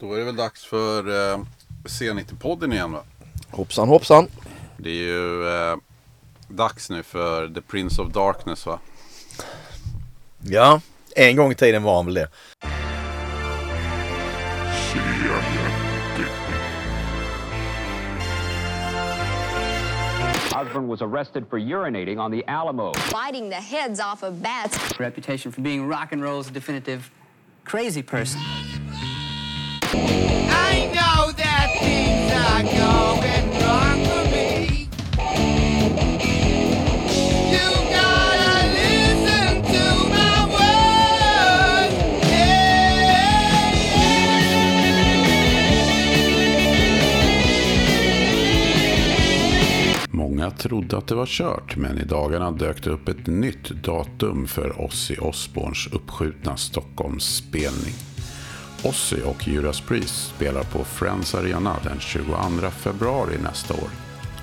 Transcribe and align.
Då 0.00 0.12
är 0.12 0.18
det 0.18 0.24
väl 0.24 0.36
dags 0.36 0.64
för 0.64 1.32
eh, 1.32 1.38
C90-podden 1.84 2.72
igen 2.72 2.92
va? 2.92 3.02
Hoppsan 3.50 3.88
hoppsan. 3.88 4.26
Det 4.76 4.90
är 4.90 4.94
ju 4.94 5.48
eh, 5.48 5.76
dags 6.48 6.90
nu 6.90 7.02
för 7.02 7.48
The 7.48 7.60
Prince 7.60 8.02
of 8.02 8.12
Darkness 8.12 8.66
va? 8.66 8.78
Ja, 10.40 10.80
en 11.16 11.36
gång 11.36 11.52
i 11.52 11.54
tiden 11.54 11.82
var 11.82 11.96
han 11.96 12.04
väl 12.04 12.14
det. 12.14 12.28
Osborne 20.54 20.88
was 20.88 21.02
arrested 21.02 21.46
for 21.48 21.58
urinating 21.58 22.18
on 22.18 22.30
the 22.30 22.44
Alamo. 22.48 22.92
biting 23.12 23.48
the 23.48 23.56
heads 23.56 24.00
off 24.00 24.22
of 24.22 24.42
bats. 24.42 24.98
reputation 24.98 25.52
for 25.52 25.60
being 25.60 25.86
rock 25.88 26.12
and 26.12 26.22
roll's 26.22 26.50
definitive 26.50 27.10
crazy 27.64 28.02
person 28.02 28.40
trodde 50.58 50.96
att 50.96 51.06
det 51.06 51.14
var 51.14 51.26
kört, 51.26 51.76
men 51.76 51.98
i 51.98 52.04
dagarna 52.04 52.50
dök 52.50 52.84
det 52.84 52.90
upp 52.90 53.08
ett 53.08 53.26
nytt 53.26 53.68
datum 53.68 54.46
för 54.46 54.80
Ozzy 54.80 55.16
Osbournes 55.16 55.86
uppskjutna 55.92 56.56
Stockholmsspelning. 56.56 58.07
Ozzy 58.84 59.22
och 59.22 59.48
Judas 59.48 59.80
Priest 59.80 60.34
spelar 60.36 60.62
på 60.62 60.84
Friends 60.84 61.34
Arena 61.34 61.76
den 61.84 62.00
22 62.00 62.70
februari 62.70 63.38
nästa 63.42 63.74
år. 63.74 63.90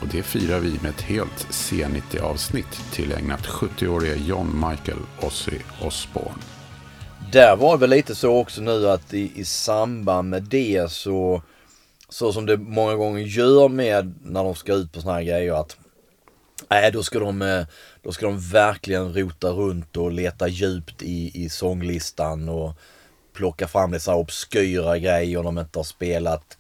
Och 0.01 0.07
det 0.11 0.23
firar 0.23 0.59
vi 0.59 0.79
med 0.81 0.89
ett 0.91 1.01
helt 1.01 1.47
C90-avsnitt 1.49 2.91
tillägnat 2.91 3.45
70-årige 3.45 4.15
John 4.15 4.65
Michael 4.69 4.97
Ozzy 5.21 5.59
Osbourne. 5.81 6.41
Där 7.31 7.55
var 7.55 7.71
det 7.71 7.81
väl 7.81 7.89
lite 7.89 8.15
så 8.15 8.37
också 8.37 8.61
nu 8.61 8.89
att 8.89 9.13
i, 9.13 9.31
i 9.35 9.45
samband 9.45 10.29
med 10.29 10.43
det 10.43 10.91
så, 10.91 11.41
så 12.09 12.33
som 12.33 12.45
det 12.45 12.57
många 12.57 12.95
gånger 12.95 13.21
gör 13.21 13.69
med 13.69 14.13
när 14.23 14.43
de 14.43 14.55
ska 14.55 14.73
ut 14.73 14.93
på 14.93 15.01
såna 15.01 15.13
här 15.13 15.23
grejer 15.23 15.53
att 15.53 15.77
Nej, 16.69 16.91
då 16.91 17.03
ska, 17.03 17.19
de, 17.19 17.41
eh, 17.41 17.65
då 18.01 18.11
ska 18.11 18.25
de 18.25 18.39
verkligen 18.39 19.13
rota 19.13 19.49
runt 19.49 19.97
och 19.97 20.11
leta 20.11 20.47
djupt 20.47 21.01
i, 21.01 21.43
i 21.43 21.49
sånglistan 21.49 22.49
och 22.49 22.73
plocka 23.35 23.67
fram 23.67 23.91
lite 23.91 24.03
så 24.03 24.11
här 24.11 24.17
obskyra 24.17 24.97
grejer 24.97 25.43
de 25.43 25.59
inte 25.59 25.79
har 25.79 25.83
spelat 25.83 26.57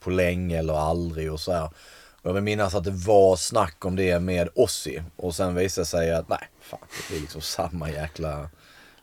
på 0.00 0.10
länge 0.10 0.58
eller 0.58 0.74
aldrig 0.74 1.32
och 1.32 1.40
så 1.40 1.52
här. 1.52 1.70
Jag 2.22 2.32
vill 2.32 2.42
minnas 2.42 2.74
att 2.74 2.84
det 2.84 2.90
var 2.90 3.36
snack 3.36 3.84
om 3.84 3.96
det 3.96 4.20
med 4.20 4.48
Ozzy 4.54 5.00
och 5.16 5.34
sen 5.34 5.54
visade 5.54 5.82
det 5.82 5.86
sig 5.86 6.12
att 6.12 6.28
nej, 6.28 6.48
fan 6.60 6.80
det 6.82 7.12
blir 7.12 7.20
liksom 7.20 7.40
samma 7.40 7.90
jäkla 7.90 8.48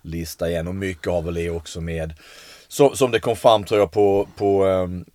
lista 0.02 0.50
igen 0.50 0.68
och 0.68 0.76
mycket 0.76 1.12
har 1.12 1.22
väl 1.22 1.34
det 1.34 1.50
också 1.50 1.82
med 1.82 2.14
som, 2.68 2.96
som 2.96 3.12
det 3.12 3.20
kom 3.20 3.36
fram 3.36 3.64
tror 3.64 3.80
jag 3.80 3.92
på, 3.92 4.28
på 4.36 4.66
um, 4.66 5.06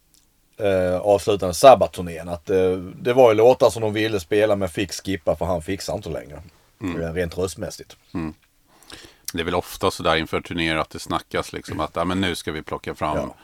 uh, 0.61 0.97
avslutande 0.97 1.55
sabbatturnén 1.55 2.29
att 2.29 2.51
uh, 2.51 2.79
det 2.79 3.12
var 3.12 3.31
ju 3.31 3.36
låtar 3.36 3.70
som 3.70 3.83
de 3.83 3.92
ville 3.92 4.20
spela 4.20 4.56
men 4.56 4.69
fick 4.69 4.92
skippa 4.92 5.36
för 5.36 5.47
han 5.47 5.62
fixar 5.62 5.95
inte 5.95 6.09
längre. 6.09 6.42
Mm. 6.81 7.14
Rent 7.14 7.39
röstmässigt. 7.39 7.97
Det 9.32 9.40
är 9.40 9.44
väl 9.44 9.54
ofta 9.54 9.90
sådär 9.90 10.16
inför 10.16 10.40
turnéer 10.40 10.76
att 10.76 10.90
det 10.90 10.98
snackas 10.98 11.52
liksom 11.52 11.80
att 11.80 11.96
ah, 11.96 12.04
men 12.04 12.20
nu 12.20 12.34
ska 12.34 12.52
vi 12.52 12.62
plocka 12.62 12.94
fram 12.94 13.16
Ja. 13.16 13.34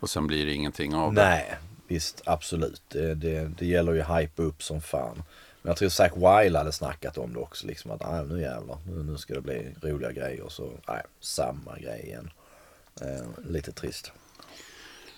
och 0.00 0.10
sen 0.10 0.26
blir 0.26 0.46
det 0.46 0.52
ingenting 0.52 0.94
av 0.94 1.14
det. 1.14 1.22
Nej, 1.24 1.54
visst 1.88 2.22
absolut. 2.24 2.82
Det, 2.88 3.14
det, 3.14 3.50
det 3.58 3.66
gäller 3.66 3.92
ju 3.92 4.02
hype 4.02 4.42
upp 4.42 4.62
som 4.62 4.80
fan. 4.80 5.22
Men 5.62 5.70
jag 5.70 5.76
tror 5.76 5.88
Zack 5.88 6.12
Wilde 6.16 6.58
hade 6.58 6.72
snackat 6.72 7.18
om 7.18 7.32
det 7.32 7.38
också. 7.40 7.66
Liksom 7.66 7.90
att 7.90 8.04
ah, 8.04 8.22
nu 8.22 8.40
jävlar, 8.40 8.78
nu, 8.86 9.02
nu 9.02 9.18
ska 9.18 9.34
det 9.34 9.40
bli 9.40 9.74
roliga 9.82 10.12
grejer. 10.12 10.44
Så 10.48 10.70
nej, 10.88 11.02
samma 11.20 11.78
grej 11.78 12.00
igen. 12.04 12.30
Eh, 13.00 13.26
lite 13.50 13.72
trist. 13.72 14.12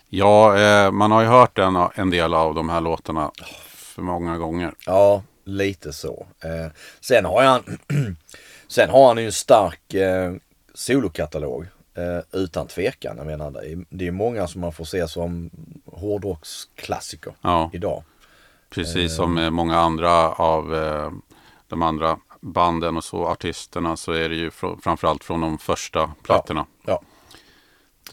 Ja, 0.09 0.59
eh, 0.59 0.91
man 0.91 1.11
har 1.11 1.23
ju 1.23 1.29
hört 1.29 1.59
en, 1.59 1.77
en 1.95 2.11
del 2.11 2.35
av 2.35 2.55
de 2.55 2.69
här 2.69 2.81
låtarna 2.81 3.31
för 3.67 4.03
många 4.03 4.39
gånger. 4.39 4.75
Ja, 4.87 5.23
lite 5.45 5.93
så. 5.93 6.27
Eh, 6.41 6.73
sen 7.01 7.25
har 7.25 7.43
han 7.43 7.79
Sen 8.73 8.91
har 8.91 9.09
han 9.09 9.19
ju 9.19 9.27
en 9.27 9.33
stark 9.33 9.95
eh, 9.95 10.33
solokatalog. 10.75 11.67
Eh, 11.95 12.41
utan 12.41 12.67
tvekan. 12.67 13.17
Jag 13.17 13.27
menar, 13.27 13.51
det 13.91 14.07
är, 14.07 14.11
många 14.11 14.47
som 14.49 14.61
man 14.61 14.73
får 14.73 14.85
se 14.85 15.09
som 15.09 15.51
hårdrocksklassiker 15.87 17.35
Ja. 17.43 17.71
idag. 17.73 18.03
Precis 18.71 19.17
som 19.17 19.39
eh, 19.39 19.51
många 19.51 19.79
andra 19.79 20.33
av 20.33 20.75
eh, 20.75 21.11
de 21.69 21.83
andra 21.83 22.19
banden 22.41 22.97
och 22.97 23.05
så, 23.05 23.27
artisterna, 23.27 23.97
så 23.97 24.13
är 24.13 24.29
det 24.29 24.35
ju 24.35 24.51
fr- 24.51 24.81
framförallt 24.83 25.25
från 25.25 25.41
de 25.41 25.59
första 25.59 26.11
plattorna. 26.23 26.67
Ja, 26.87 27.03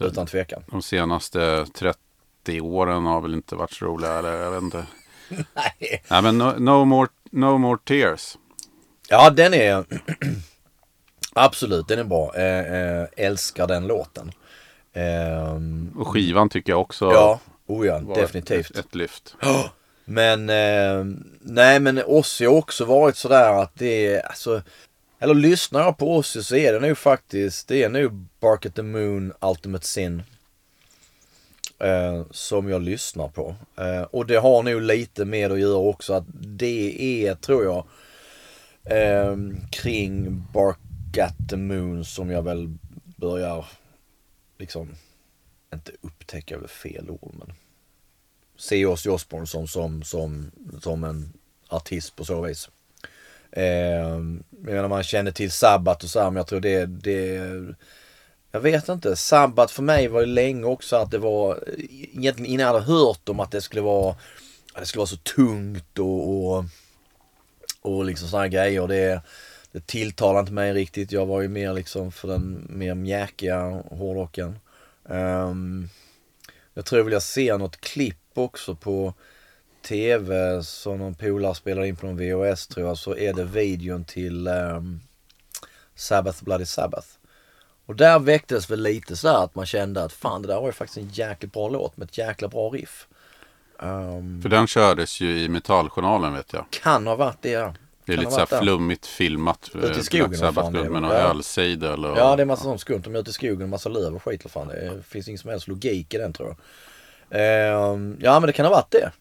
utan 0.00 0.26
tvekan. 0.26 0.62
De 0.70 0.82
senaste 0.82 1.66
30 1.74 2.60
åren 2.60 3.06
har 3.06 3.20
väl 3.20 3.34
inte 3.34 3.54
varit 3.56 3.72
så 3.72 3.84
roliga, 3.84 4.12
eller 4.18 4.32
jag 4.42 4.50
vet 4.50 4.62
inte. 4.62 4.86
Nej. 5.54 6.02
Nej, 6.10 6.22
men 6.22 6.38
no, 6.38 6.54
no, 6.58 6.84
more, 6.84 7.08
no 7.30 7.58
more 7.58 7.78
tears. 7.84 8.38
Ja, 9.08 9.30
den 9.30 9.54
är 9.54 9.84
absolut, 11.32 11.88
den 11.88 11.98
är 11.98 12.04
bra. 12.04 12.34
Eh, 12.36 12.74
eh, 12.74 13.06
älskar 13.16 13.66
den 13.66 13.86
låten. 13.86 14.32
Ehm, 14.92 15.94
Och 15.98 16.08
skivan 16.08 16.48
tycker 16.48 16.72
jag 16.72 16.80
också 16.80 17.04
ja, 17.04 17.40
oh 17.66 17.86
ja, 17.86 17.98
definitivt. 18.14 18.70
Ett, 18.70 18.78
ett 18.78 18.94
lyft. 18.94 19.36
Men 20.04 20.50
eh, 20.50 21.04
nej 21.40 21.80
men 21.80 22.02
Ozzy 22.06 22.46
har 22.46 22.54
också 22.54 22.84
varit 22.84 23.16
sådär 23.16 23.62
att 23.62 23.72
det 23.74 24.06
är 24.06 24.26
alltså 24.26 24.62
Eller 25.18 25.34
lyssnar 25.34 25.80
jag 25.80 25.98
på 25.98 26.16
Ozzy 26.16 26.42
så 26.42 26.56
är 26.56 26.72
det 26.72 26.80
nog 26.88 26.98
faktiskt 26.98 27.68
Det 27.68 27.82
är 27.82 27.88
nog 27.88 28.12
Bark 28.40 28.66
at 28.66 28.74
the 28.74 28.82
Moon 28.82 29.32
Ultimate 29.40 29.86
Sin 29.86 30.22
eh, 31.78 32.22
Som 32.30 32.68
jag 32.68 32.82
lyssnar 32.82 33.28
på 33.28 33.54
eh, 33.76 34.02
Och 34.02 34.26
det 34.26 34.36
har 34.36 34.62
nog 34.62 34.82
lite 34.82 35.24
med 35.24 35.52
att 35.52 35.60
göra 35.60 35.76
också 35.78 36.12
att 36.12 36.24
det 36.32 37.24
är 37.26 37.34
tror 37.34 37.64
jag 37.64 37.84
eh, 38.98 39.36
Kring 39.70 40.44
Bark 40.52 40.78
at 41.18 41.34
the 41.48 41.56
Moon 41.56 42.04
som 42.04 42.30
jag 42.30 42.42
väl 42.42 42.74
börjar 43.16 43.66
Liksom 44.58 44.94
Inte 45.74 45.92
upptäcka 46.00 46.54
är 46.54 46.58
väl 46.58 46.68
fel 46.68 47.10
ord 47.10 47.34
men 47.38 47.52
se 48.56 48.86
Ozzy 48.86 49.10
Osbourne 49.10 49.46
som, 49.46 49.68
som, 49.68 50.02
som, 50.02 50.50
som 50.82 51.04
en 51.04 51.32
artist 51.68 52.16
på 52.16 52.24
så 52.24 52.40
vis. 52.40 52.68
Eh, 53.52 53.64
jag 53.64 54.42
menar 54.50 54.88
man 54.88 55.02
känner 55.02 55.30
till 55.30 55.50
Sabbat 55.50 56.04
och 56.04 56.10
så 56.10 56.20
här, 56.20 56.30
men 56.30 56.36
jag 56.36 56.46
tror 56.46 56.60
det, 56.60 56.86
det 56.86 57.34
jag 58.52 58.60
vet 58.60 58.88
inte. 58.88 59.16
Sabbat 59.16 59.70
för 59.70 59.82
mig 59.82 60.08
var 60.08 60.20
ju 60.20 60.26
länge 60.26 60.64
också 60.64 60.96
att 60.96 61.10
det 61.10 61.18
var, 61.18 61.64
egentligen 61.78 62.46
innan 62.46 62.66
jag 62.66 62.72
hade 62.72 62.84
hört 62.84 63.28
om 63.28 63.40
att 63.40 63.50
det 63.50 63.60
skulle 63.60 63.82
vara, 63.82 64.10
att 64.72 64.80
det 64.80 64.86
skulle 64.86 65.00
vara 65.00 65.06
så 65.06 65.16
tungt 65.16 65.98
och, 65.98 66.46
och, 66.46 66.64
och 67.80 68.04
liksom 68.04 68.28
sådana 68.28 68.48
grejer. 68.48 68.88
Det, 68.88 69.22
det 69.72 69.86
tilltalade 69.86 70.40
inte 70.40 70.52
mig 70.52 70.72
riktigt. 70.72 71.12
Jag 71.12 71.26
var 71.26 71.40
ju 71.40 71.48
mer 71.48 71.72
liksom 71.72 72.12
för 72.12 72.28
den 72.28 72.66
mer 72.68 72.94
mjäkiga 72.94 73.82
hårdrocken. 73.90 74.58
Um, 75.04 75.88
jag 76.74 76.84
tror 76.84 77.12
jag 77.12 77.22
ser 77.22 77.58
något 77.58 77.80
klipp 77.80 78.16
också 78.34 78.74
på 78.74 79.14
tv 79.82 80.62
som 80.62 80.98
någon 80.98 81.14
polare 81.14 81.54
spelar 81.54 81.84
in 81.84 81.96
på 81.96 82.06
någon 82.06 82.16
VHS 82.16 82.66
tror 82.66 82.86
jag. 82.86 82.98
Så 82.98 83.16
är 83.16 83.32
det 83.32 83.44
videon 83.44 84.04
till 84.04 84.48
um, 84.48 85.00
Sabbath 85.94 86.44
Bloody 86.44 86.66
Sabbath. 86.66 87.08
Och 87.86 87.96
där 87.96 88.18
väcktes 88.18 88.70
väl 88.70 88.82
lite 88.82 89.16
så 89.16 89.28
att 89.28 89.54
man 89.54 89.66
kände 89.66 90.04
att 90.04 90.12
fan 90.12 90.42
det 90.42 90.48
där 90.48 90.60
var 90.60 90.66
ju 90.66 90.72
faktiskt 90.72 90.98
en 90.98 91.08
jäkligt 91.08 91.52
bra 91.52 91.68
låt 91.68 91.96
med 91.96 92.08
ett 92.08 92.18
jäkla 92.18 92.48
bra 92.48 92.68
riff. 92.68 93.06
Um, 93.78 94.42
För 94.42 94.48
den 94.48 94.66
kördes 94.66 95.20
ju 95.20 95.38
i 95.38 95.48
Metalljournalen 95.48 96.34
vet 96.34 96.52
jag. 96.52 96.64
kan 96.70 97.06
ha 97.06 97.16
varit 97.16 97.42
det 97.42 97.50
ja. 97.50 97.74
Det 98.10 98.14
är 98.14 98.18
lite 98.18 98.30
ha 98.30 98.30
så 98.30 98.38
här 98.38 98.46
varit 98.46 98.50
där. 98.50 98.60
flummigt 98.60 99.06
filmat. 99.06 99.70
Ute 99.74 99.86
i 99.86 99.90
eh, 99.90 99.96
skogen, 99.96 100.30
vad 100.30 100.38
fan 100.38 100.54
Sabbath 100.54 100.72
det 100.72 100.80
är. 100.80 100.90
med 100.90 101.02
någon 101.02 101.10
Ja. 101.10 101.16
ölsejdel 101.16 102.04
och... 102.04 102.18
Ja 102.18 102.36
det 102.36 102.42
är 102.42 102.46
massa 102.46 102.62
sånt 102.62 102.80
skumt. 102.80 103.00
De 103.04 103.14
är 103.14 103.18
ute 103.18 103.30
i 103.30 103.32
skogen, 103.32 103.68
massa 103.68 103.88
löv 103.88 104.14
och 104.14 104.22
skit 104.22 104.44
och 104.44 104.50
fan. 104.50 104.68
Det 104.68 105.02
finns 105.08 105.28
ingen 105.28 105.38
som 105.38 105.50
helst 105.50 105.68
logik 105.68 106.14
i 106.14 106.18
den 106.18 106.32
tror 106.32 106.48
jag. 106.48 106.56
Ehm, 107.40 108.16
ja 108.20 108.40
men 108.40 108.46
det 108.46 108.52
kan 108.52 108.66
ha 108.66 108.72
varit 108.72 108.90
det. 108.90 109.12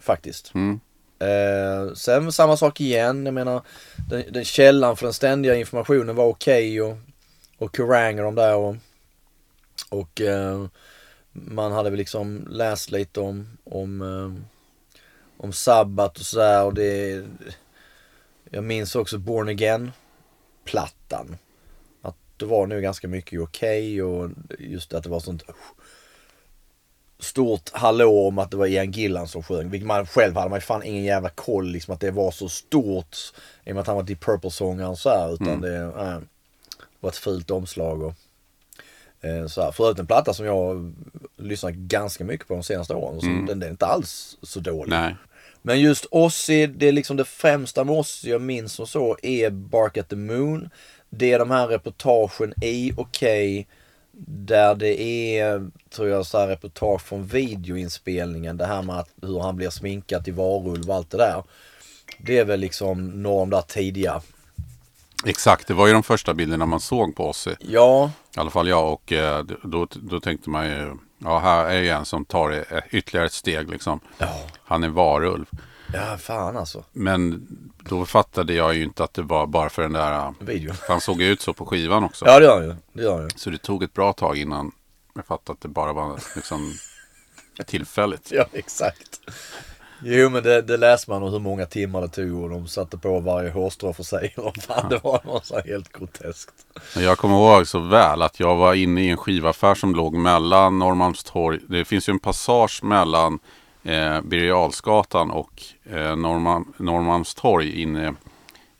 Faktiskt. 0.00 0.54
Mm. 0.54 0.80
Eh, 1.18 1.94
sen 1.94 2.32
samma 2.32 2.56
sak 2.56 2.80
igen. 2.80 3.26
Jag 3.26 3.34
menar 3.34 3.62
den, 4.08 4.24
den 4.30 4.44
källan 4.44 4.96
för 4.96 5.06
den 5.06 5.12
ständiga 5.12 5.54
informationen 5.54 6.16
var 6.16 6.24
okej 6.26 6.82
och, 6.82 6.96
och 7.58 7.76
Kerrang 7.76 8.18
och 8.18 8.24
de 8.24 8.34
där 8.34 8.54
och, 8.56 8.76
och 9.88 10.20
eh, 10.20 10.66
man 11.32 11.72
hade 11.72 11.90
väl 11.90 11.98
liksom 11.98 12.46
läst 12.50 12.90
lite 12.90 13.20
om, 13.20 13.58
om, 13.64 14.44
om 15.36 15.52
sabbat 15.52 16.18
och 16.18 16.26
sådär 16.26 16.64
och 16.64 16.74
det 16.74 17.24
Jag 18.50 18.64
minns 18.64 18.94
också 18.94 19.18
Born 19.18 19.48
Again 19.48 19.92
plattan. 20.64 21.36
Att 22.02 22.16
det 22.36 22.44
var 22.44 22.66
nog 22.66 22.82
ganska 22.82 23.08
mycket 23.08 23.40
okej 23.40 24.02
och 24.02 24.30
just 24.58 24.94
att 24.94 25.04
det 25.04 25.10
var 25.10 25.20
sånt 25.20 25.42
stort 27.18 27.70
hallå 27.72 28.28
om 28.28 28.38
att 28.38 28.50
det 28.50 28.56
var 28.56 28.66
Ian 28.66 28.90
Gillan 28.90 29.28
som 29.28 29.42
sjöng. 29.42 29.70
Vilket 29.70 29.86
man 29.86 30.06
själv 30.06 30.36
hade 30.36 30.50
man 30.50 30.60
fan 30.60 30.82
ingen 30.82 31.04
jävla 31.04 31.28
koll 31.28 31.68
liksom 31.68 31.94
att 31.94 32.00
det 32.00 32.10
var 32.10 32.30
så 32.30 32.48
stort. 32.48 33.16
I 33.64 33.70
och 33.70 33.74
med 33.74 33.80
att 33.80 33.86
han 33.86 33.96
var 33.96 34.02
Deep 34.02 34.24
Purple-sångaren 34.24 34.96
så 34.96 35.08
här. 35.08 35.34
Utan 35.34 35.60
det 35.60 35.76
äh, 35.76 36.18
var 37.00 37.10
ett 37.10 37.16
fult 37.16 37.50
omslag 37.50 38.02
och 38.02 38.14
eh, 39.20 39.46
så 39.46 39.62
här. 39.62 39.72
Förut 39.72 39.98
en 39.98 40.06
platta 40.06 40.34
som 40.34 40.46
jag 40.46 40.94
lyssnat 41.36 41.74
ganska 41.74 42.24
mycket 42.24 42.48
på 42.48 42.54
de 42.54 42.62
senaste 42.62 42.94
åren. 42.94 43.20
Så 43.20 43.26
den, 43.26 43.46
den 43.46 43.62
är 43.62 43.70
inte 43.70 43.86
alls 43.86 44.38
så 44.42 44.60
dålig. 44.60 44.90
Nej. 44.90 45.16
Men 45.66 45.80
just 45.80 46.06
Ozzy, 46.10 46.66
det 46.66 46.88
är 46.88 46.92
liksom 46.92 47.16
det 47.16 47.24
främsta 47.24 47.84
med 47.84 47.94
Ozzy 47.94 48.30
jag 48.30 48.40
minns 48.40 48.80
och 48.80 48.88
så 48.88 49.16
är 49.22 49.50
Bark 49.50 49.96
at 49.96 50.08
the 50.08 50.16
Moon. 50.16 50.70
Det 51.10 51.32
är 51.32 51.38
de 51.38 51.50
här 51.50 51.66
reportagen 51.66 52.54
i 52.62 52.92
Okej. 52.96 53.66
där 54.28 54.74
det 54.74 55.00
är, 55.38 55.70
tror 55.90 56.08
jag, 56.08 56.26
så 56.26 56.38
här 56.38 56.48
reportage 56.48 57.02
från 57.02 57.26
videoinspelningen. 57.26 58.56
Det 58.56 58.66
här 58.66 58.82
med 58.82 58.98
att, 58.98 59.08
hur 59.22 59.40
han 59.40 59.56
blir 59.56 59.70
sminkad 59.70 60.24
till 60.24 60.34
varulv 60.34 60.90
och 60.90 60.96
allt 60.96 61.10
det 61.10 61.16
där. 61.16 61.42
Det 62.18 62.38
är 62.38 62.44
väl 62.44 62.60
liksom 62.60 63.22
några 63.22 63.40
av 63.40 63.48
de 63.48 63.56
där 63.56 63.62
tidiga. 63.62 64.22
Exakt, 65.24 65.68
det 65.68 65.74
var 65.74 65.86
ju 65.86 65.92
de 65.92 66.02
första 66.02 66.34
bilderna 66.34 66.66
man 66.66 66.80
såg 66.80 67.16
på 67.16 67.28
Ozzy. 67.28 67.54
Ja, 67.58 68.10
I 68.36 68.40
alla 68.40 68.50
fall 68.50 68.68
jag 68.68 68.92
och 68.92 69.12
eh, 69.12 69.44
då, 69.62 69.86
då 69.94 70.20
tänkte 70.20 70.50
man 70.50 70.66
ju, 70.66 70.96
ja 71.18 71.38
här 71.38 71.66
är 71.66 71.80
ju 71.82 71.88
en 71.88 72.04
som 72.04 72.24
tar 72.24 72.50
ett- 72.50 72.84
ytterligare 72.90 73.26
ett 73.26 73.32
steg 73.32 73.70
liksom. 73.70 74.00
Ja. 74.18 74.28
Han 74.64 74.84
är 74.84 74.88
varulv. 74.88 75.46
ja 75.92 76.16
fan 76.18 76.56
alltså. 76.56 76.84
Men 76.92 77.46
då 77.78 78.06
fattade 78.06 78.52
jag 78.54 78.74
ju 78.74 78.82
inte 78.84 79.04
att 79.04 79.14
det 79.14 79.22
var 79.22 79.46
bara 79.46 79.68
för 79.68 79.82
den 79.82 79.92
där, 79.92 80.12
eh, 80.12 80.30
Videon. 80.40 80.76
han 80.88 81.00
såg 81.00 81.20
ju 81.22 81.28
ut 81.28 81.40
så 81.40 81.52
på 81.52 81.66
skivan 81.66 82.04
också. 82.04 82.24
Ja 82.26 82.38
det 82.38 82.44
gör 82.44 82.56
han 82.60 82.64
ju. 82.68 82.74
Det 82.92 83.02
gör 83.02 83.12
han 83.14 83.22
ju. 83.22 83.28
Så 83.36 83.50
det 83.50 83.58
tog 83.58 83.82
ett 83.82 83.92
bra 83.94 84.12
tag 84.12 84.36
innan 84.36 84.72
jag 85.14 85.26
fattade 85.26 85.52
att 85.56 85.60
det 85.60 85.68
bara 85.68 85.92
var 85.92 86.18
liksom 86.36 86.72
tillfälligt. 87.66 88.28
Ja 88.32 88.44
exakt. 88.52 89.20
Jo 90.02 90.28
men 90.28 90.42
det, 90.42 90.62
det 90.62 90.76
läste 90.76 91.10
man 91.10 91.22
om 91.22 91.32
hur 91.32 91.38
många 91.38 91.66
timmar 91.66 92.00
det 92.00 92.08
tog 92.08 92.42
och 92.42 92.50
de 92.50 92.66
satte 92.68 92.98
på 92.98 93.20
varje 93.20 93.50
hårstrå 93.50 93.92
för 93.92 94.02
sig. 94.02 94.34
Och 94.38 94.56
fan, 94.56 94.88
det 94.88 95.04
var 95.04 95.20
något 95.24 95.46
så 95.46 95.60
helt 95.60 95.92
groteskt. 95.92 96.54
Jag 96.96 97.18
kommer 97.18 97.36
ihåg 97.36 97.66
så 97.66 97.78
väl 97.78 98.22
att 98.22 98.40
jag 98.40 98.56
var 98.56 98.74
inne 98.74 99.00
i 99.00 99.08
en 99.08 99.16
skivaffär 99.16 99.74
som 99.74 99.94
låg 99.94 100.14
mellan 100.14 100.78
Norrmalmstorg. 100.78 101.60
Det 101.68 101.84
finns 101.84 102.08
ju 102.08 102.10
en 102.10 102.18
passage 102.18 102.80
mellan 102.82 103.38
eh, 103.82 104.20
Birger 104.20 104.54
och 105.34 105.62
eh, 105.90 106.16
Norrmalm, 106.16 106.72
Norrmalmstorg 106.76 107.82
inne 107.82 108.14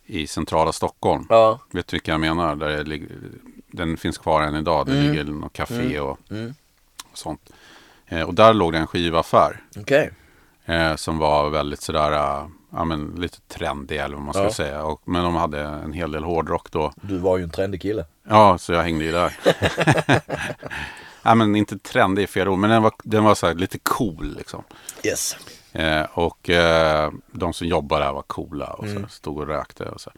i 0.07 0.27
centrala 0.27 0.73
Stockholm. 0.73 1.27
Ja. 1.29 1.59
Vet 1.71 1.87
du 1.87 1.95
vilka 1.95 2.11
jag 2.11 2.21
menar? 2.21 2.57
Där 2.57 2.69
det 2.69 2.83
ligger, 2.83 3.09
den 3.67 3.97
finns 3.97 4.19
kvar 4.19 4.43
än 4.43 4.55
idag. 4.55 4.87
Det 4.87 4.93
Mm. 4.93 5.07
ligger 5.11 5.25
något 5.25 5.53
café 5.53 6.01
och, 6.01 6.19
och 7.13 7.19
sånt. 7.19 7.51
Eh, 8.07 8.23
och 8.23 8.35
där 8.35 8.55
låg 8.55 8.73
det 8.73 8.79
en 8.79 8.87
skivaffär. 8.87 9.61
Okej. 9.77 10.11
Eh, 10.69 10.97
som 10.97 11.19
var 11.19 11.51
väldigt 11.51 11.83
sådär, 11.83 12.13
eh, 12.13 12.47
ja 12.73 12.85
men 12.85 13.07
lite 13.17 13.41
trendig 13.41 13.97
eller 13.97 14.15
vad 14.17 14.25
man 14.25 14.35
ska 14.35 14.43
Ja. 14.43 14.51
säga. 14.53 14.85
Och, 14.85 15.03
men 15.05 15.25
de 15.25 15.35
hade 15.35 15.61
en 15.61 15.93
hel 15.93 16.13
del 16.13 16.25
hårdrock 16.25 16.71
då. 16.71 16.93
Du 17.03 17.19
var 17.19 17.37
ju 17.39 17.45
en 17.45 17.51
trendig 17.51 17.83
kille. 17.83 18.05
Ja, 18.29 18.59
så 18.59 18.73
jag 18.73 18.83
hängde 18.83 19.05
ju 19.05 19.13
där. 19.13 19.33
ja, 21.23 21.35
men 21.35 21.57
inte 21.57 21.79
trendig 21.79 22.23
i 22.23 22.27
fel 22.27 22.49
ord, 22.49 22.59
men 22.59 22.71
den 22.71 22.83
var, 22.83 22.93
den 23.05 23.25
var 23.25 23.35
så 23.35 23.53
lite 23.55 23.79
cool 23.79 24.35
liksom. 24.37 24.63
Yes. 25.05 25.37
Eh, 25.73 26.03
och 26.13 26.51
eh, 26.51 27.11
de 27.33 27.53
som 27.53 27.67
jobbade 27.67 28.05
där 28.05 28.13
var 28.13 28.23
coola 28.23 28.67
och 28.73 28.85
så, 28.89 29.05
stod 29.09 29.39
och 29.39 29.47
rökte. 29.47 29.85
Och, 29.85 30.01
så. 30.01 30.11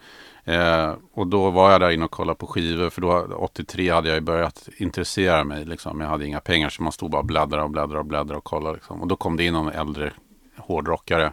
Eh, 0.44 0.94
och 1.14 1.26
då 1.26 1.50
var 1.50 1.70
jag 1.72 1.80
där 1.80 1.90
inne 1.90 2.04
och 2.04 2.10
kollade 2.10 2.36
på 2.38 2.46
skivor. 2.46 2.90
För 2.90 3.00
då, 3.00 3.36
83 3.38 3.90
hade 3.90 4.08
jag 4.08 4.14
ju 4.14 4.20
börjat 4.20 4.68
intressera 4.76 5.44
mig. 5.44 5.64
Liksom. 5.64 6.00
Jag 6.00 6.08
hade 6.08 6.26
inga 6.26 6.40
pengar 6.40 6.68
så 6.68 6.82
man 6.82 6.92
stod 6.92 7.10
bara 7.10 7.18
och 7.18 7.24
bläddrade 7.24 7.62
och 7.62 7.70
bläddrade 7.70 7.98
och 7.98 8.06
bläddrade 8.06 8.38
och 8.38 8.44
kollade. 8.44 8.74
Liksom. 8.74 9.00
Och 9.02 9.08
då 9.08 9.16
kom 9.16 9.36
det 9.36 9.44
in 9.44 9.52
någon 9.52 9.68
äldre 9.72 10.12
hårdrockare. 10.58 11.32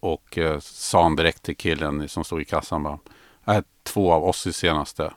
Och 0.00 0.38
eh, 0.38 0.58
sa 0.60 1.02
han 1.02 1.16
direkt 1.16 1.42
till 1.42 1.56
killen 1.56 2.08
som 2.08 2.24
stod 2.24 2.42
i 2.42 2.44
kassan 2.44 2.82
bara. 2.82 2.98
"Jag 3.44 3.54
har 3.54 3.64
två 3.82 4.12
av 4.12 4.24
oss 4.24 4.46
i 4.46 4.52
senaste. 4.52 5.12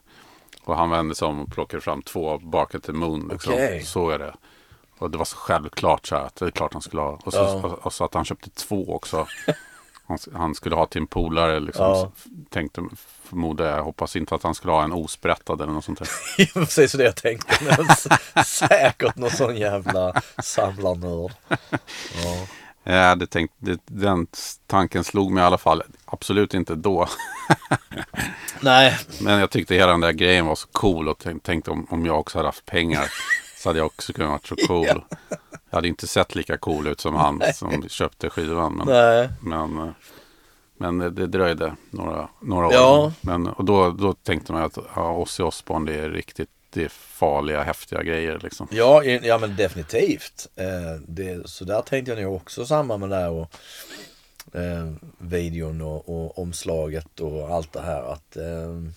Och 0.63 0.78
han 0.78 0.90
vände 0.90 1.16
sig 1.16 1.28
om 1.28 1.40
och 1.40 1.52
plockade 1.52 1.81
fram 1.81 2.02
två 2.02 2.30
av 2.30 2.50
Bark 2.50 2.75
at 2.75 2.84
the 2.84 2.92
Moon. 2.92 3.28
Liksom. 3.31 3.54
Okej. 3.54 3.84
Såg 3.84 4.12
jag 4.12 4.19
det. 4.19 4.34
Och 4.98 5.12
det 5.12 5.18
var 5.18 5.25
så 5.25 5.36
självklart 5.38 6.07
så 6.07 6.16
här 6.16 6.24
att 6.24 6.36
det 6.36 6.46
är 6.46 6.52
klart 6.52 6.74
han 6.74 6.81
skulle 6.81 7.02
ha. 7.02 7.19
Och 7.24 7.34
så, 7.34 7.40
Ja. 7.40 7.54
och, 7.54 7.86
och 7.86 7.94
så 7.94 8.06
att 8.06 8.13
han 8.13 8.25
köpte 8.25 8.50
två 8.50 8.96
också. 8.96 9.28
Han, 10.08 10.18
han 10.34 10.56
skulle 10.56 10.75
ha 10.75 10.86
till 10.86 11.01
en 11.01 11.08
polare 11.08 11.60
liksom. 11.60 11.96
Så 11.96 12.12
Tänkte, 12.50 12.81
förmodar 13.24 13.66
jag, 13.78 13.84
hoppas 13.84 14.16
inte 14.16 14.36
att 14.36 14.44
han 14.44 14.56
skulle 14.56 14.74
ha 14.74 14.84
en 14.84 14.92
osprättad 14.94 15.62
eller 15.62 15.74
något 15.74 15.86
sånt 15.86 16.00
där. 16.00 16.08
Precis 16.54 16.92
det 16.92 17.04
jag 17.04 17.16
tänkte. 17.16 17.56
Men 18.36 18.46
Säkert 18.46 19.16
någon 19.16 19.30
sån 19.30 19.56
jävla 19.58 20.22
samlarnörd. 20.44 21.31
Ja. 22.24 22.48
Jag 22.88 23.10
hade 23.10 23.28
tänkt, 23.28 23.54
det, 23.58 23.82
den 23.86 24.28
tanken 24.68 25.04
slog 25.04 25.32
mig 25.32 25.42
i 25.42 25.46
alla 25.46 25.58
fall 25.58 25.84
absolut 26.06 26.54
inte 26.54 26.76
då. 26.76 27.08
Nej, 28.62 28.98
Men 29.22 29.40
jag 29.40 29.50
tyckte 29.50 29.76
hela 29.76 29.92
den 29.92 30.02
där 30.02 30.12
grejen 30.12 30.46
var 30.46 30.56
så 30.56 30.68
cool 30.72 31.08
och 31.08 31.18
tänk- 31.20 31.44
tänkte 31.44 31.72
om, 31.72 31.88
om 31.90 32.06
jag 32.06 32.20
också 32.20 32.40
hade 32.40 32.48
haft 32.48 32.66
pengar 32.66 33.06
så 33.58 33.70
hade 33.70 33.80
jag 33.80 33.86
också 33.86 34.14
kunnat 34.14 34.30
vara 34.30 34.40
så 34.44 34.68
cool. 34.68 35.04
Jag 35.70 35.78
hade 35.78 35.88
inte 35.88 36.08
sett 36.08 36.36
lika 36.36 36.58
cool 36.58 36.88
ut 36.88 37.00
som 37.00 37.16
han 37.16 37.42
som 37.54 37.90
köpte 37.90 38.30
skivan. 38.30 38.74
Men, 38.74 38.88
nej. 38.88 39.30
men, 39.42 39.78
eh, 39.78 39.94
men 40.78 40.98
det, 40.98 41.10
det 41.10 41.28
dröjde 41.28 41.76
några, 41.90 42.30
några 42.42 42.68
år. 42.68 42.74
Ja. 42.74 43.12
Men, 43.22 43.48
och 43.48 43.66
då, 43.66 43.92
då 43.92 44.14
tänkte 44.14 44.54
man 44.54 44.64
att 44.64 44.78
ja, 44.96 45.12
Ozzy 45.12 45.44
Osbourne 45.44 45.92
det 45.92 46.00
är 46.00 46.10
riktigt 46.10 46.50
är 46.83 46.89
farliga, 46.89 47.63
häftiga 47.63 48.04
grejer. 48.04 48.39
Liksom. 48.44 48.68
Ja, 48.72 49.04
ja 49.04 49.38
men 49.38 49.56
definitivt. 49.56 50.48
Eh, 50.56 51.01
det, 51.07 51.50
så 51.50 51.66
där 51.66 51.81
tänkte 51.81 52.12
jag 52.12 52.22
nog 52.24 52.36
också 52.36 52.66
samma 52.66 52.98
med 52.98 53.10
det 53.10 53.16
här 53.16 53.30
och 53.30 53.51
eh, 54.54 54.92
videon 55.18 55.81
och, 55.81 56.10
och 56.10 56.39
omslaget 56.39 57.19
och 57.19 57.50
allt 57.50 57.74
det 57.74 57.81
här. 57.81 58.12
Att, 58.13 58.38
eh, 58.38 58.92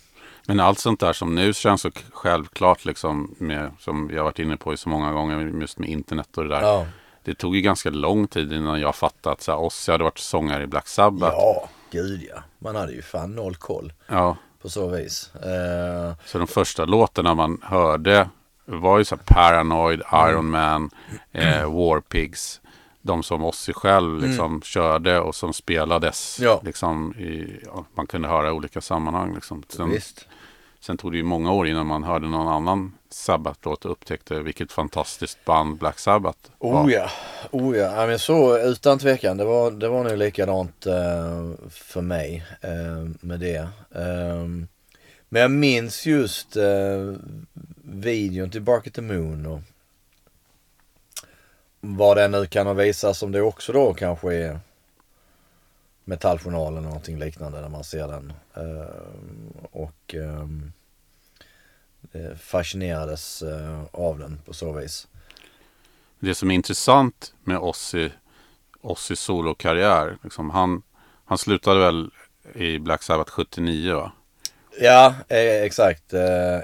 Men 0.47 0.61
allt 0.61 0.79
sånt 0.79 1.01
där 1.01 1.13
som 1.13 1.35
nu 1.35 1.55
känns 1.55 1.81
så 1.81 1.91
självklart, 2.13 2.85
liksom, 2.85 3.35
med, 3.39 3.71
som 3.79 4.11
jag 4.15 4.25
varit 4.25 4.39
inne 4.39 4.57
på 4.57 4.77
så 4.77 4.89
många 4.89 5.13
gånger, 5.13 5.61
just 5.61 5.79
med 5.79 5.89
internet 5.89 6.39
och 6.39 6.45
det 6.45 6.51
där. 6.55 6.61
ja, 6.63 6.87
Det 7.25 7.35
tog 7.35 7.57
ju 7.57 7.63
ganska 7.63 7.91
lång 7.91 8.27
tid 8.29 8.53
innan 8.53 8.81
jag 8.81 8.95
fattade 8.97 9.33
att 9.33 9.43
så 9.43 9.53
här, 9.53 9.59
Ozzy 9.61 9.93
hade 9.93 10.05
varit 10.05 10.19
sångare 10.19 10.63
i 10.63 10.67
Black 10.67 10.89
Sabbath. 10.89 11.37
ja, 11.37 11.69
gud 11.91 12.27
ja. 12.35 12.43
Man 12.59 12.77
hade 12.77 12.93
ju 12.93 13.03
fan 13.03 13.35
noll 13.35 13.57
koll 13.57 13.93
Ja, 14.07 14.37
på 14.69 14.73
så 14.73 14.89
vis. 14.89 15.31
Eh, 15.35 16.13
så 16.25 16.39
de 16.39 16.47
första 16.47 16.85
låtarna 16.85 17.35
man 17.35 17.61
hörde 17.63 18.29
var 18.65 18.99
ju 18.99 19.05
så 19.05 19.17
här 19.17 19.23
Paranoid, 19.27 20.03
Mm. 20.13 20.31
Iron 20.31 20.51
Man, 20.51 20.91
eh, 21.33 21.73
War 21.75 22.01
Pigs. 22.01 22.61
De 23.03 23.23
som 23.23 23.45
Ozzy 23.45 23.73
själv 23.73 24.23
liksom 24.23 24.63
körde 24.63 25.21
och 25.21 25.35
som 25.35 25.53
spelades. 25.53 26.39
Mm. 26.39 26.51
Ja. 26.51 26.61
Liksom 26.65 27.15
i, 27.15 27.61
ja, 27.67 27.85
man 27.95 28.07
kunde 28.07 28.29
höra 28.29 28.49
i 28.49 28.51
olika 28.51 28.81
sammanhang. 28.81 29.35
Liksom. 29.35 29.63
Sen, 29.69 29.91
visst 29.91 30.27
sen 30.81 30.97
tog 30.97 31.13
det 31.13 31.17
ju 31.17 31.25
många 31.25 31.53
år 31.53 31.69
innan 31.69 31.87
man 31.87 32.05
hörde 32.05 32.29
någon 32.29 32.49
annan 32.49 32.93
Sabbath-låt 33.11 33.85
och 33.85 33.93
upptäckte 33.93 34.41
vilket 34.41 34.73
fantastiskt 34.73 35.45
band 35.45 35.79
Black 35.79 35.99
Sabbath 35.99 36.39
var. 36.59 36.85
Oh 36.85 36.93
ja, 36.93 37.11
oh 37.51 37.77
ja. 37.77 38.01
ja 38.01 38.07
men 38.07 38.19
så 38.19 38.59
utan 38.59 38.99
tvekan. 38.99 39.37
Det 39.37 39.45
var, 39.45 39.71
det 39.71 39.89
var 39.89 40.05
nog 40.05 40.19
likadant 40.19 40.87
eh, 40.87 41.51
för 41.71 42.01
mig 42.01 42.45
eh, 42.61 43.11
med 43.21 43.41
det. 43.41 43.69
Eh, 43.95 44.47
men 45.29 45.43
jag 45.43 45.51
minns 45.51 46.07
just 46.07 46.57
eh, 46.57 47.13
videon 47.83 48.51
till 48.51 48.63
Bark 48.63 48.87
at 48.87 48.95
the 48.95 49.03
Moon 49.03 49.47
och 49.47 49.61
vad 51.81 52.17
den 52.17 52.31
nu 52.31 52.47
kan 52.47 52.67
ha 52.67 52.75
visats 52.75 53.19
som 53.19 53.33
det 53.33 53.43
också 53.43 53.73
då 53.73 53.95
kanske 53.95 54.35
är 54.35 54.61
Metalljournalen 56.09 56.79
eller 56.79 56.89
någonting 56.89 57.19
liknande 57.19 57.61
när 57.61 57.69
man 57.69 57.85
ser 57.85 58.09
den. 58.09 58.33
Eh, 58.55 58.87
och 59.71 60.15
ehm, 60.15 60.73
eh, 62.13 62.37
fascinerades 62.37 63.43
eh, 63.43 63.83
av 63.93 64.19
den 64.19 64.41
på 64.45 64.55
så 64.55 64.73
vis. 64.73 65.09
Det 66.19 66.35
som 66.35 66.51
är 66.51 66.55
intressant 66.55 67.35
med 67.45 67.59
Ozzy, 67.59 68.11
Ozzy 68.81 69.17
solokarriär, 69.17 70.19
liksom, 70.23 70.51
han, 70.51 70.83
han 71.25 71.39
slutade 71.39 71.81
väl 71.81 72.11
i 72.55 72.79
Black 72.79 73.03
Sabbath 73.03 73.31
79 73.31 73.95
va? 73.95 74.13
Ja, 74.81 75.15
eh, 75.29 75.63
exakt. 75.63 76.13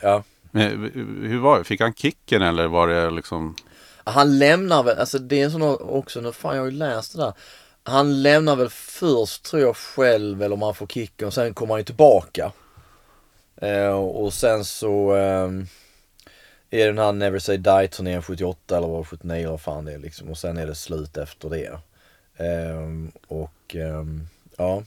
Ja. 0.02 0.22
Men, 0.50 0.90
hur 1.22 1.38
var 1.38 1.58
det? 1.58 1.64
Fick 1.64 1.80
han 1.80 1.94
kicken 1.94 2.42
eller 2.42 2.66
var 2.66 2.88
det 2.88 3.10
liksom? 3.10 3.56
Han 4.04 4.38
lämnar 4.38 4.82
väl, 4.82 4.98
alltså 4.98 5.18
det 5.18 5.40
är 5.40 5.44
en 5.44 5.50
sån 5.50 5.62
också, 5.80 6.20
nu 6.20 6.32
fan 6.32 6.54
jag 6.54 6.62
har 6.62 6.70
ju 6.70 6.76
läst 6.76 7.12
det 7.12 7.18
där. 7.18 7.32
Han 7.86 8.22
lämnar 8.22 8.56
väl 8.56 8.68
först 8.70 9.44
tror 9.44 9.62
jag 9.62 9.76
själv 9.76 10.42
eller 10.42 10.54
om 10.54 10.62
han 10.62 10.74
får 10.74 10.86
kicken 10.86 11.26
och 11.26 11.34
sen 11.34 11.54
kommer 11.54 11.74
han 11.74 11.80
ju 11.80 11.84
tillbaka. 11.84 12.52
Eh, 13.56 13.94
och 13.94 14.32
sen 14.32 14.64
så 14.64 15.14
eh, 15.14 15.48
är 16.70 16.78
det 16.78 16.86
den 16.86 16.98
här 16.98 17.12
Never 17.12 17.38
Say 17.38 17.56
Die 17.56 17.88
turnén 17.88 18.22
78 18.22 18.76
eller 18.76 18.88
vad 18.88 19.06
79 19.06 19.38
eller 19.38 19.50
vad 19.50 19.60
fan 19.60 19.84
det 19.84 19.92
är 19.92 19.98
liksom. 19.98 20.28
Och 20.28 20.38
sen 20.38 20.56
är 20.56 20.66
det 20.66 20.74
slut 20.74 21.16
efter 21.16 21.50
det. 21.50 21.78
Eh, 22.36 22.90
och 23.28 23.74
ehm, 23.74 24.26
ja. 24.56 24.82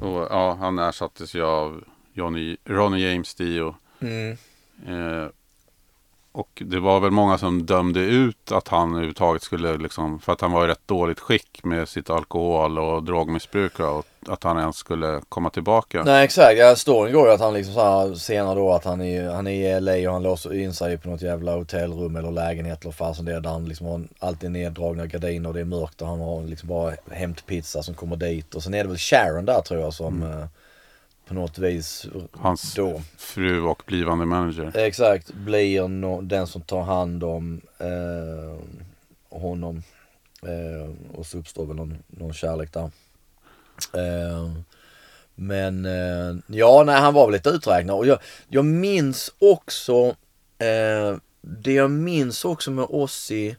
Och, 0.00 0.26
ja, 0.30 0.54
han 0.60 0.78
ersattes 0.78 1.34
ju 1.34 1.44
av 1.44 1.84
Johnny, 2.12 2.56
Ronny 2.64 3.10
James 3.10 3.34
Dio. 3.34 3.74
Mm. 4.00 4.36
Och 6.32 6.62
det 6.66 6.80
var 6.80 7.00
väl 7.00 7.10
många 7.10 7.38
som 7.38 7.66
dömde 7.66 8.00
ut 8.00 8.52
att 8.52 8.68
han 8.68 8.90
överhuvudtaget 8.90 9.42
skulle 9.42 9.76
liksom, 9.76 10.18
för 10.18 10.32
att 10.32 10.40
han 10.40 10.52
var 10.52 10.64
i 10.64 10.68
rätt 10.68 10.86
dåligt 10.86 11.20
skick 11.20 11.64
med 11.64 11.88
sitt 11.88 12.10
alkohol 12.10 12.78
och 12.78 13.02
drogmissbruk 13.02 13.80
och 13.80 14.06
att 14.28 14.44
han 14.44 14.58
ens 14.58 14.76
skulle 14.76 15.20
komma 15.28 15.50
tillbaka. 15.50 16.02
Nej 16.04 16.24
exakt, 16.24 16.58
ja, 16.58 16.76
storyn 16.76 17.12
går 17.12 17.28
ju 17.28 17.34
att 17.34 17.40
han 17.40 17.54
liksom 17.54 17.74
så 17.74 17.80
här 17.80 18.14
senare 18.14 18.54
då 18.54 18.72
att 18.72 18.84
han 18.84 19.00
är, 19.00 19.30
han 19.30 19.46
är 19.46 19.76
i 19.76 19.80
LA 19.80 20.08
och 20.08 20.14
han 20.14 20.22
låser 20.22 20.54
in 20.54 20.74
sig 20.74 20.98
på 20.98 21.08
något 21.08 21.22
jävla 21.22 21.56
hotellrum 21.56 22.16
eller 22.16 22.30
lägenhet 22.30 22.82
eller 22.82 22.92
fasen 22.92 23.24
det 23.24 23.34
är 23.34 23.40
där 23.40 23.50
han 23.50 23.68
liksom 23.68 23.86
har 23.86 24.02
alltid 24.18 24.50
neddragna 24.50 25.06
gardiner 25.06 25.48
och 25.48 25.54
det 25.54 25.60
är 25.60 25.64
mörkt 25.64 26.02
och 26.02 26.08
han 26.08 26.20
har 26.20 26.42
liksom 26.42 26.68
bara 26.68 26.94
hämtpizza 27.10 27.82
som 27.82 27.94
kommer 27.94 28.16
dit. 28.16 28.54
Och 28.54 28.62
sen 28.62 28.74
är 28.74 28.82
det 28.82 28.88
väl 28.88 28.98
Sharon 28.98 29.44
där 29.44 29.60
tror 29.60 29.80
jag 29.80 29.94
som 29.94 30.22
eh, 30.22 30.44
på 31.30 31.34
något 31.34 31.58
vis 31.58 32.06
Hans 32.32 32.74
då 32.74 33.02
fru 33.16 33.60
och 33.62 33.82
blivande 33.86 34.26
manager. 34.26 34.76
Exakt, 34.76 35.32
blir 35.32 35.88
no, 35.88 36.20
den 36.20 36.46
som 36.46 36.62
tar 36.62 36.82
hand 36.82 37.24
om 37.24 37.60
eh, 37.78 38.58
honom. 39.38 39.82
Eh, 40.42 41.16
och 41.18 41.26
så 41.26 41.38
uppstår 41.38 41.66
väl 41.66 41.76
någon, 41.76 41.98
någon 42.06 42.32
kärlek 42.32 42.72
där. 42.72 42.90
Eh, 43.92 44.52
men 45.34 45.84
eh, 45.86 46.36
ja, 46.46 46.82
nej 46.86 47.00
han 47.00 47.14
var 47.14 47.26
väl 47.26 47.32
lite 47.32 47.50
uträknad. 47.50 47.96
Och 47.96 48.06
jag, 48.06 48.18
jag 48.48 48.64
minns 48.64 49.34
också, 49.38 50.06
eh, 50.58 51.16
det 51.40 51.72
jag 51.72 51.90
minns 51.90 52.44
också 52.44 52.70
med 52.70 52.86
Ossi, 52.88 53.56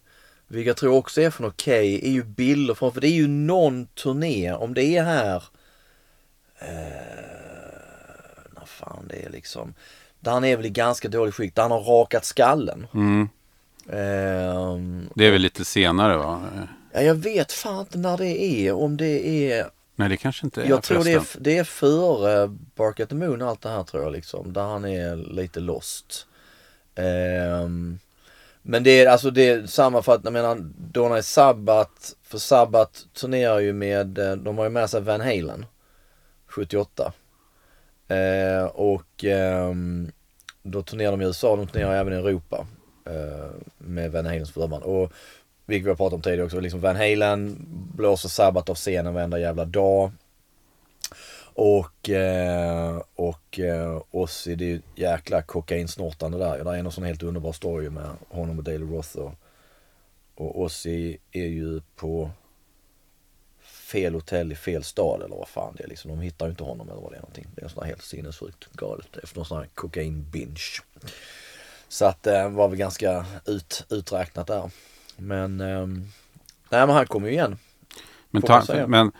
vilket 0.47 0.67
jag 0.67 0.77
tror 0.77 0.95
också 0.95 1.21
är 1.21 1.29
från 1.29 1.47
Okej, 1.47 2.07
är 2.07 2.11
ju 2.11 2.23
bilder 2.23 2.73
från, 2.73 2.93
för 2.93 3.01
det 3.01 3.07
är 3.07 3.21
ju 3.21 3.27
någon 3.27 3.85
turné, 3.85 4.53
om 4.53 4.73
det 4.73 4.97
är 4.97 5.03
här, 5.03 5.43
eh, 6.59 7.40
fan 8.81 9.05
det 9.07 9.25
är 9.25 9.29
liksom, 9.29 9.73
där 10.19 10.31
han 10.31 10.43
är 10.43 10.57
väl 10.57 10.65
i 10.65 10.69
ganska 10.69 11.09
dålig 11.09 11.33
skick, 11.33 11.55
där 11.55 11.61
han 11.61 11.71
har 11.71 11.81
rakat 11.81 12.25
skallen. 12.25 12.88
Mm. 12.93 13.29
Ehm, 13.89 15.09
Det 15.15 15.27
är 15.27 15.31
väl 15.31 15.41
lite 15.41 15.65
senare 15.65 16.17
va? 16.17 16.41
ja, 16.93 17.01
jag 17.01 17.15
vet 17.15 17.51
fan 17.51 17.79
inte 17.79 17.97
när 17.97 18.17
det 18.17 18.41
är, 18.41 18.73
om 18.73 18.97
det 18.97 19.27
är 19.27 19.69
Nej 19.95 20.09
det 20.09 20.17
kanske 20.17 20.45
inte 20.47 20.61
är 20.61 20.69
Jag 20.69 20.83
tror 20.83 21.03
det 21.03 21.11
är, 21.11 21.23
det 21.39 21.57
är 21.57 21.63
före 21.63 22.47
Bark 22.75 23.00
at 23.00 23.09
the 23.09 23.15
Moon 23.15 23.41
allt 23.41 23.61
det 23.61 23.69
här 23.69 23.83
tror 23.83 24.03
jag 24.03 24.11
liksom. 24.11 24.53
Där 24.53 24.61
han 24.63 24.85
är 24.85 25.15
lite 25.15 25.59
lost. 25.59 26.27
Ehm, 26.95 28.00
men 28.61 28.83
det 28.83 29.01
är 29.01 29.09
alltså 29.09 29.31
det 29.31 29.50
är 29.50 29.67
samma 29.67 30.01
för 30.01 30.15
att 30.15 30.23
jag 30.23 30.33
menar 30.33 30.57
Donna 30.77 31.17
är 31.17 31.21
Sabbat. 31.21 32.15
För 32.23 32.38
Sabbat 32.38 33.05
turnerar 33.13 33.59
ju 33.59 33.73
med, 33.73 34.17
eh, 34.17 34.35
de 34.35 34.57
har 34.57 34.65
ju 34.65 34.69
med 34.69 34.89
sig 34.89 35.01
Van 35.01 35.21
Halen. 35.21 35.65
78. 36.47 37.13
Eh, 38.11 38.65
och 38.65 39.25
eh, 39.25 39.73
då 40.63 40.83
turnerar 40.83 41.11
de 41.11 41.21
i 41.21 41.25
USA, 41.25 41.55
de 41.55 41.67
turnerar 41.67 41.95
även 41.95 42.13
i 42.13 42.15
Europa. 42.15 42.67
Eh, 43.05 43.49
med 43.77 44.11
Van 44.11 44.25
Halens 44.25 44.51
förband. 44.51 44.83
Och 44.83 45.13
vilket 45.65 45.85
vi 45.85 45.89
har 45.89 45.95
pratat 45.95 46.13
om 46.13 46.21
tidigare 46.21 46.45
också, 46.45 46.59
liksom 46.59 46.81
Van 46.81 46.95
Halen 46.95 47.65
blåser 47.95 48.29
Sabbat 48.29 48.69
av 48.69 48.75
scenen 48.75 49.13
varenda 49.13 49.39
jävla 49.39 49.65
dag. 49.65 50.11
Och, 51.53 52.09
eh, 52.09 53.01
och 53.15 53.59
eh, 53.59 54.01
Ozzy, 54.11 54.55
det 54.55 54.65
är 54.65 54.69
ju 54.69 54.81
jäkla 54.95 55.41
kokainsnortande 55.41 56.37
där. 56.37 56.63
Det 56.63 56.69
är 56.69 56.75
en 56.75 56.91
sån 56.91 57.03
helt 57.03 57.23
underbar 57.23 57.51
story 57.51 57.89
med 57.89 58.09
honom 58.29 58.57
och 58.57 58.63
Dale 58.63 58.77
Roth 58.77 59.17
och, 59.17 59.33
och 60.35 60.61
Ozzy 60.61 61.17
är 61.31 61.47
ju 61.47 61.81
på 61.95 62.29
fel 63.91 64.13
hotell 64.13 64.51
i 64.51 64.55
fel 64.55 64.83
stad 64.83 65.21
eller 65.21 65.36
vad 65.36 65.48
fan 65.48 65.74
det 65.77 65.83
är 65.83 65.88
liksom. 65.88 66.12
De 66.12 66.19
hittar 66.19 66.45
ju 66.45 66.50
inte 66.50 66.63
honom 66.63 66.89
eller 66.89 67.01
vad 67.01 67.12
det 67.12 67.15
är 67.15 67.21
någonting. 67.21 67.48
Det 67.55 67.62
är 67.62 67.81
här 67.81 67.88
helt 67.88 68.03
sinnessjukt 68.03 68.67
galet 68.74 69.17
efter 69.24 69.38
någon 69.38 69.45
sån 69.45 69.57
här 69.57 69.67
kokain 69.75 70.25
binge. 70.31 70.81
Så 71.89 72.05
att 72.05 72.24
det 72.24 72.50
var 72.50 72.67
väl 72.67 72.77
ganska 72.77 73.25
ut, 73.45 73.86
uträknat 73.89 74.48
där. 74.48 74.71
Men, 75.17 75.62
ehm, 75.62 75.93
nej 76.69 76.88
men 76.88 76.89
han 76.89 77.05
kommer 77.07 77.27
ju 77.27 77.33
igen. 77.33 77.57
Men, 78.29 78.41
ta, 78.41 78.63
men 78.88 79.12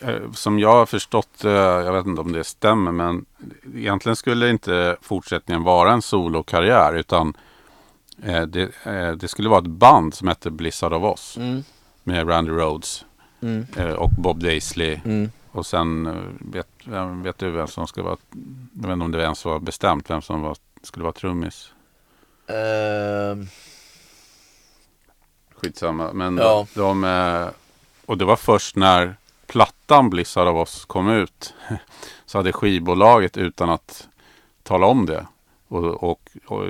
eh, 0.00 0.32
som 0.32 0.58
jag 0.58 0.72
har 0.72 0.86
förstått, 0.86 1.44
eh, 1.44 1.50
jag 1.52 1.92
vet 1.92 2.06
inte 2.06 2.20
om 2.20 2.32
det 2.32 2.44
stämmer, 2.44 2.92
men 2.92 3.26
egentligen 3.74 4.16
skulle 4.16 4.50
inte 4.50 4.96
fortsättningen 5.02 5.62
vara 5.62 5.92
en 5.92 6.02
solokarriär 6.02 6.94
utan 6.94 7.36
eh, 8.24 8.42
det, 8.42 8.70
eh, 8.84 9.12
det 9.12 9.28
skulle 9.28 9.48
vara 9.48 9.60
ett 9.60 9.66
band 9.66 10.14
som 10.14 10.28
hette 10.28 10.50
Blizzard 10.50 10.92
of 10.92 11.02
Oz 11.02 11.36
Mm. 11.36 11.64
med 12.04 12.28
Randy 12.28 12.50
Rhodes 12.50 13.04
Mm. 13.42 13.66
eh, 13.76 13.92
och 13.92 14.10
Bob 14.10 14.42
Daisley. 14.42 15.00
Mm. 15.04 15.30
Och 15.52 15.66
sen 15.66 16.06
eh, 16.06 16.14
vet, 16.52 16.68
vet 17.24 17.38
du 17.38 17.50
vem 17.50 17.66
som 17.68 17.86
skulle 17.86 18.04
vara, 18.04 18.16
jag 18.82 18.88
vet 18.88 18.92
inte 18.92 19.04
om 19.04 19.12
det 19.12 19.22
ens 19.22 19.44
var 19.44 19.58
bestämt 19.58 20.10
vem 20.10 20.22
som 20.22 20.42
var, 20.42 20.56
skulle 20.82 21.02
vara 21.02 21.12
trummis. 21.12 21.72
Ehm, 22.46 23.46
Skitsamma. 25.54 26.12
Men 26.12 26.36
Ja. 26.36 26.66
de, 26.74 27.04
eh, 27.04 27.48
och 28.06 28.18
det 28.18 28.24
var 28.24 28.36
först 28.36 28.76
när 28.76 29.16
plattan 29.46 30.10
Blizzard 30.10 30.48
of 30.48 30.56
Oz 30.68 30.84
kom 30.84 31.08
ut. 31.10 31.54
Så 32.26 32.38
hade 32.38 32.52
skivbolaget 32.52 33.36
utan 33.36 33.70
att 33.70 34.08
tala 34.62 34.86
om 34.86 35.06
det. 35.06 35.26
Och, 35.68 35.84
och, 36.10 36.30
och 36.46 36.64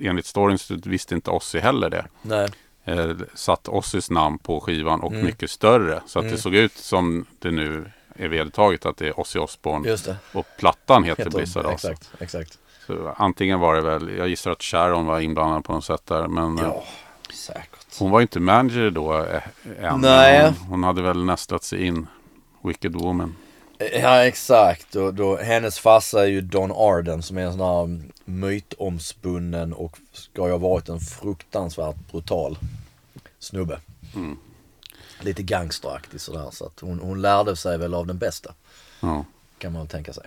enligt 0.00 0.26
storyn 0.26 0.58
visste 0.84 1.14
inte 1.14 1.30
Ozzy 1.30 1.58
heller 1.58 1.90
det. 1.90 2.06
nej. 2.22 2.48
Eh, 2.98 3.16
satt 3.34 3.68
Ozzys 3.68 4.10
namn 4.10 4.38
på 4.38 4.60
skivan 4.60 5.00
och 5.00 5.12
Mm. 5.12 5.24
mycket 5.24 5.50
större. 5.50 6.00
Så 6.06 6.18
att 6.18 6.22
Mm. 6.24 6.34
det 6.36 6.40
såg 6.42 6.54
ut 6.54 6.72
som 6.76 7.26
det 7.38 7.50
nu 7.50 7.90
är 8.16 8.28
vedertaget 8.28 8.86
att 8.86 8.96
det 8.96 9.06
är 9.08 9.20
Ozzy 9.20 9.38
Osbourne. 9.38 9.96
Och 10.32 10.46
plattan 10.58 11.04
heter, 11.04 11.24
Heter- 11.24 11.36
Blizzard. 11.38 11.66
Exakt, 11.72 12.10
exakt. 12.18 12.58
Så 12.86 13.14
antingen 13.16 13.60
var 13.60 13.74
det 13.74 13.80
väl, 13.80 14.16
jag 14.18 14.28
gissar 14.28 14.50
att 14.50 14.62
Sharon 14.62 15.06
var 15.06 15.20
inblandad 15.20 15.64
på 15.64 15.72
något 15.72 15.84
sätt 15.84 16.06
där. 16.06 16.28
Men 16.28 16.58
eh, 16.58 16.64
Ja, 16.64 16.84
säkert. 17.34 17.98
hon 17.98 18.10
var 18.10 18.20
inte 18.20 18.40
manager 18.40 18.90
då 18.90 19.18
eh, 19.24 19.42
än. 19.84 20.00
Nej. 20.00 20.44
Hon, 20.44 20.68
hon 20.68 20.84
hade 20.84 21.02
väl 21.02 21.24
nästat 21.24 21.64
sig 21.64 21.86
in. 21.86 22.06
Wicked 22.62 22.92
Woman. 22.94 23.36
Ja 23.92 24.24
exakt, 24.24 24.94
och 24.96 25.14
då, 25.14 25.36
hennes 25.36 25.78
farsa 25.78 26.22
är 26.22 26.26
ju 26.26 26.40
Don 26.40 26.72
Arden 26.74 27.22
som 27.22 27.38
är 27.38 27.42
en 27.42 27.52
sån 27.52 27.60
här 27.60 28.02
mytomspunnen 28.24 29.72
och 29.72 29.98
ska 30.12 30.44
ju 30.46 30.50
ha 30.50 30.58
varit 30.58 30.88
en 30.88 31.00
fruktansvärt 31.00 31.96
brutal 32.10 32.58
snubbe. 33.40 33.80
Mm. 34.14 34.36
Lite 35.20 35.42
gangsteraktig 35.42 36.20
sådär 36.20 36.48
så 36.52 36.66
att 36.66 36.80
hon, 36.80 36.98
hon 37.00 37.22
lärde 37.22 37.56
sig 37.56 37.78
väl 37.78 37.94
av 37.94 38.06
den 38.06 38.18
bästa 38.18 38.54
Ja. 39.00 39.24
kan 39.58 39.72
man 39.72 39.86
tänka 39.86 40.12
sig. 40.12 40.24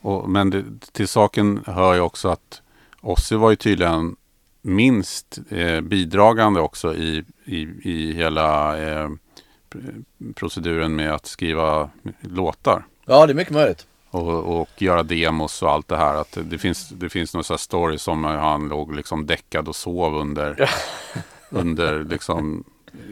Och, 0.00 0.30
men 0.30 0.50
det, 0.50 0.64
till 0.92 1.08
saken 1.08 1.64
hör 1.66 1.94
ju 1.94 2.00
också 2.00 2.28
att 2.28 2.62
Ozzy 3.00 3.36
var 3.36 3.50
ju 3.50 3.56
tydligen 3.56 4.16
minst 4.62 5.38
eh, 5.48 5.80
bidragande 5.80 6.60
också 6.60 6.94
i, 6.94 7.24
i, 7.44 7.60
i 7.82 8.12
hela 8.12 8.78
eh, 8.78 9.08
pr- 9.70 10.04
proceduren 10.34 10.96
med 10.96 11.14
att 11.14 11.26
skriva 11.26 11.90
låtar. 12.20 12.86
Ja 13.04 13.26
det 13.26 13.32
är 13.32 13.34
mycket 13.34 13.54
möjligt. 13.54 13.86
Och, 14.10 14.60
och 14.60 14.68
göra 14.82 15.02
demos 15.02 15.62
och 15.62 15.70
allt 15.70 15.88
det 15.88 15.96
här. 15.96 16.14
Att 16.14 16.38
det 16.42 16.58
finns, 16.58 16.88
det 16.88 17.08
finns 17.08 17.34
några 17.34 17.44
så 17.44 17.52
här 17.52 17.58
stories 17.58 18.02
som 18.02 18.24
han 18.24 18.68
låg 18.68 18.94
liksom 18.94 19.26
däckad 19.26 19.68
och 19.68 19.76
sov 19.76 20.14
under, 20.14 20.70
under 21.50 22.04
liksom 22.04 22.64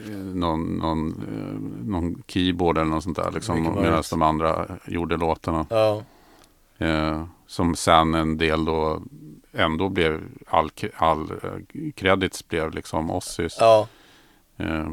eh, 0.07 0.11
någon, 0.16 0.64
någon, 0.78 1.09
eh, 1.09 1.88
någon 1.88 2.23
keyboard 2.26 2.78
eller 2.78 2.90
något 2.90 3.04
sånt 3.04 3.16
där. 3.16 3.30
Liksom, 3.30 3.62
medan 3.62 4.02
de 4.11 4.23
andra 4.23 4.66
gjorde 4.87 5.16
låtarna. 5.16 5.66
Ja, 5.71 6.02
Eh, 6.80 7.25
som 7.47 7.76
sen 7.76 8.14
en 8.14 8.38
del 8.38 8.64
då 8.64 9.02
ändå 9.52 9.88
blev 9.88 10.21
all, 10.47 10.71
all 10.97 11.30
eh, 11.30 11.90
credits 11.95 12.49
blev 12.49 12.75
liksom 12.75 13.11
Ozzys. 13.11 13.57
ja. 13.61 13.88
Eh, 14.57 14.88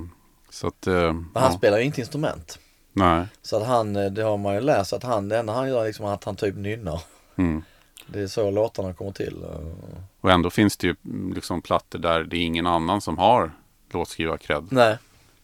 så 0.50 0.68
att, 0.68 0.88
eh, 0.88 0.94
Men 0.94 1.28
han 1.34 1.44
ja, 1.52 1.58
spelar 1.58 1.78
ju 1.78 1.84
inte 1.84 2.02
instrument. 2.02 2.60
nej. 2.94 3.26
Så 3.42 3.58
att 3.58 3.68
han, 3.68 3.94
det 3.94 4.22
har 4.24 4.38
man 4.38 4.54
ju 4.56 4.62
läst, 4.62 4.94
att 4.94 5.04
han, 5.04 5.30
det 5.30 5.38
enda 5.40 5.54
han 5.54 5.70
gör 5.70 5.82
är 5.82 5.88
liksom 5.88 6.06
att 6.06 6.24
han 6.24 6.36
typ 6.36 6.56
nynnar. 6.56 7.02
Mm. 7.36 7.64
Det 8.08 8.20
är 8.22 8.28
så 8.28 8.52
låtarna 8.52 8.94
kommer 8.94 9.12
till. 9.12 9.44
eh. 9.44 10.00
Och 10.22 10.32
ändå 10.32 10.50
finns 10.50 10.78
det 10.78 10.88
ju 10.88 10.96
mm, 11.06 11.34
liksom 11.34 11.62
plattor 11.62 12.00
där 12.00 12.24
det 12.24 12.38
är 12.38 12.42
ingen 12.42 12.68
annan 12.68 13.02
som 13.02 13.18
har 13.18 13.52
låtskrivar-cred. 13.92 14.68
Nej, 14.72 14.98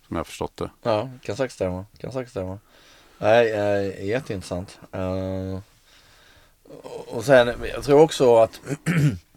Som 0.07 0.15
jag 0.15 0.19
har 0.19 0.23
förstått 0.23 0.57
det. 0.57 0.69
Ja, 0.83 1.09
kan 1.21 1.35
säkert 1.35 1.53
stämma. 1.53 1.85
Kan 1.97 2.11
säkert 2.11 2.31
stämma. 2.31 2.59
Nej, 3.17 3.51
eh, 3.51 4.05
jätteintressant. 4.05 4.79
Eh, 4.91 5.59
och 7.07 7.23
sen, 7.25 7.53
jag 7.73 7.83
tror 7.83 8.01
också 8.01 8.35
att 8.37 8.59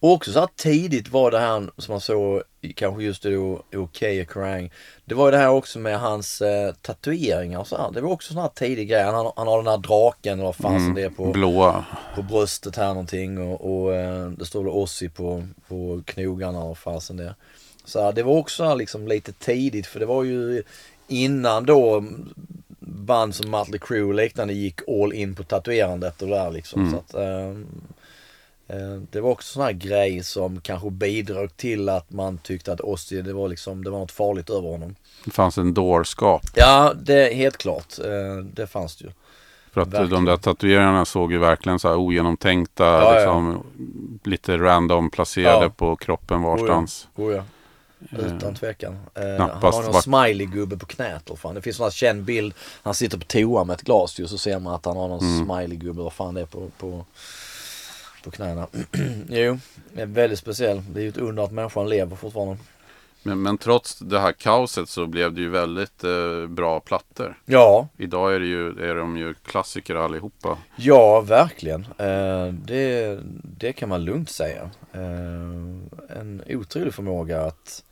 också 0.00 0.32
så 0.32 0.40
här 0.40 0.48
tidigt 0.56 1.08
var 1.08 1.30
det 1.30 1.38
här 1.38 1.70
som 1.78 1.92
man 1.92 2.00
såg 2.00 2.42
kanske 2.74 3.02
just 3.02 3.22
då 3.22 3.62
Okej 3.74 4.20
och 4.20 4.32
Kerrang. 4.32 4.70
Det 5.04 5.14
var 5.14 5.26
ju 5.26 5.30
det 5.30 5.38
här 5.38 5.50
också 5.50 5.78
med 5.78 6.00
hans 6.00 6.42
eh, 6.42 6.72
tatueringar 6.72 7.58
och 7.60 7.66
så 7.66 7.76
här. 7.76 7.90
Det 7.92 8.00
var 8.00 8.10
också 8.10 8.32
sån 8.32 8.42
här 8.42 8.48
tidig 8.48 8.88
grej. 8.88 9.02
Han, 9.02 9.32
han 9.36 9.46
har 9.46 9.56
den 9.56 9.66
här 9.66 9.78
draken 9.78 10.32
eller 10.32 10.44
vad 10.44 10.56
fan 10.56 10.80
som 10.80 10.94
det 10.94 11.02
är 11.02 11.10
på 11.10 11.32
Blåa. 11.32 11.84
på 12.14 12.22
bröstet 12.22 12.76
här 12.76 12.88
någonting 12.88 13.38
och, 13.38 13.84
och 13.84 13.94
eh, 13.94 14.28
det 14.30 14.44
står 14.44 14.62
väl 14.62 14.72
Ossi 14.72 15.08
på, 15.08 15.46
på 15.68 16.02
knogarna 16.04 16.58
och 16.58 16.78
fasen 16.78 17.16
det. 17.16 17.34
Så 17.84 18.02
här, 18.02 18.12
det 18.12 18.22
var 18.22 18.36
också 18.36 18.64
här 18.64 18.74
liksom 18.74 19.08
lite 19.08 19.32
tidigt 19.32 19.86
för 19.86 20.00
det 20.00 20.06
var 20.06 20.24
ju 20.24 20.62
innan 21.08 21.66
då 21.66 22.04
band 22.78 23.34
som 23.34 23.50
Mötley 23.50 23.78
Crüe 23.78 24.02
och 24.08 24.14
liknande 24.14 24.54
gick 24.54 24.80
all 24.88 25.12
in 25.12 25.34
på 25.34 25.42
tatuerandet 25.42 26.22
och 26.22 26.28
där 26.28 26.50
liksom. 26.50 26.90
Så 26.90 26.96
att, 26.96 27.14
Eh, 27.14 27.54
Det 29.10 29.20
var 29.20 29.30
också 29.30 29.52
sån 29.52 29.62
här 29.62 29.72
grej 29.72 30.22
som 30.24 30.60
kanske 30.60 30.90
bidrog 30.90 31.56
till 31.56 31.88
att 31.88 32.10
man 32.10 32.38
tyckte 32.38 32.72
att 32.72 32.80
Ozzy, 32.80 33.22
det 33.22 33.32
var 33.32 33.48
liksom, 33.48 33.84
det 33.84 33.90
var 33.90 33.98
något 33.98 34.12
farligt 34.12 34.50
över 34.50 34.68
honom. 34.68 34.94
Det 35.24 35.30
fanns 35.30 35.58
en 35.58 35.74
dårskap. 35.74 36.42
Ja, 36.54 36.92
det 37.02 37.30
är 37.30 37.34
helt 37.34 37.56
klart. 37.56 37.98
Eh, 37.98 38.44
Det 38.52 38.66
fanns 38.66 38.96
det 38.96 39.04
ju. 39.04 39.10
För 39.72 39.80
att 39.80 39.88
Verkligen. 39.88 40.10
de 40.10 40.24
där 40.24 40.36
tatueringarna 40.36 41.04
såg 41.04 41.32
ju 41.32 41.38
verkligen 41.38 41.78
så 41.78 41.88
här 41.88 41.96
ogenomtänkta, 41.96 42.84
ja. 42.84 43.14
liksom, 43.14 43.62
lite 44.24 44.56
random 44.58 45.10
placerade 45.10 45.64
Ja. 45.64 45.70
på 45.76 45.96
kroppen 45.96 46.42
varstans. 46.42 47.08
Oh 47.16 47.34
ja. 47.34 47.42
Utan 48.18 48.54
tvekan. 48.54 48.92
Eh, 49.14 49.22
han 49.38 49.50
har 49.50 49.82
någon 49.82 50.02
smiley-gubbe 50.02 50.78
på 50.78 50.86
knät. 50.86 51.30
Fan. 51.36 51.54
Det 51.54 51.62
finns 51.62 51.80
en 51.80 51.90
känd 51.90 52.22
bild. 52.24 52.54
Han 52.82 52.94
sitter 52.94 53.18
på 53.18 53.24
toa 53.24 53.64
med 53.64 53.74
ett 53.74 53.82
glas 53.82 54.20
ju. 54.20 54.26
Så 54.26 54.38
ser 54.38 54.58
man 54.58 54.74
att 54.74 54.84
han 54.84 54.96
har 54.96 55.08
någon 55.08 55.20
Mm. 55.24 55.44
smiley-gubbe. 55.50 56.02
Vad 56.02 56.12
fan 56.12 56.34
det 56.34 56.40
är 56.40 56.46
på, 56.46 56.68
på, 56.78 57.04
på 58.26 58.32
knäna. 58.32 58.66
jo, 59.28 59.58
det 59.92 60.02
är 60.02 60.06
väldigt 60.06 60.38
speciell. 60.38 60.82
Det 60.90 61.00
är 61.00 61.02
ju 61.02 61.08
ett 61.08 61.16
under 61.16 61.42
att 61.42 61.52
människan 61.52 61.88
lever 61.88 62.16
fortfarande. 62.16 62.56
Men, 63.22 63.42
men 63.42 63.58
trots 63.58 63.98
det 63.98 64.20
här 64.20 64.32
kaoset 64.32 64.88
så 64.88 65.06
blev 65.06 65.32
det 65.32 65.40
ju 65.40 65.48
väldigt 65.48 66.04
eh, 66.04 66.46
bra 66.48 66.80
plattor. 66.80 67.38
Ja, 67.44 67.88
Idag 67.96 68.34
är, 68.34 68.40
det 68.40 68.46
ju, 68.46 68.90
är 68.90 68.94
de 68.94 69.16
ju 69.16 69.34
klassiker 69.34 69.94
allihopa. 69.94 70.58
ja 70.76 71.20
verkligen. 71.20 71.86
Eh, 71.98 72.46
det, 72.46 73.18
det 73.58 73.72
kan 73.72 73.88
man 73.88 74.04
lugnt 74.04 74.30
säga. 74.30 74.70
Eh, 74.92 76.18
en 76.18 76.42
otrolig 76.48 76.94
förmåga 76.94 77.42
att 77.42 77.82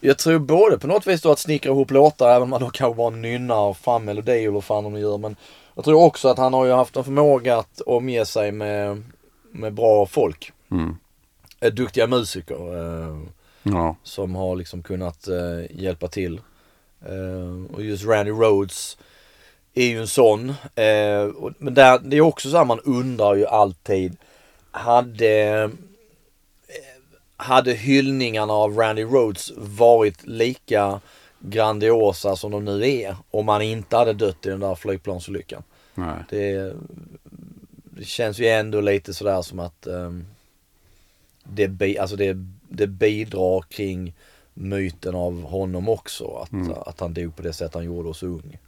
jag 0.00 0.18
tror 0.18 0.38
både 0.38 0.78
på 0.78 0.86
något 0.86 1.06
vis 1.06 1.22
då 1.22 1.32
att 1.32 1.38
snickra 1.38 1.72
ihop 1.72 1.90
låtar 1.90 2.28
även 2.28 2.42
om 2.42 2.50
man 2.50 2.60
då 2.60 2.70
kanske 2.70 2.96
bara 2.96 3.10
nynnar 3.10 3.72
fram 3.72 4.04
melodier 4.04 4.42
eller 4.42 4.50
vad 4.50 4.64
fan 4.64 4.84
de 4.84 4.98
gör. 4.98 5.18
Men 5.18 5.36
jag 5.74 5.84
tror 5.84 6.04
också 6.04 6.28
att 6.28 6.38
han 6.38 6.54
har 6.54 6.66
ju 6.66 6.72
haft 6.72 6.96
en 6.96 7.04
förmåga 7.04 7.56
att 7.58 7.80
omge 7.80 8.24
sig 8.26 8.52
med, 8.52 9.02
med 9.58 9.72
bra 9.74 10.06
folk. 10.06 10.52
Mm. 10.70 10.96
Eh, 11.60 11.72
Duktiga 11.72 12.06
musiker 12.06 12.76
eh, 13.08 13.16
Ja. 13.62 13.96
som 14.02 14.34
har 14.34 14.56
liksom 14.56 14.82
kunnat 14.82 15.28
eh, 15.28 15.80
hjälpa 15.82 16.08
till. 16.08 16.40
Eh, 17.06 17.74
och 17.74 17.82
just 17.84 18.04
Randy 18.04 18.30
Rhodes 18.30 18.98
är 19.74 19.86
ju 19.86 20.00
en 20.00 20.08
sån. 20.08 20.48
Eh, 20.74 21.20
och, 21.36 21.52
men 21.58 21.74
där, 21.74 21.98
det 21.98 22.16
är 22.16 22.20
också 22.20 22.50
så 22.50 22.56
här 22.56 22.64
man 22.64 22.80
undrar 22.80 23.34
ju 23.34 23.46
alltid. 23.46 24.16
Hade, 24.70 25.28
eh, 25.62 25.70
hade 27.36 27.72
hyllningarna 27.72 28.52
av 28.52 28.76
Randy 28.76 29.04
Rhodes 29.04 29.52
varit 29.56 30.26
lika 30.26 31.00
grandiosa 31.40 32.36
som 32.36 32.50
de 32.50 32.64
nu 32.64 32.88
är 32.88 33.16
om 33.30 33.48
han 33.48 33.62
inte 33.62 33.96
hade 33.96 34.12
dött 34.12 34.46
i 34.46 34.48
den 34.48 34.60
där 34.60 34.74
flygplansolyckan? 34.74 35.62
Nej. 35.94 36.24
Det, 36.30 36.74
det 37.96 38.04
känns 38.04 38.38
ju 38.38 38.46
ändå 38.48 38.80
lite 38.80 39.14
sådär 39.14 39.42
som 39.42 39.58
att 39.60 39.86
ehm, 39.86 40.24
det, 41.44 41.68
bi, 41.68 41.98
alltså 41.98 42.16
det, 42.16 42.36
det 42.68 42.86
bidrar 42.86 43.62
kring 43.62 44.14
myten 44.54 45.14
av 45.14 45.42
honom 45.42 45.88
också. 45.88 46.36
Att, 46.42 46.52
Mm. 46.52 46.72
att 46.86 47.00
han 47.00 47.14
dog 47.14 47.36
på 47.36 47.42
det 47.42 47.52
sätt 47.52 47.74
han 47.74 47.84
gjorde 47.84 48.08
och 48.08 48.16
så 48.16 48.26
ung. 48.26 48.58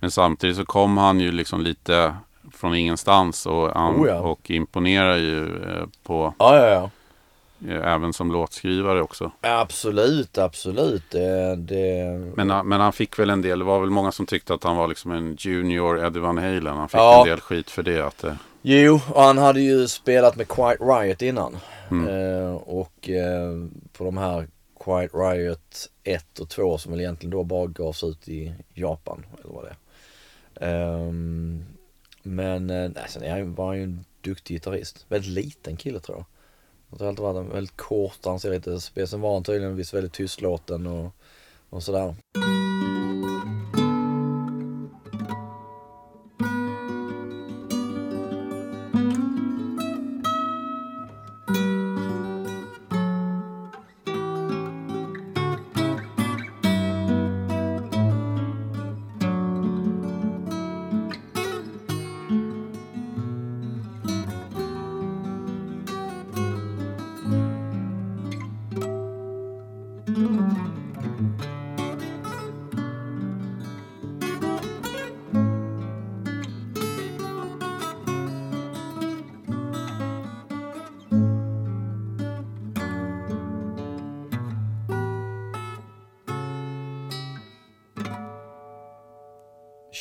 Men 0.00 0.10
samtidigt 0.10 0.56
så 0.56 0.64
kom 0.64 0.96
han 0.96 1.20
ju 1.20 1.32
liksom 1.32 1.60
lite 1.60 2.14
från 2.52 2.74
ingenstans 2.74 3.46
och, 3.46 3.68
han, 3.70 3.96
Oh 3.96 4.08
ja. 4.08 4.18
och 4.20 4.50
imponerar 4.50 5.16
ju 5.16 5.62
eh, 5.62 5.84
på, 6.02 6.34
Ja, 6.38 6.56
ja, 6.56 6.66
ja. 6.68 6.90
eh, 7.72 7.92
även 7.94 8.12
som 8.12 8.32
låtskrivare 8.32 9.02
också. 9.02 9.30
Absolut, 9.40 10.38
absolut. 10.38 11.10
Det, 11.10 11.56
det, 11.56 12.04
Men, 12.36 12.68
men 12.68 12.80
han 12.80 12.92
fick 12.92 13.18
väl 13.18 13.30
en 13.30 13.42
del, 13.42 13.58
det 13.58 13.64
var 13.64 13.80
väl 13.80 13.90
många 13.90 14.12
som 14.12 14.26
tyckte 14.26 14.54
att 14.54 14.64
han 14.64 14.76
var 14.76 14.88
liksom 14.88 15.10
en 15.12 15.36
junior 15.38 16.04
Eddie 16.04 16.18
Van 16.20 16.38
Halen. 16.38 16.66
Han 16.76 16.88
fick 16.88 17.00
en 17.00 17.24
del 17.26 17.40
skit 17.40 17.70
för 17.70 17.82
det. 17.82 18.00
Att 18.06 18.18
det 18.18 18.36
Jo, 18.64 19.00
och 19.14 19.22
han 19.22 19.38
hade 19.38 19.60
ju 19.60 19.88
spelat 19.88 20.36
med 20.36 20.48
Quiet 20.48 20.80
Riot 20.80 21.22
innan. 21.22 21.56
Mm. 21.90 22.08
Eh, 22.08 22.54
och 22.54 23.08
eh, 23.08 23.66
på 23.92 24.04
de 24.04 24.16
här 24.16 24.48
Quiet 24.84 25.10
Riot 25.14 25.90
1 26.02 26.38
och 26.38 26.48
2 26.48 26.78
som 26.78 26.92
väl 26.92 27.00
egentligen 27.00 27.30
då 27.30 27.44
bara 27.44 27.66
gavs 27.66 28.04
ut 28.04 28.28
i 28.28 28.54
Japan. 28.74 29.26
Eller 29.40 29.54
vad 29.54 29.64
det 29.64 29.70
är. 29.70 29.76
Ehm, 30.60 31.64
men 32.22 32.70
eh, 32.70 32.90
nej, 32.94 33.04
sen 33.08 33.22
är 33.22 33.30
han, 33.30 33.54
var 33.54 33.66
han 33.66 33.76
ju 33.76 33.82
en 33.82 34.04
duktig 34.20 34.54
gitarrist. 34.54 35.06
Väldigt 35.08 35.30
liten 35.30 35.76
kille 35.76 36.00
tror 36.00 36.18
jag. 36.18 36.24
Jag 36.90 36.98
tror 36.98 37.08
alltid 37.08 37.22
varit 37.22 37.54
väldigt 37.54 37.76
kort, 37.76 38.18
han 38.24 38.40
ser 38.40 38.50
lite 38.50 38.80
spel. 38.80 39.08
Sen 39.08 39.20
var 39.20 39.34
han 39.34 39.44
tydligen 39.44 39.76
visst 39.76 39.94
väldigt 39.94 40.12
tystlåten 40.12 40.86
och, 40.86 41.14
och 41.70 41.82
sådär. 41.82 42.14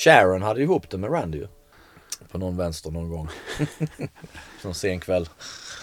Sharon 0.04 0.42
hade 0.42 0.62
ihop 0.62 0.90
det 0.90 0.98
med 0.98 1.12
Randy 1.12 1.38
ju. 1.38 1.48
På 2.32 2.38
någon 2.38 2.58
vänster 2.58 2.92
någon 2.92 3.10
gång. 3.10 3.30
Någon 4.64 4.76
sen 4.76 5.00
kväll. 5.00 5.30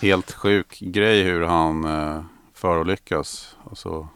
helt 0.00 0.33
sjuk 0.33 0.78
grej 0.81 1.22
hur 1.22 1.42
han 1.42 1.85
eh, 1.85 2.22
förolyckas. 2.54 3.57
Alltså, 3.70 4.09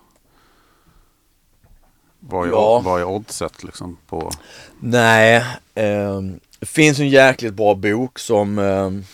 vad 2.21 2.47
är, 2.49 2.53
Ja. 2.53 2.81
vad 2.85 3.01
är 3.01 3.05
oddset 3.05 3.65
liksom 3.65 3.97
på... 4.07 4.31
Nej, 4.81 5.45
ehm, 5.75 6.41
det 6.59 6.67
finns 6.67 6.99
en 6.99 7.09
jäkligt 7.09 7.55
bra 7.55 7.75
bok 7.75 8.19
som 8.19 8.59
ehm, 8.59 9.05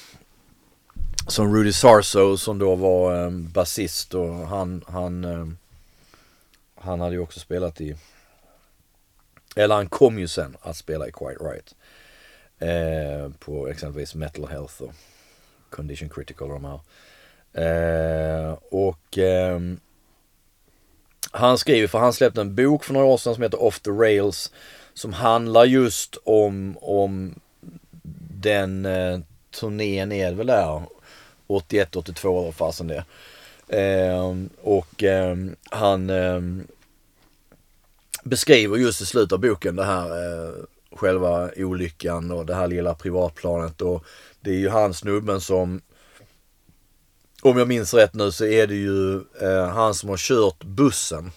som 1.27 1.55
Rudy 1.57 1.73
Sarso 1.73 2.37
som 2.37 2.59
då 2.59 2.75
var 2.75 3.27
um, 3.27 3.51
basist 3.51 4.15
och 4.15 4.35
han, 4.35 4.85
han, 4.89 5.25
ehm, 5.25 5.57
han 6.81 7.01
hade 7.01 7.15
ju 7.15 7.21
också 7.21 7.41
spelat 7.41 7.81
i, 7.81 7.97
eller 9.59 9.75
han 9.75 9.89
kom 9.89 10.19
ju 10.19 10.29
sen 10.29 10.57
att 10.61 10.77
spela 10.77 11.09
i 11.09 11.13
Quite 11.13 11.45
Right. 11.45 11.75
Eh, 12.59 13.31
på 13.39 13.69
exempelvis 13.69 14.15
Metal 14.15 14.49
Health 14.49 14.83
och 14.83 14.93
Condition 15.71 16.09
Critical 16.09 16.51
och 16.51 16.61
de 16.61 16.65
här. 16.65 16.81
Eh, 17.53 18.59
och 18.71 19.19
eh, 19.19 19.61
han 21.31 21.59
skriver, 21.59 21.89
för 21.89 21.99
han 21.99 22.13
släppte 22.13 22.41
en 22.41 22.55
bok 22.55 22.85
för 22.85 22.93
några 22.93 23.07
år 23.07 23.17
sedan 23.17 23.35
som 23.35 23.43
heter 23.43 23.63
Off 23.63 23.81
the 23.81 23.91
Rails. 23.91 24.53
Som 24.95 25.13
handlar 25.13 25.65
just 25.65 26.17
om, 26.25 26.79
om 26.81 27.35
den 28.41 28.87
eh, 28.87 29.21
turnén 29.51 30.13
är 30.13 30.31
det 30.31 30.37
väl 30.37 30.47
där. 30.47 30.83
81, 31.47 31.97
82 31.97 32.39
eller 32.39 32.45
vad 32.47 32.55
fasen 32.55 32.87
det 32.87 33.05
Eh, 33.69 34.35
och 34.63 35.03
ehm, 35.03 35.57
han 35.71 36.11
ehm, 36.11 36.67
beskriver 38.29 38.77
just 38.77 39.01
i 39.01 39.07
slutet 39.07 39.33
av 39.33 39.41
boken 39.41 39.77
det 39.77 39.85
här 39.85 40.07
eh, 40.07 40.55
själva 40.93 41.51
olyckan 41.57 42.31
och 42.31 42.47
det 42.47 42.55
här 42.55 42.69
lilla 42.69 42.95
privatplanet. 42.95 43.83
Och 43.83 44.05
det 44.41 44.51
är 44.51 44.59
ju 44.59 44.69
han 44.69 44.95
snubben 44.95 45.41
som 45.41 45.81
om 47.43 47.59
jag 47.59 47.69
minns 47.69 47.95
rätt 47.95 48.15
nu 48.15 48.33
så 48.33 48.45
är 48.45 48.67
det 48.67 48.75
ju 48.75 49.17
eh, 49.17 49.67
han 49.69 49.95
som 49.95 50.09
har 50.09 50.17
kört 50.17 50.65
bussen. 50.65 51.31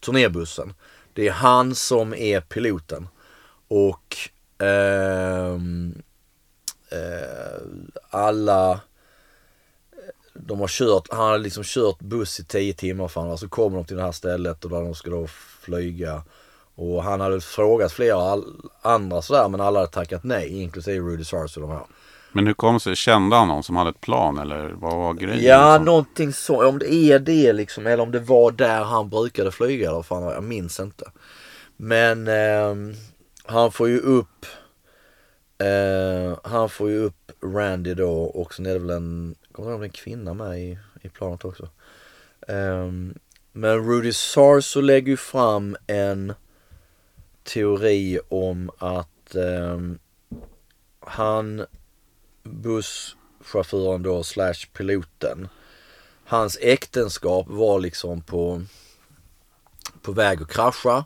Turnébussen. 0.00 0.74
Det 1.12 1.28
är 1.28 1.32
han 1.32 1.74
som 1.74 2.14
är 2.14 2.40
piloten. 2.40 3.08
Och 3.68 4.16
ehm, 4.58 6.02
eh, 6.90 7.60
alla 8.10 8.80
de 10.46 10.60
har 10.60 10.68
kört, 10.68 11.06
han 11.10 11.20
har 11.20 11.38
liksom 11.38 11.64
kört 11.64 11.98
buss 11.98 12.40
i 12.40 12.44
10 12.44 12.74
timmar 12.74 13.08
för 13.08 13.36
så 13.36 13.48
kommer 13.48 13.76
de 13.76 13.84
till 13.84 13.96
det 13.96 14.02
här 14.02 14.12
stället 14.12 14.64
och 14.64 14.70
där 14.70 14.80
de 14.80 14.94
ska 14.94 15.10
då 15.10 15.26
flyga. 15.60 16.22
Och 16.74 17.02
han 17.02 17.20
hade 17.20 17.40
frågat 17.40 17.92
flera 17.92 18.16
all, 18.16 18.44
andra 18.82 19.22
sådär 19.22 19.48
men 19.48 19.60
alla 19.60 19.78
hade 19.78 19.92
tackat 19.92 20.24
nej 20.24 20.62
inklusive 20.62 21.06
Rudy 21.06 21.24
Sarso 21.24 21.60
och 21.60 21.68
de 21.68 21.76
här. 21.76 21.84
Men 22.32 22.46
hur 22.46 22.54
kom 22.54 22.74
det 22.74 22.80
sig? 22.80 22.96
Kände 22.96 23.36
han 23.36 23.48
någon 23.48 23.62
som 23.62 23.76
hade 23.76 23.90
ett 23.90 24.00
plan 24.00 24.38
eller 24.38 24.68
vad 24.68 24.96
var 24.96 25.14
grejen? 25.14 25.44
Ja, 25.44 25.72
liksom? 25.72 25.84
någonting 25.84 26.32
så. 26.32 26.68
Om 26.68 26.78
det 26.78 26.94
är 26.94 27.18
det 27.18 27.52
liksom. 27.52 27.86
Eller 27.86 28.02
om 28.02 28.10
det 28.10 28.20
var 28.20 28.50
där 28.50 28.84
han 28.84 29.08
brukade 29.08 29.50
flyga. 29.50 29.90
Eller 29.90 30.02
fan, 30.02 30.22
jag 30.22 30.44
minns 30.44 30.80
inte. 30.80 31.10
Men 31.76 32.28
ehm, 32.28 32.94
han 33.44 33.72
får 33.72 33.88
ju 33.88 33.98
upp 33.98 34.46
Eh, 35.58 36.38
han 36.44 36.68
får 36.68 36.90
ju 36.90 36.98
upp 36.98 37.32
Randy 37.42 37.94
då 37.94 38.22
och 38.22 38.54
sen 38.54 38.66
är 38.66 38.72
det 38.72 38.78
väl 38.78 38.90
en, 38.90 39.34
kommer 39.58 39.70
jag 39.70 39.74
ihåg 39.74 39.76
om 39.76 39.80
det 39.80 39.84
är 39.84 39.88
en 39.88 40.04
kvinna 40.04 40.34
med 40.34 40.60
i, 40.60 40.78
i 41.02 41.08
planet 41.08 41.44
också. 41.44 41.68
Um, 42.48 43.18
men 43.52 43.88
Rudy 43.88 44.12
Sarso 44.12 44.80
lägger 44.80 45.08
ju 45.08 45.16
fram 45.16 45.76
en 45.86 46.34
teori 47.42 48.20
om 48.28 48.70
att 48.78 49.34
um, 49.34 49.98
han, 51.00 51.66
busschauffören 52.42 54.02
då 54.02 54.24
slash 54.24 54.66
piloten, 54.72 55.48
hans 56.24 56.58
äktenskap 56.60 57.46
var 57.48 57.80
liksom 57.80 58.22
på, 58.22 58.62
på 60.02 60.12
väg 60.12 60.42
att 60.42 60.50
krascha 60.50 61.04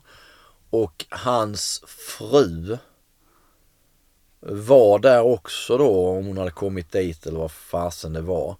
och 0.69 1.05
hans 1.09 1.83
fru 1.87 2.77
var 4.45 4.99
där 4.99 5.21
också 5.21 5.77
då 5.77 6.07
om 6.07 6.25
hon 6.25 6.37
hade 6.37 6.51
kommit 6.51 6.91
dit 6.91 7.25
eller 7.25 7.39
vad 7.39 7.51
fasen 7.51 8.13
det 8.13 8.21
var. 8.21 8.55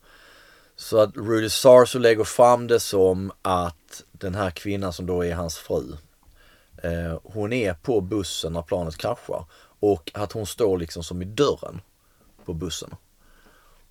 Så 0.75 0.97
att 0.97 1.17
Rudy 1.17 1.49
Sarso 1.49 1.99
lägger 1.99 2.23
fram 2.23 2.67
det 2.67 2.79
som 2.79 3.31
att 3.41 4.03
den 4.11 4.35
här 4.35 4.51
kvinnan 4.51 4.93
som 4.93 5.05
då 5.05 5.25
är 5.25 5.33
hans 5.33 5.57
fru. 5.57 5.97
Eh, 6.83 7.19
hon 7.23 7.53
är 7.53 7.73
på 7.73 8.01
bussen 8.01 8.53
när 8.53 8.61
planet 8.61 8.97
kraschar. 8.97 9.45
Och 9.79 10.11
att 10.13 10.31
hon 10.31 10.45
står 10.45 10.77
liksom 10.77 11.03
som 11.03 11.21
i 11.21 11.25
dörren 11.25 11.81
på 12.45 12.53
bussen. 12.53 12.95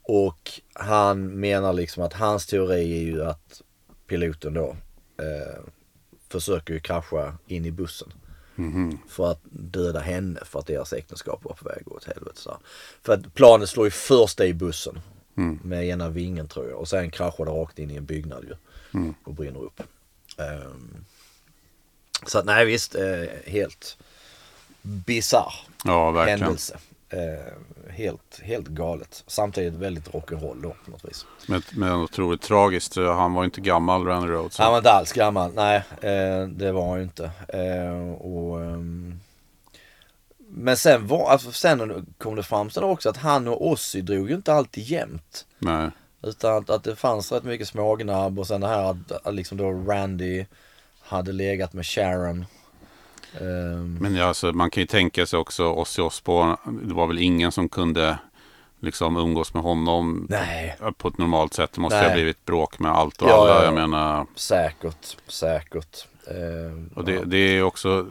Och 0.02 0.50
han 0.72 1.40
menar 1.40 1.72
liksom 1.72 2.02
att 2.02 2.12
hans 2.12 2.46
teori 2.46 2.98
är 2.98 3.02
ju 3.02 3.24
att 3.24 3.62
piloten 4.06 4.54
då 4.54 4.76
eh, 5.18 5.62
försöker 6.28 6.74
ju 6.74 6.80
krascha 6.80 7.34
in 7.46 7.66
i 7.66 7.70
bussen. 7.70 8.12
För 9.08 9.30
att 9.30 9.40
döda 9.50 10.00
henne 10.00 10.40
för 10.44 10.58
att 10.58 10.66
deras 10.66 10.92
äktenskap 10.92 11.44
var 11.44 11.52
på 11.54 11.68
väg 11.68 11.92
åt 11.92 12.04
helvete. 12.04 12.40
Så. 12.40 12.58
För 13.02 13.12
att 13.12 13.34
planet 13.34 13.68
slår 13.68 13.86
ju 13.86 13.90
först 13.90 14.40
i 14.40 14.54
bussen. 14.54 15.00
Med 15.62 15.84
ena 15.88 16.08
vingen 16.08 16.48
tror 16.48 16.68
jag. 16.70 16.78
Och 16.78 16.88
sen 16.88 17.10
kraschar 17.10 17.44
det 17.44 17.50
rakt 17.50 17.78
in 17.78 17.90
i 17.90 17.96
en 17.96 18.04
byggnad 18.04 18.44
ju. 18.44 18.54
Och 19.24 19.34
brinner 19.34 19.60
upp. 19.60 19.82
Ehm, 20.38 21.04
så 22.26 22.38
att 22.38 22.44
nej 22.44 22.64
visst, 22.66 22.94
eh, 22.94 23.22
helt 23.46 23.96
bisarr 24.82 25.54
Ja, 25.84 26.10
verkligen. 26.10 26.40
händelse. 26.40 26.78
Eh, 27.12 27.52
helt, 27.90 28.40
helt 28.42 28.68
galet. 28.68 29.24
Samtidigt 29.26 29.74
väldigt 29.74 30.10
rock'n'roll 30.10 30.62
då 30.62 30.76
på 30.84 30.90
något 30.90 31.04
vis. 31.04 31.26
Men, 31.48 31.62
men 31.70 31.92
otroligt 31.92 32.42
tragiskt. 32.42 32.96
Han 32.96 33.34
var 33.34 33.44
inte 33.44 33.60
gammal, 33.60 34.06
Randy 34.06 34.28
Rhodes. 34.28 34.58
Han 34.58 34.70
var 34.70 34.78
inte 34.78 34.90
alls 34.90 35.12
gammal, 35.12 35.52
nej 35.54 35.76
eh, 36.00 36.46
det 36.48 36.72
var 36.72 36.88
han 36.88 36.98
ju 36.98 37.02
inte. 37.02 37.30
Eh, 37.48 38.12
och, 38.12 38.62
ehm, 38.62 39.20
men 40.48 40.76
sen, 40.76 41.06
var, 41.06 41.30
alltså, 41.30 41.52
sen 41.52 42.06
kom 42.18 42.36
det 42.36 42.42
fram 42.42 42.70
sen 42.70 42.84
också 42.84 43.08
att 43.08 43.16
han 43.16 43.48
och 43.48 43.66
Ozzy 43.66 44.00
drog 44.00 44.28
ju 44.30 44.34
inte 44.34 44.54
alltid 44.54 44.84
jämnt. 44.84 45.46
Nej. 45.58 45.90
Utan 46.22 46.56
att, 46.56 46.70
att 46.70 46.84
det 46.84 46.96
fanns 46.96 47.32
rätt 47.32 47.44
mycket 47.44 47.68
smågnabb 47.68 48.38
och 48.38 48.46
sen 48.46 48.60
det 48.60 48.68
här 48.68 48.90
att, 48.90 49.26
att 49.26 49.34
liksom 49.34 49.58
då 49.58 49.70
Randy 49.70 50.44
hade 51.00 51.32
legat 51.32 51.72
med 51.72 51.86
Sharon. 51.86 52.44
Ehm, 53.40 53.98
Men 54.00 54.14
ja, 54.14 54.24
alltså, 54.24 54.52
man 54.52 54.70
kan 54.70 54.80
ju 54.80 54.86
tänka 54.86 55.26
sig 55.26 55.38
också 55.38 55.64
Ozzy 55.72 56.02
Osbourne. 56.02 56.56
Det 56.82 56.94
var 56.94 57.06
väl 57.06 57.18
ingen 57.18 57.52
som 57.52 57.68
kunde 57.68 58.18
liksom 58.80 59.16
umgås 59.16 59.54
med 59.54 59.62
honom 59.62 60.26
nej, 60.30 60.76
på 60.96 61.08
ett 61.08 61.18
normalt 61.18 61.54
sätt. 61.54 61.72
Det 61.74 61.80
måste 61.80 61.98
Nej. 61.98 62.08
ha 62.08 62.14
blivit 62.14 62.44
bråk 62.44 62.78
med 62.78 62.90
allt 62.92 63.22
och 63.22 63.28
Ja, 63.28 63.34
alla. 63.42 63.50
ja, 63.50 63.58
ja. 63.58 63.64
Jag 63.64 63.74
menar, 63.74 64.26
säkert, 64.34 65.16
säkert. 65.26 66.06
Ehm, 66.30 66.90
och 66.94 67.04
det, 67.04 67.12
ja. 67.12 67.20
det 67.24 67.36
är 67.36 67.62
också 67.62 68.06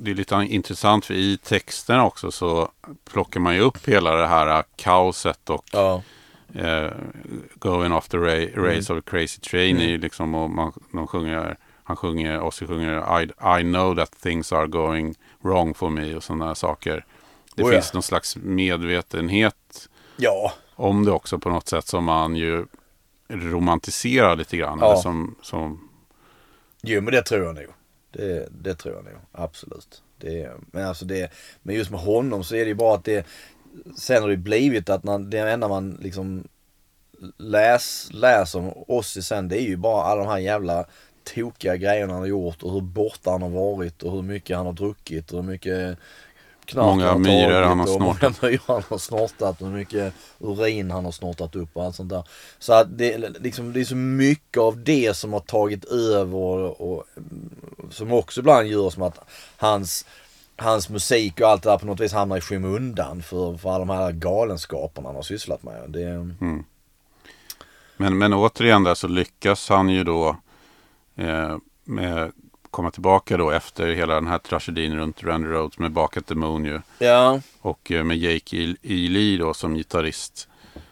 det 0.00 0.10
är 0.10 0.14
lite 0.14 0.34
intressant 0.34 1.04
för 1.06 1.14
i 1.14 1.38
texterna 1.38 2.06
också 2.06 2.30
så 2.30 2.68
plockar 3.12 3.40
man 3.40 3.54
ju 3.54 3.60
upp 3.60 3.88
hela 3.88 4.14
det 4.16 4.26
här 4.26 4.64
kaoset 4.76 5.50
och 5.50 5.64
Ja, 5.72 6.02
eh, 6.54 6.90
Going 7.54 7.92
off 7.92 8.08
the 8.08 8.16
ra- 8.16 8.56
race 8.56 8.92
Mm. 8.92 8.98
of 8.98 9.04
a 9.06 9.10
crazy 9.10 9.40
train 9.40 9.80
ju 9.80 9.98
liksom 9.98 10.34
och 10.34 10.50
man, 10.50 10.72
de 10.92 11.06
sjunger, 11.06 11.56
han 11.88 11.96
sjunger, 11.96 12.40
Ozzy 12.40 12.66
sjunger 12.66 13.20
I, 13.22 13.24
I 13.60 13.62
know 13.62 13.96
that 13.96 14.10
things 14.10 14.52
are 14.52 14.66
going 14.66 15.14
wrong 15.40 15.74
for 15.74 15.90
me 15.90 16.14
och 16.14 16.22
sådana 16.22 16.54
saker. 16.54 17.04
Det 17.54 17.62
Oh 17.62 17.68
ja. 17.68 17.72
finns 17.72 17.92
någon 17.92 18.02
slags 18.02 18.36
medvetenhet 18.36 19.88
ja, 20.16 20.52
om 20.74 21.04
det 21.04 21.12
också 21.12 21.38
på 21.38 21.50
något 21.50 21.68
sätt 21.68 21.86
som 21.86 22.04
man 22.04 22.36
ju 22.36 22.66
romantiserar 23.28 24.36
lite 24.36 24.56
grann. 24.56 24.78
Ja. 24.80 24.86
Eller 24.86 25.02
som, 25.02 25.36
som, 25.42 25.88
jo 26.82 27.00
men 27.00 27.14
det 27.14 27.22
tror 27.22 27.44
jag 27.44 27.54
nog. 27.54 27.66
Det, 28.10 28.48
det 28.50 28.74
tror 28.74 28.94
jag 28.94 29.04
nog, 29.04 29.14
absolut. 29.32 30.02
Det, 30.18 30.50
men 30.72 30.86
alltså 30.86 31.04
det, 31.04 31.32
men 31.62 31.74
just 31.74 31.90
med 31.90 32.00
honom 32.00 32.44
så 32.44 32.54
är 32.54 32.60
det 32.60 32.68
ju 32.68 32.74
bara 32.74 32.94
att 32.94 33.04
det, 33.04 33.26
sen 33.96 34.22
har 34.22 34.28
det 34.28 34.36
blivit 34.36 34.88
att 34.88 35.04
när, 35.04 35.18
det 35.18 35.38
enda 35.38 35.68
man 35.68 35.98
liksom 36.00 36.48
läs, 37.38 38.08
läser 38.12 38.58
om 38.58 38.72
Ozzy 38.74 39.22
sen 39.22 39.48
det 39.48 39.62
är 39.62 39.66
ju 39.66 39.76
bara 39.76 40.02
alla 40.02 40.24
de 40.24 40.30
här 40.30 40.38
jävla 40.38 40.86
tokiga 41.34 41.76
grejerna 41.76 42.12
han 42.12 42.22
har 42.22 42.28
gjort 42.28 42.62
och 42.62 42.72
hur 42.72 42.80
borta 42.80 43.30
han 43.30 43.42
har 43.42 43.48
varit 43.48 44.02
och 44.02 44.12
hur 44.12 44.22
mycket 44.22 44.56
han 44.56 44.66
har 44.66 44.72
druckit 44.72 45.30
och 45.30 45.42
hur 45.42 45.50
mycket 45.50 45.98
knark 46.68 46.86
Många 46.86 47.06
han 47.06 47.24
har 47.24 47.30
tagit 47.30 47.66
han 47.66 47.78
har 47.78 47.86
och 47.86 47.96
snortat. 47.96 48.42
myror 48.42 48.60
han 48.66 48.82
har 48.88 48.98
snortat 48.98 49.60
och 49.60 49.68
hur 49.68 49.74
mycket 49.74 50.14
urin 50.38 50.90
han 50.90 51.04
har 51.04 51.12
snortat 51.12 51.56
upp 51.56 51.68
och 51.72 51.84
allt 51.84 51.96
sånt 51.96 52.10
där. 52.10 52.24
Så 52.58 52.72
att 52.72 52.98
det, 52.98 53.18
liksom, 53.40 53.72
det 53.72 53.80
är 53.80 53.84
så 53.84 53.96
mycket 53.96 54.60
av 54.60 54.84
det 54.84 55.16
som 55.16 55.32
har 55.32 55.40
tagit 55.40 55.84
över 55.84 56.36
och, 56.36 56.80
och 56.80 57.04
som 57.90 58.12
också 58.12 58.40
ibland 58.40 58.66
gör 58.68 58.90
som 58.90 59.02
att 59.02 59.18
hans, 59.56 60.06
hans 60.56 60.88
musik 60.88 61.40
och 61.40 61.48
allt 61.48 61.62
det 61.62 61.70
där 61.70 61.78
på 61.78 61.86
något 61.86 62.00
vis 62.00 62.12
hamnar 62.12 62.36
i 62.36 62.40
skymundan 62.40 63.22
för, 63.22 63.56
för 63.56 63.70
alla 63.70 63.78
de 63.78 63.90
här 63.90 64.12
galenskaperna 64.12 65.08
han 65.08 65.16
har 65.16 65.22
sysslat 65.22 65.62
med. 65.62 65.84
Det, 65.88 66.34
men, 67.96 68.18
men 68.18 68.34
återigen 68.34 68.84
där 68.84 68.94
så 68.94 69.08
lyckas 69.08 69.68
han 69.68 69.88
ju 69.88 70.04
då 70.04 70.36
med 71.84 72.32
komma 72.70 72.90
tillbaka 72.90 73.36
då 73.36 73.50
efter 73.50 73.86
hela 73.88 74.14
den 74.14 74.26
här 74.26 74.38
tragedin 74.38 74.96
runt 74.96 75.22
Randy 75.24 75.48
Rhodes 75.48 75.78
med 75.78 75.92
Back 75.92 76.16
at 76.16 76.26
the 76.26 76.34
Moon 76.34 76.64
ju. 76.64 76.80
ja, 76.98 77.40
Och 77.60 77.92
eh, 77.92 78.04
med 78.04 78.16
Jake 78.18 78.56
E. 78.56 78.74
E. 78.82 79.08
Lee 79.08 79.38
då 79.38 79.54
som 79.54 79.74
gitarrist. 79.74 80.48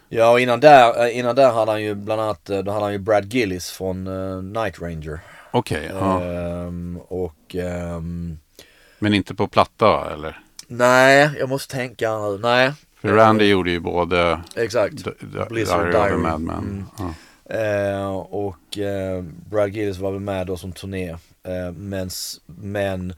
ja 0.09 0.31
och 0.31 0.39
innan 0.39 0.59
där, 0.59 1.05
eh, 1.05 1.17
innan 1.19 1.35
där 1.35 1.51
hade 1.51 1.71
han 1.71 1.83
ju 1.83 1.95
bland 1.95 2.21
annat, 2.21 2.49
eh, 2.49 2.59
då 2.59 2.71
hade 2.71 2.85
han 2.85 2.91
ju 2.93 2.99
Brad 2.99 3.33
Gillis 3.33 3.71
från 3.71 4.07
uh, 4.07 4.43
Night 4.43 4.81
Ranger. 4.81 5.19
Okej, 5.51 5.91
ja. 5.93 6.21
Ehm, 6.23 6.99
och 7.07 7.55
ehm, 7.55 8.37
men 8.99 9.13
inte 9.13 9.35
på 9.35 9.47
platta 9.47 10.13
eller? 10.13 10.39
nej, 10.67 11.29
jag 11.39 11.49
måste 11.49 11.75
tänka 11.75 12.17
nu. 12.17 12.37
Nej, 12.37 12.71
För 13.01 13.07
Randy 13.09 13.45
gjorde 13.45 13.71
ju 13.71 13.79
både 13.79 14.41
exakt. 14.55 15.03
D- 15.05 15.11
D- 15.19 15.45
Blizzard 15.49 15.79
Diary 15.91 15.91
Diary. 15.91 16.17
Madman. 16.21 16.57
Mm. 16.63 16.85
Ja. 16.99 17.13
Eh, 17.49 18.15
och 18.17 18.77
eh, 18.77 19.23
Brad 19.49 19.69
Gillis 19.69 19.97
var 19.97 20.11
väl 20.11 20.19
med 20.21 20.47
då 20.47 20.57
som 20.57 20.71
turné. 20.71 21.09
Eh, 21.43 21.71
men 21.75 22.09
men 22.45 23.11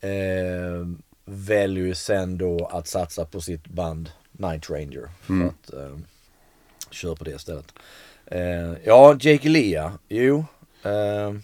eh, 0.00 0.86
väljer 1.24 1.84
ju 1.84 1.94
sen 1.94 2.38
då 2.38 2.66
att 2.66 2.88
satsa 2.88 3.24
på 3.24 3.40
sitt 3.40 3.66
band 3.66 4.10
Night 4.32 4.70
Ranger. 4.70 5.08
För 5.20 5.32
Mm. 5.32 5.48
att 5.48 5.72
eh, 5.72 5.96
köra 6.90 7.14
på 7.14 7.24
det 7.24 7.30
istället. 7.30 7.72
Eh, 8.26 8.72
ja, 8.84 9.16
Jake 9.20 9.48
Lea, 9.48 9.92
jo. 10.08 10.44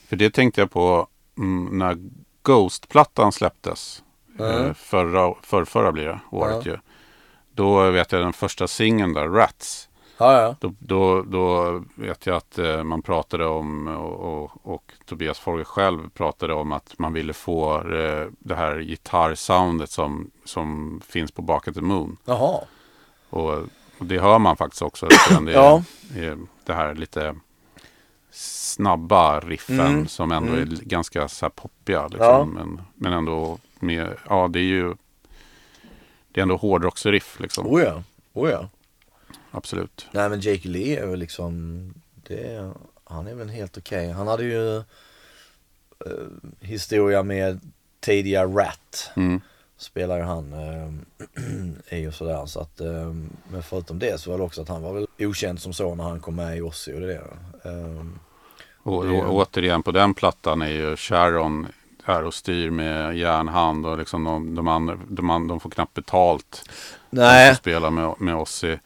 För 0.08 0.16
det 0.16 0.30
tänkte 0.30 0.60
jag 0.60 0.70
på 0.70 1.08
mm, 1.38 1.78
när 1.78 1.96
Ghost-plattan 2.42 3.32
släpptes. 3.32 4.02
Mm. 4.38 4.74
Förra, 4.74 5.34
för, 5.42 5.64
förra 5.64 5.92
blir 5.92 6.04
det, 6.06 6.20
året 6.30 6.66
ju. 6.66 6.76
Då 7.52 7.90
vet 7.90 8.12
jag 8.12 8.20
den 8.22 8.32
första 8.32 8.68
singeln 8.68 9.12
där, 9.12 9.28
Rats. 9.28 9.87
Ja, 10.18 10.42
ja. 10.42 10.56
Då, 10.60 10.74
då, 10.78 11.22
då 11.22 11.82
vet 11.94 12.26
jag 12.26 12.36
att 12.36 12.58
eh, 12.58 12.82
man 12.82 13.02
pratade 13.02 13.46
om 13.46 13.88
och, 13.88 14.44
och, 14.44 14.66
och 14.74 14.92
Tobias 15.06 15.38
Folger 15.38 15.64
själv 15.64 16.10
pratade 16.10 16.54
om 16.54 16.72
att 16.72 16.98
man 16.98 17.12
ville 17.12 17.32
få 17.32 17.76
eh, 17.76 18.26
det 18.38 18.54
här 18.54 18.78
gitarrsoundet 18.80 19.90
som, 19.90 20.30
som 20.44 21.00
finns 21.06 21.32
på 21.32 21.42
Back 21.42 21.68
at 21.68 21.74
the 21.74 21.80
Moon. 21.80 22.16
Jaha. 22.24 22.60
Och, 23.30 23.52
och 23.98 24.06
det 24.06 24.18
hör 24.18 24.38
man 24.38 24.56
faktiskt 24.56 24.82
också. 24.82 25.06
Det, 25.40 25.52
Ja. 25.52 25.82
är 26.16 26.38
det 26.64 26.72
här 26.74 26.94
lite 26.94 27.34
snabba 28.30 29.40
riffen 29.40 29.80
Mm, 29.80 30.08
som 30.08 30.32
ändå 30.32 30.52
mm. 30.52 30.62
är 30.62 30.66
ganska 30.84 31.28
så 31.28 31.44
här 31.44 31.50
poppiga. 31.50 32.02
Liksom. 32.02 32.24
Ja. 32.26 32.44
Men, 32.44 32.80
men 32.94 33.12
ändå 33.12 33.58
med, 33.78 34.16
ja 34.28 34.48
det 34.48 34.58
är 34.58 34.62
ju 34.62 34.94
det 36.32 36.40
är 36.40 36.42
ändå 36.42 36.56
hårdrocksriff 36.56 37.40
liksom. 37.40 37.66
Oh 37.66 37.82
ja. 37.82 38.02
Oh 38.32 38.50
ja. 38.50 38.68
Absolut. 39.58 40.06
Nej 40.12 40.28
men 40.28 40.40
Jake 40.40 40.68
Lee 40.68 41.02
är 41.02 41.06
väl 41.06 41.18
liksom, 41.18 41.94
det 42.28 42.70
han 43.04 43.26
är 43.26 43.34
väl 43.34 43.48
helt 43.48 43.78
okej. 43.78 44.10
Han 44.10 44.26
hade 44.28 44.44
ju 44.44 44.76
eh, 44.76 44.82
historia 46.60 47.22
med 47.22 47.60
tidiga 48.00 48.44
Rat. 48.44 49.10
Mm. 49.16 49.40
Spelar 49.76 50.16
ju 50.16 50.22
han 50.22 50.52
eh, 50.52 50.92
i 51.98 52.06
och 52.08 52.14
sådär. 52.14 52.46
Så 52.46 52.60
att, 52.60 52.80
eh, 52.80 53.12
men 53.50 53.62
förutom 53.62 53.98
det 53.98 54.20
så 54.20 54.30
var 54.30 54.38
det 54.38 54.44
också 54.44 54.62
att 54.62 54.68
han 54.68 54.82
var 54.82 54.92
väl 54.92 55.06
okänd 55.18 55.60
som 55.60 55.72
så 55.72 55.94
när 55.94 56.04
han 56.04 56.20
kom 56.20 56.34
med 56.36 56.56
i 56.56 56.60
Ozzy 56.60 56.92
och 56.94 57.00
det 57.00 57.06
där. 57.06 57.36
Eh, 57.64 58.06
Och, 58.82 59.04
Det- 59.06 59.22
och 59.22 59.34
återigen 59.34 59.82
på 59.82 59.90
den 59.92 60.14
plattan 60.14 60.62
är 60.62 60.68
ju 60.68 60.96
Sharon 60.96 61.66
här 62.04 62.24
och 62.24 62.34
styr 62.34 62.70
med 62.70 63.16
järnhand 63.18 63.86
och 63.86 63.98
liksom 63.98 64.24
de, 64.24 64.54
de, 64.54 64.68
andra, 64.68 64.98
de, 65.08 65.48
de 65.48 65.60
får 65.60 65.70
knappt 65.70 65.94
betalt. 65.94 66.70
Nej. 67.10 67.48
som 67.48 67.56
spelar 67.56 67.90
med, 67.90 68.14
med 68.18 68.36
Ozzy. 68.36 68.76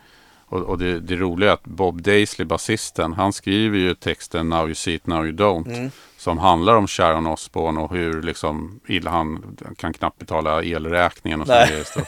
Och, 0.52 0.60
och 0.60 0.78
det, 0.78 1.00
det 1.00 1.16
roliga 1.16 1.50
är 1.50 1.54
att 1.54 1.64
Bob 1.64 2.02
Daisley, 2.02 2.46
basisten, 2.46 3.12
han 3.12 3.32
skriver 3.32 3.78
ju 3.78 3.94
texten 3.94 4.48
Now 4.48 4.64
you 4.66 4.74
see 4.74 4.94
it, 4.94 5.06
now 5.06 5.26
you 5.26 5.36
don't. 5.36 5.74
Mm. 5.76 5.90
Som 6.18 6.38
handlar 6.38 6.74
om 6.76 6.86
Sharon 6.86 7.26
Osbourne 7.26 7.80
och 7.80 7.90
hur 7.94 8.22
liksom 8.22 8.80
illa 8.86 9.10
han 9.10 9.56
kan 9.76 9.92
knappt 9.92 10.18
betala 10.18 10.62
elräkningen 10.64 11.40
och 11.40 11.48
Nej. 11.48 11.84
så. 11.84 12.00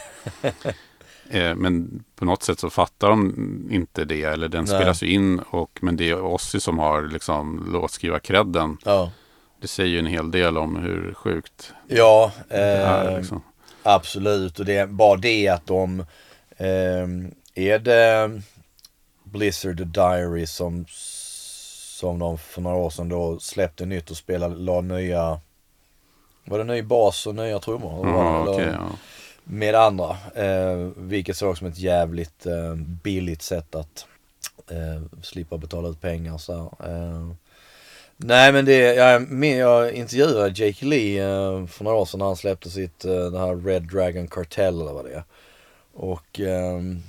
Eh, 1.29 1.55
Men 1.55 2.03
på 2.15 2.25
något 2.25 2.43
sätt 2.43 2.59
så 2.59 2.69
fattar 2.69 3.09
de 3.09 3.33
inte 3.71 4.05
det. 4.05 4.23
Eller 4.23 4.47
den 4.47 4.65
Nej. 4.65 4.75
spelas 4.75 5.03
ju 5.03 5.07
in. 5.11 5.39
Och, 5.39 5.79
men 5.81 5.95
det 5.97 6.09
är 6.09 6.21
Ozzy 6.21 6.59
som 6.59 6.79
har 6.79 7.01
liksom 7.03 7.65
låtskrivarkredden. 7.73 8.77
Ja. 8.85 9.11
Det 9.61 9.67
säger 9.67 9.89
ju 9.89 9.99
en 9.99 10.05
hel 10.05 10.31
del 10.31 10.57
om 10.57 10.75
hur 10.75 11.13
sjukt 11.13 11.73
Ja, 11.87 12.31
det 12.49 12.55
är. 12.55 13.11
eh, 13.11 13.17
Liksom. 13.17 13.41
absolut. 13.83 14.59
Och 14.59 14.65
det 14.65 14.75
är 14.77 14.87
bara 14.87 15.17
det 15.17 15.47
att 15.47 15.67
de... 15.67 15.99
Eh, 16.57 17.07
är 17.55 17.79
det 17.79 18.41
Blizzard 19.23 19.77
the 19.77 19.83
Diary 19.83 20.47
som, 20.47 20.85
som 20.89 22.19
de 22.19 22.37
för 22.37 22.61
några 22.61 22.77
år 22.77 22.89
sedan 22.89 23.09
då 23.09 23.39
släppte 23.39 23.85
nytt 23.85 24.11
och 24.11 24.17
spelade, 24.17 24.55
la 24.55 24.81
nya... 24.81 25.39
Var 26.45 26.57
det 26.57 26.63
ny 26.63 26.81
bas 26.81 27.27
och 27.27 27.35
nya 27.35 27.59
trummor? 27.59 28.03
Eller 28.03 28.13
vad? 28.13 28.61
Ja, 28.61 28.89
med 29.45 29.75
andra. 29.75 30.17
Eh, 30.35 30.77
vilket 30.95 31.37
såg 31.37 31.57
som 31.57 31.67
ett 31.67 31.79
jävligt 31.79 32.45
eh, 32.45 32.75
billigt 32.75 33.41
sätt 33.41 33.75
att 33.75 34.05
eh, 34.71 35.21
slippa 35.21 35.57
betala 35.57 35.89
ut 35.89 36.01
pengar. 36.01 36.37
Så, 36.37 36.53
eh, 36.79 37.31
nej 38.17 38.51
men 38.51 38.65
det, 38.65 38.77
jag, 38.93 39.43
jag 39.43 39.91
intervjuade 39.91 40.65
Jake 40.65 40.85
Lee 40.85 41.23
eh, 41.23 41.65
för 41.67 41.83
några 41.83 41.97
år 41.97 42.05
sedan 42.05 42.19
när 42.19 42.25
han 42.25 42.35
släppte 42.35 42.69
sitt, 42.69 43.05
eh, 43.05 43.25
det 43.25 43.39
här 43.39 43.55
Red 43.55 43.83
Dragon 43.83 44.27
Cartel 44.27 44.81
eller 44.81 44.93
vad 44.93 45.05
det 45.05 45.13
är. 45.13 45.23
Och 45.93 46.39
ehm, 46.39 47.03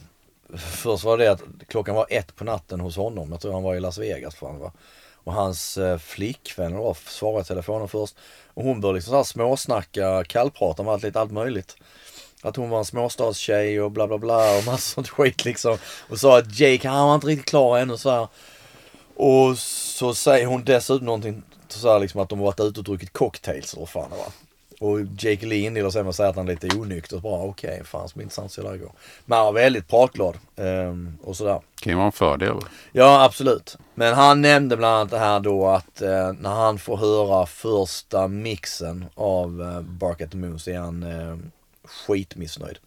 först 0.55 1.05
var 1.05 1.19
det 1.19 1.29
att 1.29 1.43
klockan 1.69 1.95
var 1.95 2.07
ett 2.11 2.37
på 2.37 2.45
natten 2.45 2.81
hos 2.81 2.97
honom. 2.97 3.31
Jag 3.31 3.41
tror 3.41 3.53
han 3.53 3.63
var 3.63 3.75
i 3.75 3.81
Las 3.81 3.99
Vegas 3.99 4.35
fan 4.35 4.59
va. 4.59 4.73
Och 5.15 5.33
hans 5.33 5.79
eh, 5.79 5.99
flickvän 5.99 6.73
då, 6.73 6.95
svarade 7.07 7.43
i 7.43 7.45
telefonen 7.45 7.89
först. 7.89 8.17
Och 8.55 8.65
hon 8.65 8.81
började 8.81 8.97
liksom 8.97 9.11
så 9.11 9.17
här 9.17 9.25
småsnacka, 9.25 10.25
kallprata 10.25 10.83
om 10.83 10.89
allt, 10.89 11.03
lite 11.03 11.21
allt 11.21 11.33
möjligt. 11.33 11.77
Att 12.43 12.57
hon 12.57 12.71
var 12.71 12.79
en 12.79 12.85
småstadstjej 12.85 13.81
och 13.81 13.91
bla 13.91 14.07
bla 14.07 14.19
bla 14.19 14.59
och 14.59 14.65
massor 14.65 14.95
sånt 14.95 15.09
skit 15.09 15.45
liksom. 15.45 15.79
Och 16.09 16.21
sa 16.21 16.39
att 16.39 16.61
Jake, 16.61 16.89
han 16.89 17.09
var 17.09 17.15
inte 17.15 17.27
riktigt 17.27 17.49
klar 17.49 17.79
ännu 17.79 17.97
så 17.97 18.11
här. 18.11 18.29
Och 19.17 19.59
så 19.59 20.15
säger 20.15 20.47
hon 20.47 20.65
dessutom 20.65 21.07
någonting 21.07 21.43
så 21.69 21.93
här 21.93 22.01
liksom 22.01 22.21
att 22.21 22.29
de 22.29 22.39
har 22.39 22.47
varit 22.47 22.61
ute 22.61 22.81
och 22.81 22.85
druckit 22.85 23.13
cocktails 23.13 23.73
eller 23.73 23.81
vad 23.81 23.89
fan 23.89 24.11
det 24.11 24.17
var. 24.17 24.46
Och 24.81 25.01
Jake 25.19 25.47
Lee 25.47 25.67
inleder 25.67 25.91
sig 25.91 26.03
med 26.03 26.11
att 26.11 26.17
säga 26.17 26.29
att 26.29 26.37
han 26.37 26.49
är 26.49 26.53
lite 26.53 26.77
onykter. 26.77 27.19
Bara 27.19 27.43
okej, 27.43 27.83
fan 27.85 28.09
som 28.09 28.21
intressant 28.21 28.53
så 28.53 28.73
det 28.73 28.79
går. 28.79 28.93
Men 29.25 29.37
han 29.37 29.47
var 29.47 29.53
väldigt 29.53 29.89
pratglad. 29.89 30.35
ehm, 30.57 31.19
och 31.23 31.37
sådär. 31.37 31.61
kan 31.81 31.91
ju 31.91 31.97
vara 31.97 32.07
en 32.07 32.13
fördel. 32.13 32.57
Ja, 32.93 33.25
absolut. 33.25 33.77
Men 33.95 34.15
han 34.15 34.41
nämnde 34.41 34.77
bland 34.77 34.95
annat 34.95 35.11
det 35.11 35.19
här 35.19 35.41
då 35.41 35.67
att 35.69 36.03
eh, 36.03 36.33
när 36.33 36.55
han 36.55 36.79
får 36.79 36.97
höra 36.97 37.47
första 37.47 38.29
mixen 38.29 39.05
av 39.15 39.63
eh, 39.63 39.81
Bark 39.81 40.21
at 40.21 40.31
the 40.31 40.37
Moon 40.37 40.59
så 40.59 40.71
är 40.71 40.79
han 40.79 41.03
eh, 41.03 41.37
skitmissnöjd. 41.85 42.79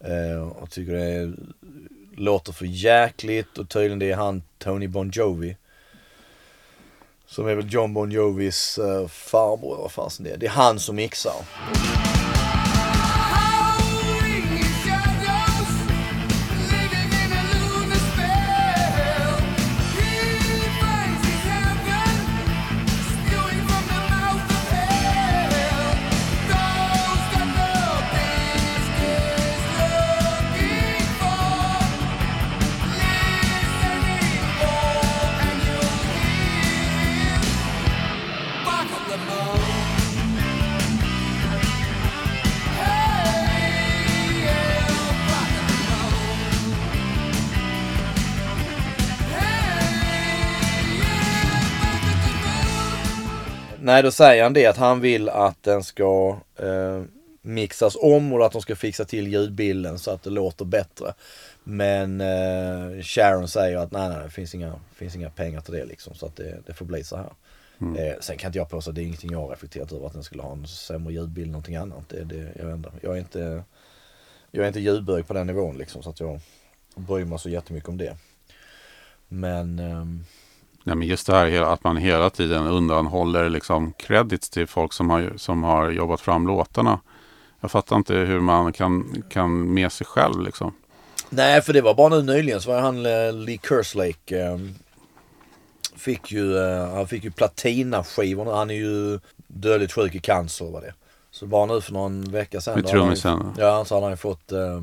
Eh, 0.00 0.42
och 0.48 0.70
tycker 0.70 0.92
det 0.92 1.04
är, 1.04 1.34
låter 2.16 2.52
för 2.52 2.66
jäkligt 2.66 3.58
och 3.58 3.68
tydligen 3.68 3.98
det 3.98 4.10
är 4.10 4.16
han 4.16 4.42
Tony 4.58 4.88
Bon 4.88 5.10
Jovi. 5.14 5.56
Som 7.32 7.46
är 7.46 7.54
väl 7.54 7.72
John 7.72 7.94
Bon 7.94 8.10
Jovis 8.10 8.78
uh, 8.78 9.08
farbror 9.08 9.76
vad 9.76 9.92
fasen 9.92 10.24
det 10.24 10.30
är. 10.30 10.36
Det 10.36 10.46
är 10.46 10.50
han 10.50 10.78
som 10.78 10.96
mixar. 10.96 11.34
Nej, 53.84 54.02
då 54.02 54.10
säger 54.10 54.42
han 54.42 54.52
det 54.52 54.66
att 54.66 54.76
han 54.76 55.00
vill 55.00 55.28
att 55.28 55.62
den 55.62 55.84
ska 55.84 56.38
eh, 56.56 57.02
mixas 57.42 57.96
om 58.00 58.32
och 58.32 58.46
att 58.46 58.52
de 58.52 58.62
ska 58.62 58.76
fixa 58.76 59.04
till 59.04 59.28
ljudbilden 59.28 59.98
så 59.98 60.10
att 60.10 60.22
det 60.22 60.30
låter 60.30 60.64
bättre. 60.64 61.14
Men 61.64 62.20
eh, 62.20 63.02
Sharon 63.02 63.48
säger 63.48 63.76
att 63.76 63.92
nej, 63.92 64.08
nej, 64.08 64.18
det 64.24 64.30
finns 64.30 64.54
inga, 64.54 64.80
finns 64.94 65.16
inga 65.16 65.30
pengar 65.30 65.60
till 65.60 65.74
det 65.74 65.84
liksom 65.84 66.14
så 66.14 66.26
att 66.26 66.36
det, 66.36 66.58
det 66.66 66.74
får 66.74 66.84
bli 66.84 67.04
så 67.04 67.16
här. 67.16 67.32
Eh, 67.98 68.20
sen 68.20 68.36
kan 68.36 68.48
inte 68.48 68.58
jag 68.58 68.70
påstå 68.70 68.90
att 68.90 68.94
det 68.94 69.02
är 69.02 69.06
ingenting 69.06 69.32
jag 69.32 69.40
har 69.40 69.48
reflekterat 69.48 69.92
över 69.92 70.06
att 70.06 70.12
den 70.12 70.24
skulle 70.24 70.42
ha 70.42 70.52
en 70.52 70.66
sämre 70.66 71.12
ljudbild 71.12 71.44
eller 71.44 71.52
någonting 71.52 71.76
annat. 71.76 72.08
Det, 72.08 72.24
det, 72.24 72.52
jag, 72.58 72.72
inte. 72.72 72.90
jag 73.00 73.14
är 73.14 73.18
inte 73.18 73.62
jag 74.50 74.62
är 74.64 74.68
inte 74.68 74.80
ljudbög 74.80 75.26
på 75.26 75.34
den 75.34 75.46
nivån 75.46 75.78
liksom 75.78 76.02
så 76.02 76.10
att 76.10 76.20
jag 76.20 76.40
bryr 76.94 77.24
mig 77.24 77.38
så 77.38 77.48
jättemycket 77.48 77.88
om 77.88 77.98
det. 77.98 78.16
Men 79.28 79.78
ehm, 79.78 80.24
Nej, 80.84 80.96
men 80.96 81.08
just 81.08 81.26
det 81.26 81.32
här 81.32 81.62
att 81.62 81.84
man 81.84 81.96
hela 81.96 82.30
tiden 82.30 82.66
undanhåller 82.66 83.50
liksom 83.50 83.92
credits 83.92 84.50
till 84.50 84.66
folk 84.66 84.92
som 84.92 85.10
har, 85.10 85.32
som 85.36 85.62
har 85.62 85.90
jobbat 85.90 86.20
fram 86.20 86.46
låtarna. 86.46 87.00
Jag 87.60 87.70
fattar 87.70 87.96
inte 87.96 88.14
hur 88.14 88.40
man 88.40 88.72
kan, 88.72 89.22
kan 89.28 89.74
med 89.74 89.92
sig 89.92 90.06
själv 90.06 90.40
liksom. 90.40 90.74
Nej, 91.30 91.62
för 91.62 91.72
det 91.72 91.80
var 91.80 91.94
bara 91.94 92.08
nu 92.08 92.22
nyligen 92.22 92.60
så 92.60 92.70
var 92.70 92.80
han 92.80 93.06
eh, 93.06 93.32
Lee 93.32 93.58
Kerslake. 93.68 94.40
Eh, 94.40 94.58
fick 95.96 96.32
ju, 96.32 96.56
eh, 96.58 96.94
han 96.94 97.08
fick 97.08 97.24
ju 97.24 97.30
platinaskivorna. 97.30 98.54
Han 98.54 98.70
är 98.70 98.74
ju 98.74 99.20
dödligt 99.46 99.92
sjuk 99.92 100.14
i 100.14 100.18
cancer 100.18 100.64
var 100.64 100.80
det. 100.80 100.94
Så 101.30 101.46
bara 101.46 101.66
nu 101.66 101.80
för 101.80 101.92
någon 101.92 102.32
vecka 102.32 102.60
sedan. 102.60 102.74
Med 102.74 102.86
trummisen. 102.86 103.54
Ja, 103.58 103.84
så 103.84 103.94
hade 103.94 104.04
han 104.04 104.12
ju 104.12 104.16
fått 104.16 104.52
eh, 104.52 104.80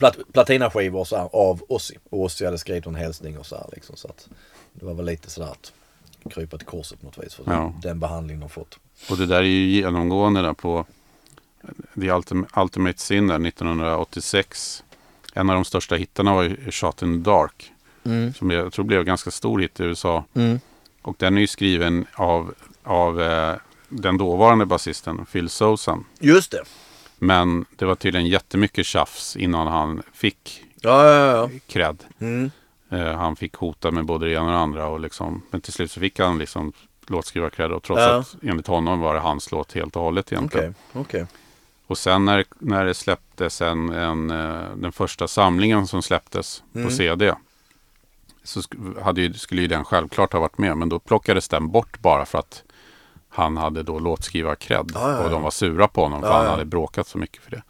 plat, 0.00 0.16
platinaskivor 0.32 1.04
så 1.04 1.16
här, 1.16 1.28
av 1.32 1.62
Ozzy. 1.68 1.94
Och 2.10 2.20
Ozzy 2.20 2.44
hade 2.44 2.58
skrivit 2.58 2.86
en 2.86 2.94
hälsning 2.94 3.38
och 3.38 3.46
så 3.46 3.56
här 3.56 3.66
liksom. 3.72 3.96
Så 3.96 4.08
att 4.08 4.28
det 4.72 4.84
var 4.84 4.94
väl 4.94 5.06
lite 5.06 5.30
sådär 5.30 5.48
att 5.50 5.72
krypa 6.32 6.58
till 6.58 6.66
korset 6.66 7.00
på 7.00 7.06
något 7.06 7.18
vis. 7.18 7.34
För 7.34 7.44
Ja. 7.46 7.72
den 7.82 8.00
behandling 8.00 8.40
de 8.40 8.48
fått. 8.48 8.78
Och 9.10 9.16
det 9.16 9.26
där 9.26 9.36
är 9.36 9.42
ju 9.42 9.66
genomgående 9.70 10.42
där 10.42 10.52
på 10.52 10.86
The 11.94 12.00
Ultim- 12.10 12.60
Ultimate 12.62 12.98
Sin 13.00 13.26
där 13.26 13.38
1986. 13.38 14.84
En 15.34 15.50
av 15.50 15.54
de 15.54 15.64
största 15.64 15.94
hittarna 15.94 16.34
var 16.34 16.42
ju 16.42 16.70
Shot 16.70 17.02
in 17.02 17.24
the 17.24 17.30
Dark. 17.30 17.72
Som 18.36 18.50
jag 18.50 18.72
tror 18.72 18.84
blev 18.84 19.00
en 19.00 19.06
ganska 19.06 19.30
stor 19.30 19.58
hit 19.60 19.80
i 19.80 19.82
USA. 19.82 20.24
Och 21.02 21.14
den 21.18 21.36
är 21.36 21.40
ju 21.40 21.46
skriven 21.46 22.06
av, 22.14 22.54
av 22.82 23.22
eh, 23.22 23.54
den 23.88 24.18
dåvarande 24.18 24.66
basisten 24.66 25.26
Phil 25.32 25.48
Sousa. 25.48 25.98
Just 26.20 26.50
det. 26.50 26.62
Men 27.22 27.64
det 27.76 27.84
var 27.84 27.94
tydligen 27.94 28.26
jättemycket 28.26 28.86
tjafs 28.86 29.36
innan 29.36 29.66
han 29.66 30.02
fick 30.12 30.64
Ja, 30.82 31.04
ja, 31.06 31.26
ja. 31.36 31.50
cred. 31.66 32.04
Mm. 32.18 32.50
Eh, 32.90 33.12
han 33.16 33.36
fick 33.36 33.54
hota 33.54 33.90
med 33.90 34.04
både 34.04 34.26
det 34.26 34.32
ena 34.32 34.44
och 34.46 34.50
det 34.52 34.58
andra. 34.58 34.86
Och 34.86 35.00
liksom, 35.00 35.42
men 35.50 35.60
till 35.60 35.72
slut 35.72 35.90
så 35.90 36.00
fick 36.00 36.18
han 36.18 36.38
liksom 36.38 36.72
låtskrivarcred. 37.06 37.72
Och 37.72 37.82
trots 37.82 38.00
Ja. 38.00 38.16
att 38.18 38.36
enligt 38.42 38.66
honom 38.66 39.00
var 39.00 39.14
det 39.14 39.20
hans 39.20 39.52
låt 39.52 39.72
helt 39.72 39.96
och 39.96 40.02
hållet 40.02 40.32
egentligen. 40.32 40.74
okej. 40.92 41.26
Och 41.86 41.98
sen 41.98 42.24
när, 42.24 42.44
när 42.58 42.84
det 42.84 42.94
släpptes 42.94 43.60
en, 43.62 43.88
en, 43.90 44.30
eh, 44.30 44.76
den 44.76 44.92
första 44.92 45.28
samlingen 45.28 45.86
som 45.86 46.02
släpptes 46.02 46.62
Mm. 46.74 46.86
på 46.88 46.92
CD. 46.94 47.34
Så 48.44 48.60
sk- 48.60 49.02
hade 49.02 49.20
ju, 49.20 49.32
skulle 49.34 49.62
ju 49.62 49.68
den 49.68 49.84
självklart 49.84 50.32
ha 50.32 50.40
varit 50.40 50.58
med. 50.58 50.76
Men 50.76 50.88
då 50.88 50.98
plockades 50.98 51.48
den 51.48 51.68
bort 51.70 51.98
bara 51.98 52.26
för 52.26 52.38
att 52.38 52.62
han 53.40 53.56
hade 53.56 53.82
då 53.82 53.98
låtskrivarkredd. 53.98 54.90
Ja, 54.94 55.00
ja, 55.10 55.18
ja. 55.18 55.24
Och 55.24 55.30
de 55.30 55.42
var 55.42 55.50
sura 55.50 55.88
på 55.88 56.02
honom 56.02 56.20
för 56.20 56.28
Ja, 56.28 56.34
han 56.34 56.44
ja. 56.44 56.50
hade 56.50 56.64
bråkat 56.64 57.06
så 57.06 57.18
mycket 57.18 57.42
för 57.42 57.50
det. 57.50 57.62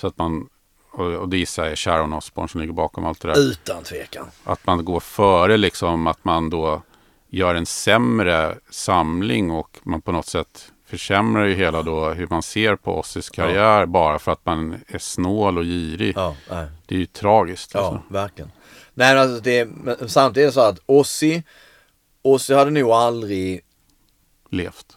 Så 0.00 0.06
att 0.06 0.18
man, 0.18 0.48
och, 0.92 1.06
och 1.06 1.28
det 1.28 1.36
gissar 1.38 1.62
jag 1.62 1.72
är 1.72 1.76
Sharon 1.76 2.12
Osbourne 2.12 2.48
som 2.48 2.60
ligger 2.60 2.72
bakom 2.72 3.06
allt 3.06 3.20
det 3.20 3.28
där. 3.28 3.38
Utan 3.38 3.82
tvekan. 3.82 4.26
Att 4.44 4.66
man 4.66 4.84
går 4.84 5.00
före 5.00 5.56
liksom 5.56 6.06
att 6.06 6.24
man 6.24 6.50
då 6.50 6.82
gör 7.28 7.54
en 7.54 7.66
sämre 7.66 8.58
samling 8.70 9.50
och 9.50 9.78
man 9.82 10.02
på 10.02 10.12
något 10.12 10.26
sätt 10.26 10.72
försämrar 10.86 11.44
ju 11.44 11.54
hela 11.54 11.82
då 11.82 12.08
hur 12.10 12.26
man 12.30 12.42
ser 12.42 12.76
på 12.76 12.98
Ozzys 12.98 13.30
karriär 13.30 13.86
bara 13.86 14.18
för 14.18 14.32
att 14.32 14.46
man 14.46 14.80
är 14.86 14.98
snål 14.98 15.58
och 15.58 15.64
girig. 15.64 16.12
Ja. 16.16 16.34
Det 16.86 16.94
är 16.94 16.98
ju 16.98 17.06
tragiskt. 17.06 17.70
Ja, 17.74 17.80
Alltså. 17.80 18.02
verkligen. 18.12 18.50
Nej 18.94 19.18
alltså 19.18 19.40
det, 19.42 19.68
samtidigt 20.06 20.54
så 20.54 20.60
att 20.60 20.78
Ozzy, 20.86 21.42
Ozzy 22.22 22.54
hade 22.54 22.70
nog 22.70 22.90
aldrig, 22.90 23.60
Levt. 24.50 24.96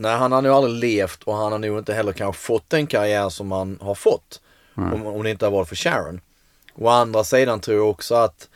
Nej 0.00 0.16
han 0.16 0.32
har 0.32 0.42
nog 0.42 0.52
aldrig 0.52 0.74
levt 0.74 1.22
och 1.22 1.36
han 1.36 1.52
har 1.52 1.58
nog 1.58 1.78
inte 1.78 1.94
heller 1.94 2.12
kanske 2.12 2.42
fått 2.42 2.70
den 2.70 2.86
karriär 2.86 3.28
som 3.28 3.52
han 3.52 3.78
har 3.80 3.94
fått. 3.94 4.40
Om, 4.94 5.06
om 5.06 5.22
det 5.22 5.30
inte 5.30 5.46
har 5.46 5.52
varit 5.52 5.68
för 5.68 5.76
Sharon. 5.76 6.20
Å 6.74 6.88
andra 6.88 7.24
sidan 7.24 7.60
tror 7.60 7.76
jag 7.76 7.90
också 7.90 8.14
att, 8.14 8.48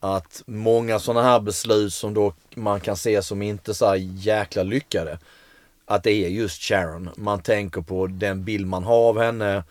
att 0.00 0.42
många 0.46 0.98
sådana 0.98 1.22
här 1.22 1.40
beslut 1.40 1.94
som 1.94 2.14
då 2.14 2.34
man 2.54 2.80
kan 2.80 2.96
se 2.96 3.22
som 3.22 3.42
inte 3.42 3.74
så 3.74 3.96
jäkla 3.98 4.62
lyckade. 4.62 5.18
Att 5.86 6.02
det 6.02 6.12
är 6.12 6.28
just 6.28 6.62
Sharon. 6.62 7.10
Man 7.16 7.42
tänker 7.42 7.80
på 7.80 8.06
den 8.06 8.44
bild 8.44 8.66
man 8.66 8.84
har 8.84 9.08
av 9.08 9.18
henne. 9.20 9.64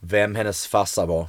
Vem 0.00 0.34
hennes 0.34 0.66
farsa 0.66 1.06
var. 1.06 1.26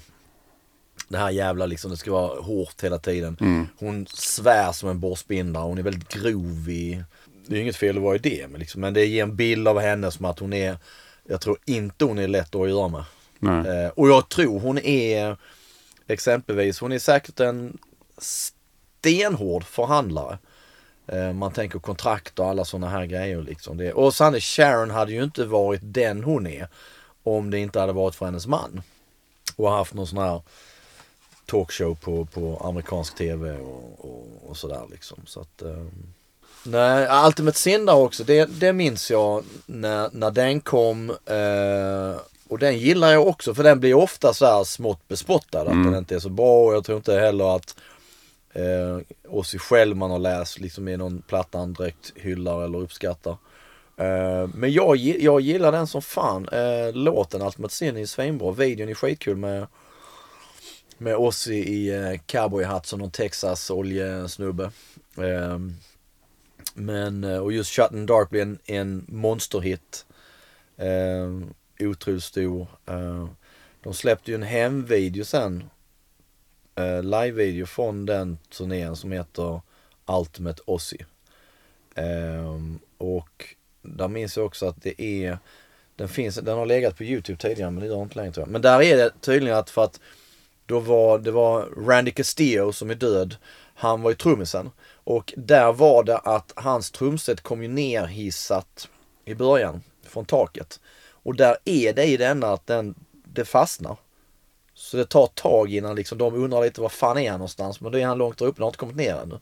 Det 1.07 1.17
här 1.17 1.29
jävla 1.29 1.65
liksom, 1.65 1.91
det 1.91 1.97
ska 1.97 2.11
vara 2.11 2.41
hårt 2.41 2.83
hela 2.83 2.99
tiden. 2.99 3.37
Hon 3.79 4.07
svär 4.07 4.71
som 4.71 4.89
en 4.89 4.99
borstbindare. 4.99 5.63
Hon 5.63 5.77
är 5.77 5.83
väldigt 5.83 6.09
grov 6.09 6.69
i... 6.69 7.03
Det 7.49 7.57
är 7.57 7.61
inget 7.61 7.75
fel 7.75 7.97
att 7.97 8.03
vara 8.03 8.15
i 8.15 8.19
det. 8.19 8.47
Men, 8.49 8.59
liksom, 8.59 8.81
men 8.81 8.93
det 8.93 9.05
ger 9.05 9.23
en 9.23 9.35
bild 9.35 9.67
av 9.67 9.79
henne 9.79 10.11
som 10.11 10.25
att 10.25 10.39
hon 10.39 10.53
är... 10.53 10.77
Jag 11.23 11.41
tror 11.41 11.57
inte 11.65 12.05
hon 12.05 12.19
är 12.19 12.27
lätt 12.27 12.55
att 12.55 12.69
göra 12.69 12.87
med. 12.87 13.03
Eh, 13.65 13.89
och 13.89 14.09
jag 14.09 14.29
tror 14.29 14.59
hon 14.59 14.77
är 14.77 15.37
exempelvis, 16.07 16.79
hon 16.79 16.91
är 16.91 16.99
säkert 16.99 17.39
en 17.39 17.77
stenhård 18.17 19.63
förhandlare. 19.63 20.37
Eh, 21.07 21.33
man 21.33 21.51
tänker 21.51 21.79
kontrakt 21.79 22.39
och 22.39 22.47
alla 22.47 22.65
sådana 22.65 22.89
här 22.89 23.05
grejer 23.05 23.41
liksom. 23.41 23.77
Det, 23.77 23.93
och 23.93 24.13
Sanne 24.13 24.39
Sharon 24.39 24.91
hade 24.91 25.11
ju 25.11 25.23
inte 25.23 25.45
varit 25.45 25.81
den 25.83 26.23
hon 26.23 26.47
är 26.47 26.67
om 27.23 27.51
det 27.51 27.59
inte 27.59 27.79
hade 27.79 27.93
varit 27.93 28.15
för 28.15 28.25
hennes 28.25 28.47
man. 28.47 28.81
Och 29.55 29.71
haft 29.71 29.93
någon 29.93 30.07
sån 30.07 30.17
här 30.17 30.41
talkshow 31.45 31.95
på, 31.95 32.25
på 32.25 32.61
amerikansk 32.63 33.15
tv 33.15 33.57
och, 33.57 34.05
och, 34.05 34.49
och 34.49 34.57
sådär 34.57 34.83
liksom. 34.91 35.17
Så 35.25 35.41
att, 35.41 35.61
eh, 35.61 35.85
nej, 36.63 37.07
Ultimate 37.25 37.57
Sin 37.57 37.85
där 37.85 37.95
också, 37.95 38.23
det, 38.23 38.45
det 38.45 38.73
minns 38.73 39.11
jag 39.11 39.43
när, 39.65 40.09
när 40.13 40.31
den 40.31 40.61
kom. 40.61 41.09
Eh, 41.09 42.21
och 42.47 42.59
den 42.59 42.77
gillar 42.77 43.11
jag 43.11 43.27
också 43.27 43.55
för 43.55 43.63
den 43.63 43.79
blir 43.79 43.93
ofta 43.93 44.33
så 44.33 44.45
här 44.45 44.63
smått 44.63 45.07
bespottad. 45.07 45.61
Att 45.61 45.83
den 45.83 45.95
inte 45.95 46.15
är 46.15 46.19
så 46.19 46.29
bra 46.29 46.65
och 46.65 46.73
jag 46.73 46.83
tror 46.83 46.97
inte 46.97 47.13
heller 47.13 47.55
att 47.55 47.75
eh, 48.53 48.99
Ozzy 49.27 49.57
själv 49.57 49.97
man 49.97 50.11
har 50.11 50.19
läst 50.19 50.59
liksom 50.59 50.87
är 50.87 50.97
någon 50.97 51.21
platta 51.21 51.57
han 51.57 51.73
direkt 51.73 52.13
hyllar 52.15 52.63
eller 52.63 52.79
uppskattar. 52.79 53.37
Eh, 53.97 54.47
men 54.53 54.71
jag, 54.71 54.97
jag 54.97 55.41
gillar 55.41 55.71
den 55.71 55.87
som 55.87 56.01
fan. 56.01 56.49
Eh, 56.49 56.93
låten 56.93 57.41
Ultimate 57.41 57.73
Sin 57.73 57.97
är 57.97 58.05
svinbra. 58.05 58.51
Videon 58.51 58.89
är 58.89 58.93
skitkul 58.93 59.37
med 59.37 59.67
med 61.01 61.15
Ozzy 61.15 61.55
i 61.55 61.89
eh, 61.89 62.19
cowboyhatt 62.25 62.85
som 62.85 62.99
någon 62.99 63.11
Texas 63.11 63.69
oljesnubbe. 63.69 64.71
Eh, 65.17 65.57
men, 66.73 67.23
eh, 67.23 67.37
och 67.37 67.51
just 67.51 67.71
Shut 67.71 67.91
and 67.91 68.07
Dark 68.07 68.29
blev 68.29 68.41
en, 68.41 68.59
en 68.65 69.05
monsterhit. 69.07 70.05
Eh, 70.77 71.29
otroligt 71.79 72.23
stor. 72.23 72.67
Eh, 72.85 73.29
de 73.83 73.93
släppte 73.93 74.31
ju 74.31 74.35
en 74.35 74.43
hemvideo 74.43 75.25
sen. 75.25 75.63
Eh, 76.75 77.03
Livevideo 77.03 77.65
från 77.65 78.05
den 78.05 78.37
turnén 78.49 78.95
som 78.95 79.11
heter 79.11 79.61
Ultimate 80.05 80.61
Ozzy. 80.65 80.97
Eh, 81.95 82.55
och 82.97 83.55
där 83.81 84.07
minns 84.07 84.37
jag 84.37 84.45
också 84.45 84.65
att 84.65 84.81
det 84.81 85.01
är 85.01 85.37
den 85.95 86.09
finns, 86.09 86.35
den 86.35 86.57
har 86.57 86.65
legat 86.65 86.97
på 86.97 87.03
Youtube 87.03 87.37
tidigare 87.37 87.71
men 87.71 87.83
det 87.83 87.87
gör 87.87 88.01
inte 88.01 88.15
längre 88.15 88.31
tror 88.31 88.45
jag. 88.45 88.51
Men 88.51 88.61
där 88.61 88.81
är 88.81 88.97
det 88.97 89.11
tydligen 89.21 89.57
att 89.57 89.69
för 89.69 89.83
att 89.83 89.99
då 90.65 90.79
var, 90.79 91.19
det 91.19 91.31
var 91.31 91.65
Randy 91.87 92.11
Castillo 92.11 92.71
som 92.71 92.89
är 92.89 92.95
död. 92.95 93.35
Han 93.73 94.01
var 94.01 94.11
ju 94.11 94.15
trummisen. 94.15 94.69
Och 95.09 95.33
där 95.37 95.73
var 95.73 96.03
det 96.03 96.17
att 96.17 96.53
hans 96.55 96.91
trumset 96.91 97.41
kom 97.41 97.61
ju 97.61 97.67
ner 97.67 98.05
hissat 98.05 98.89
i 99.25 99.35
början 99.35 99.83
från 100.03 100.25
taket. 100.25 100.79
Och 101.23 101.35
där 101.35 101.57
är 101.65 101.93
det 101.93 102.05
i 102.05 102.17
denna 102.17 102.47
att 102.47 102.67
den, 102.67 102.95
det 103.11 103.45
fastnar. 103.45 103.97
Så 104.73 104.97
det 104.97 105.05
tar 105.05 105.23
ett 105.23 105.35
tag 105.35 105.73
innan 105.73 105.95
liksom 105.95 106.17
de 106.17 106.33
undrar 106.33 106.61
lite 106.61 106.81
var 106.81 106.89
fan 106.89 107.17
är 107.17 107.29
han 107.31 107.39
någonstans. 107.39 107.81
Men 107.81 107.91
då 107.91 107.97
är 107.97 108.05
han 108.05 108.17
långt 108.17 108.37
där 108.37 108.45
uppe, 108.45 108.61
han 108.61 108.63
har 108.63 108.69
inte 108.69 108.77
kommit 108.77 108.95
ner 108.95 109.15
ännu. 109.15 109.39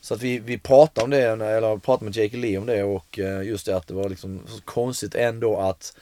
Så 0.00 0.14
att 0.14 0.22
vi, 0.22 0.38
vi 0.38 0.58
pratade 0.58 1.04
om 1.04 1.10
det, 1.10 1.22
eller 1.22 1.76
pratade 1.76 2.04
med 2.04 2.16
Jake 2.16 2.36
Lee 2.36 2.58
om 2.58 2.66
det 2.66 2.82
och 2.82 3.18
eh, 3.18 3.42
just 3.42 3.66
det 3.66 3.76
att 3.76 3.86
det 3.86 3.94
var 3.94 4.08
liksom 4.08 4.40
så 4.46 4.62
konstigt 4.64 5.14
ändå 5.14 5.56
att 5.56 5.96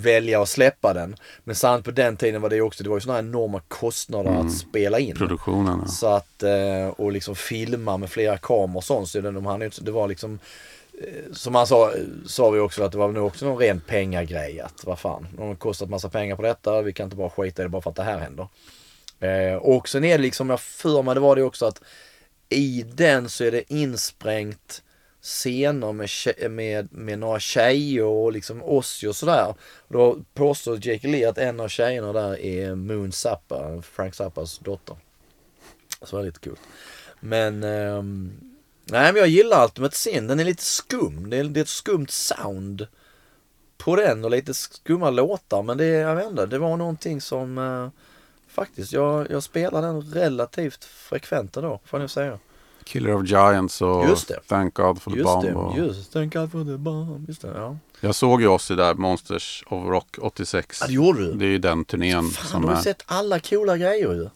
välja 0.00 0.42
att 0.42 0.48
släppa 0.48 0.94
den. 0.94 1.16
Men 1.44 1.54
sant 1.54 1.84
på 1.84 1.90
den 1.90 2.16
tiden 2.16 2.40
var 2.42 2.48
det 2.48 2.56
ju 2.56 2.62
också, 2.62 2.82
det 2.82 2.88
var 2.90 2.96
ju 2.96 3.00
sådana 3.00 3.18
enorma 3.18 3.60
kostnader 3.68 4.30
att 4.30 4.52
spela 4.52 4.98
in. 4.98 5.16
Produktionen. 5.16 5.78
ja. 5.84 5.88
Så 5.88 6.06
att, 6.06 6.42
eh, 6.42 6.88
och 6.96 7.12
liksom 7.12 7.34
filma 7.36 7.96
med 7.96 8.10
flera 8.10 8.38
kameror 8.38 8.76
och 8.76 8.84
sånt. 8.84 9.08
Så 9.08 9.20
de 9.20 9.62
inte- 9.62 9.82
det 9.84 9.90
var 9.90 10.08
liksom, 10.08 10.38
eh, 11.00 11.32
som 11.32 11.54
han 11.54 11.66
sa, 11.66 11.92
sa 12.26 12.50
vi 12.50 12.60
också 12.60 12.82
att 12.84 12.92
det 12.92 12.98
var 12.98 13.08
nog 13.08 13.26
också 13.26 13.46
någon 13.46 13.58
ren 13.58 13.80
pengagrej. 13.80 14.60
Att 14.60 14.84
vad 14.84 14.98
fan, 14.98 15.26
de 15.36 15.48
har 15.48 15.54
kostat 15.54 15.90
massa 15.90 16.08
pengar 16.08 16.36
på 16.36 16.42
detta, 16.42 16.82
vi 16.82 16.92
kan 16.92 17.04
inte 17.04 17.16
bara 17.16 17.30
skita 17.30 17.62
i 17.62 17.64
det 17.64 17.68
bara 17.68 17.82
för 17.82 17.90
att 17.90 17.96
det 17.96 18.02
här 18.02 18.18
händer. 18.18 18.48
Eh, 19.20 19.56
och 19.56 19.88
sen 19.88 20.04
är 20.04 20.18
det 20.18 20.22
liksom, 20.22 20.50
jag 20.50 20.60
för 20.60 21.02
mig 21.02 21.14
det 21.14 21.20
var 21.20 21.36
det 21.36 21.42
också 21.42 21.66
att 21.66 21.80
i 22.48 22.82
den 22.94 23.28
så 23.28 23.44
är 23.44 23.50
det 23.50 23.72
insprängt 23.72 24.82
scener 25.26 25.92
med, 25.92 26.08
med, 26.50 26.88
med 26.92 27.18
några 27.18 27.40
tjejer 27.40 28.04
och 28.04 28.32
liksom 28.32 28.62
Ozzy 28.62 29.06
och 29.08 29.16
sådär. 29.16 29.54
Då 29.88 30.18
påstår 30.34 30.86
Jake 30.86 31.08
Lee 31.08 31.28
att 31.28 31.38
en 31.38 31.60
av 31.60 31.68
tjejerna 31.68 32.12
där 32.12 32.40
är 32.40 32.74
Moon 32.74 33.12
Zappa, 33.12 33.82
Frank 33.82 34.14
Zappas 34.14 34.58
dotter. 34.58 34.96
Så 36.02 36.06
det 36.06 36.16
var 36.16 36.26
lite 36.26 36.40
kul. 36.40 36.56
Men, 37.20 37.62
ehm, 37.62 38.32
nej 38.84 39.12
men 39.12 39.20
jag 39.20 39.28
gillar 39.28 39.64
Ultimate 39.64 39.96
Sin. 39.96 40.26
Den 40.26 40.40
är 40.40 40.44
lite 40.44 40.64
skum. 40.64 41.30
Det 41.30 41.36
är, 41.36 41.44
det 41.44 41.60
är 41.60 41.62
ett 41.62 41.68
skumt 41.68 42.08
sound 42.10 42.86
på 43.76 43.96
den 43.96 44.24
och 44.24 44.30
lite 44.30 44.54
skumma 44.54 45.10
låtar. 45.10 45.62
Men 45.62 45.78
det, 45.78 45.86
jag 45.86 46.16
vet 46.16 46.30
inte, 46.30 46.46
det 46.46 46.58
var 46.58 46.76
någonting 46.76 47.20
som 47.20 47.58
eh, 47.58 47.88
faktiskt, 48.48 48.92
jag, 48.92 49.30
jag 49.30 49.42
spelar 49.42 49.82
den 49.82 50.02
relativt 50.02 50.84
frekvent 50.84 51.52
då, 51.52 51.80
får 51.84 51.98
jag 51.98 52.00
nog 52.00 52.10
säga. 52.10 52.38
Killer 52.86 53.14
of 53.14 53.26
Giants 53.26 53.82
och 53.82 54.04
Just 54.08 54.28
det. 54.28 54.40
Thank 54.48 54.74
God 54.74 55.02
for 55.02 55.10
the 55.10 55.16
Just 55.16 55.26
Bomb. 55.26 55.44
det, 55.46 55.54
och... 55.54 55.76
just 55.78 56.12
Thank 56.12 56.32
God 56.34 56.52
for 56.52 56.64
the 56.64 56.76
bomb. 56.76 57.24
Just 57.28 57.42
det, 57.42 57.52
ja. 57.54 57.76
Jag 58.00 58.14
såg 58.14 58.40
ju 58.40 58.46
oss 58.48 58.70
i 58.70 58.74
där 58.74 58.94
Monsters 58.94 59.64
of 59.66 59.86
Rock 59.86 60.16
86. 60.20 60.78
Ja, 60.80 60.86
det 60.86 60.92
gjorde 60.92 61.26
du. 61.26 61.32
Det 61.32 61.44
är 61.44 61.48
ju 61.48 61.58
den 61.58 61.84
turnén 61.84 62.30
Fan, 62.30 62.46
som 62.46 62.62
du 62.62 62.68
har 62.68 62.74
är. 62.74 62.80
sett 62.80 63.02
alla 63.06 63.40
coola 63.40 63.76
grejer 63.76 64.12
ju. 64.12 64.28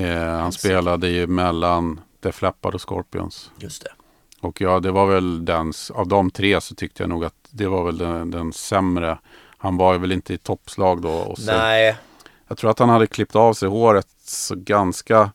Eh, 0.00 0.40
han 0.40 0.52
spelade 0.52 1.08
ju 1.08 1.26
mellan 1.26 2.00
Def 2.20 2.42
Leppard 2.42 2.74
och 2.74 2.88
Scorpions. 2.88 3.50
Just 3.58 3.82
det. 3.82 3.90
Och 4.40 4.60
ja, 4.60 4.80
det 4.80 4.90
var 4.90 5.06
väl 5.06 5.44
den, 5.44 5.72
av 5.94 6.08
de 6.08 6.30
tre 6.30 6.60
så 6.60 6.74
tyckte 6.74 7.02
jag 7.02 7.10
nog 7.10 7.24
att 7.24 7.34
det 7.50 7.66
var 7.66 7.84
väl 7.84 7.98
den, 7.98 8.30
den 8.30 8.52
sämre. 8.52 9.18
Han 9.58 9.76
var 9.76 9.92
ju 9.92 9.98
väl 9.98 10.12
inte 10.12 10.34
i 10.34 10.38
toppslag 10.38 11.02
då. 11.02 11.10
Och 11.10 11.38
så, 11.38 11.52
Nej, 11.52 11.96
Jag 12.48 12.58
tror 12.58 12.70
att 12.70 12.78
han 12.78 12.88
hade 12.88 13.06
klippt 13.06 13.36
av 13.36 13.52
sig 13.54 13.68
håret 13.68 14.06
så 14.26 14.54
ganska 14.56 15.30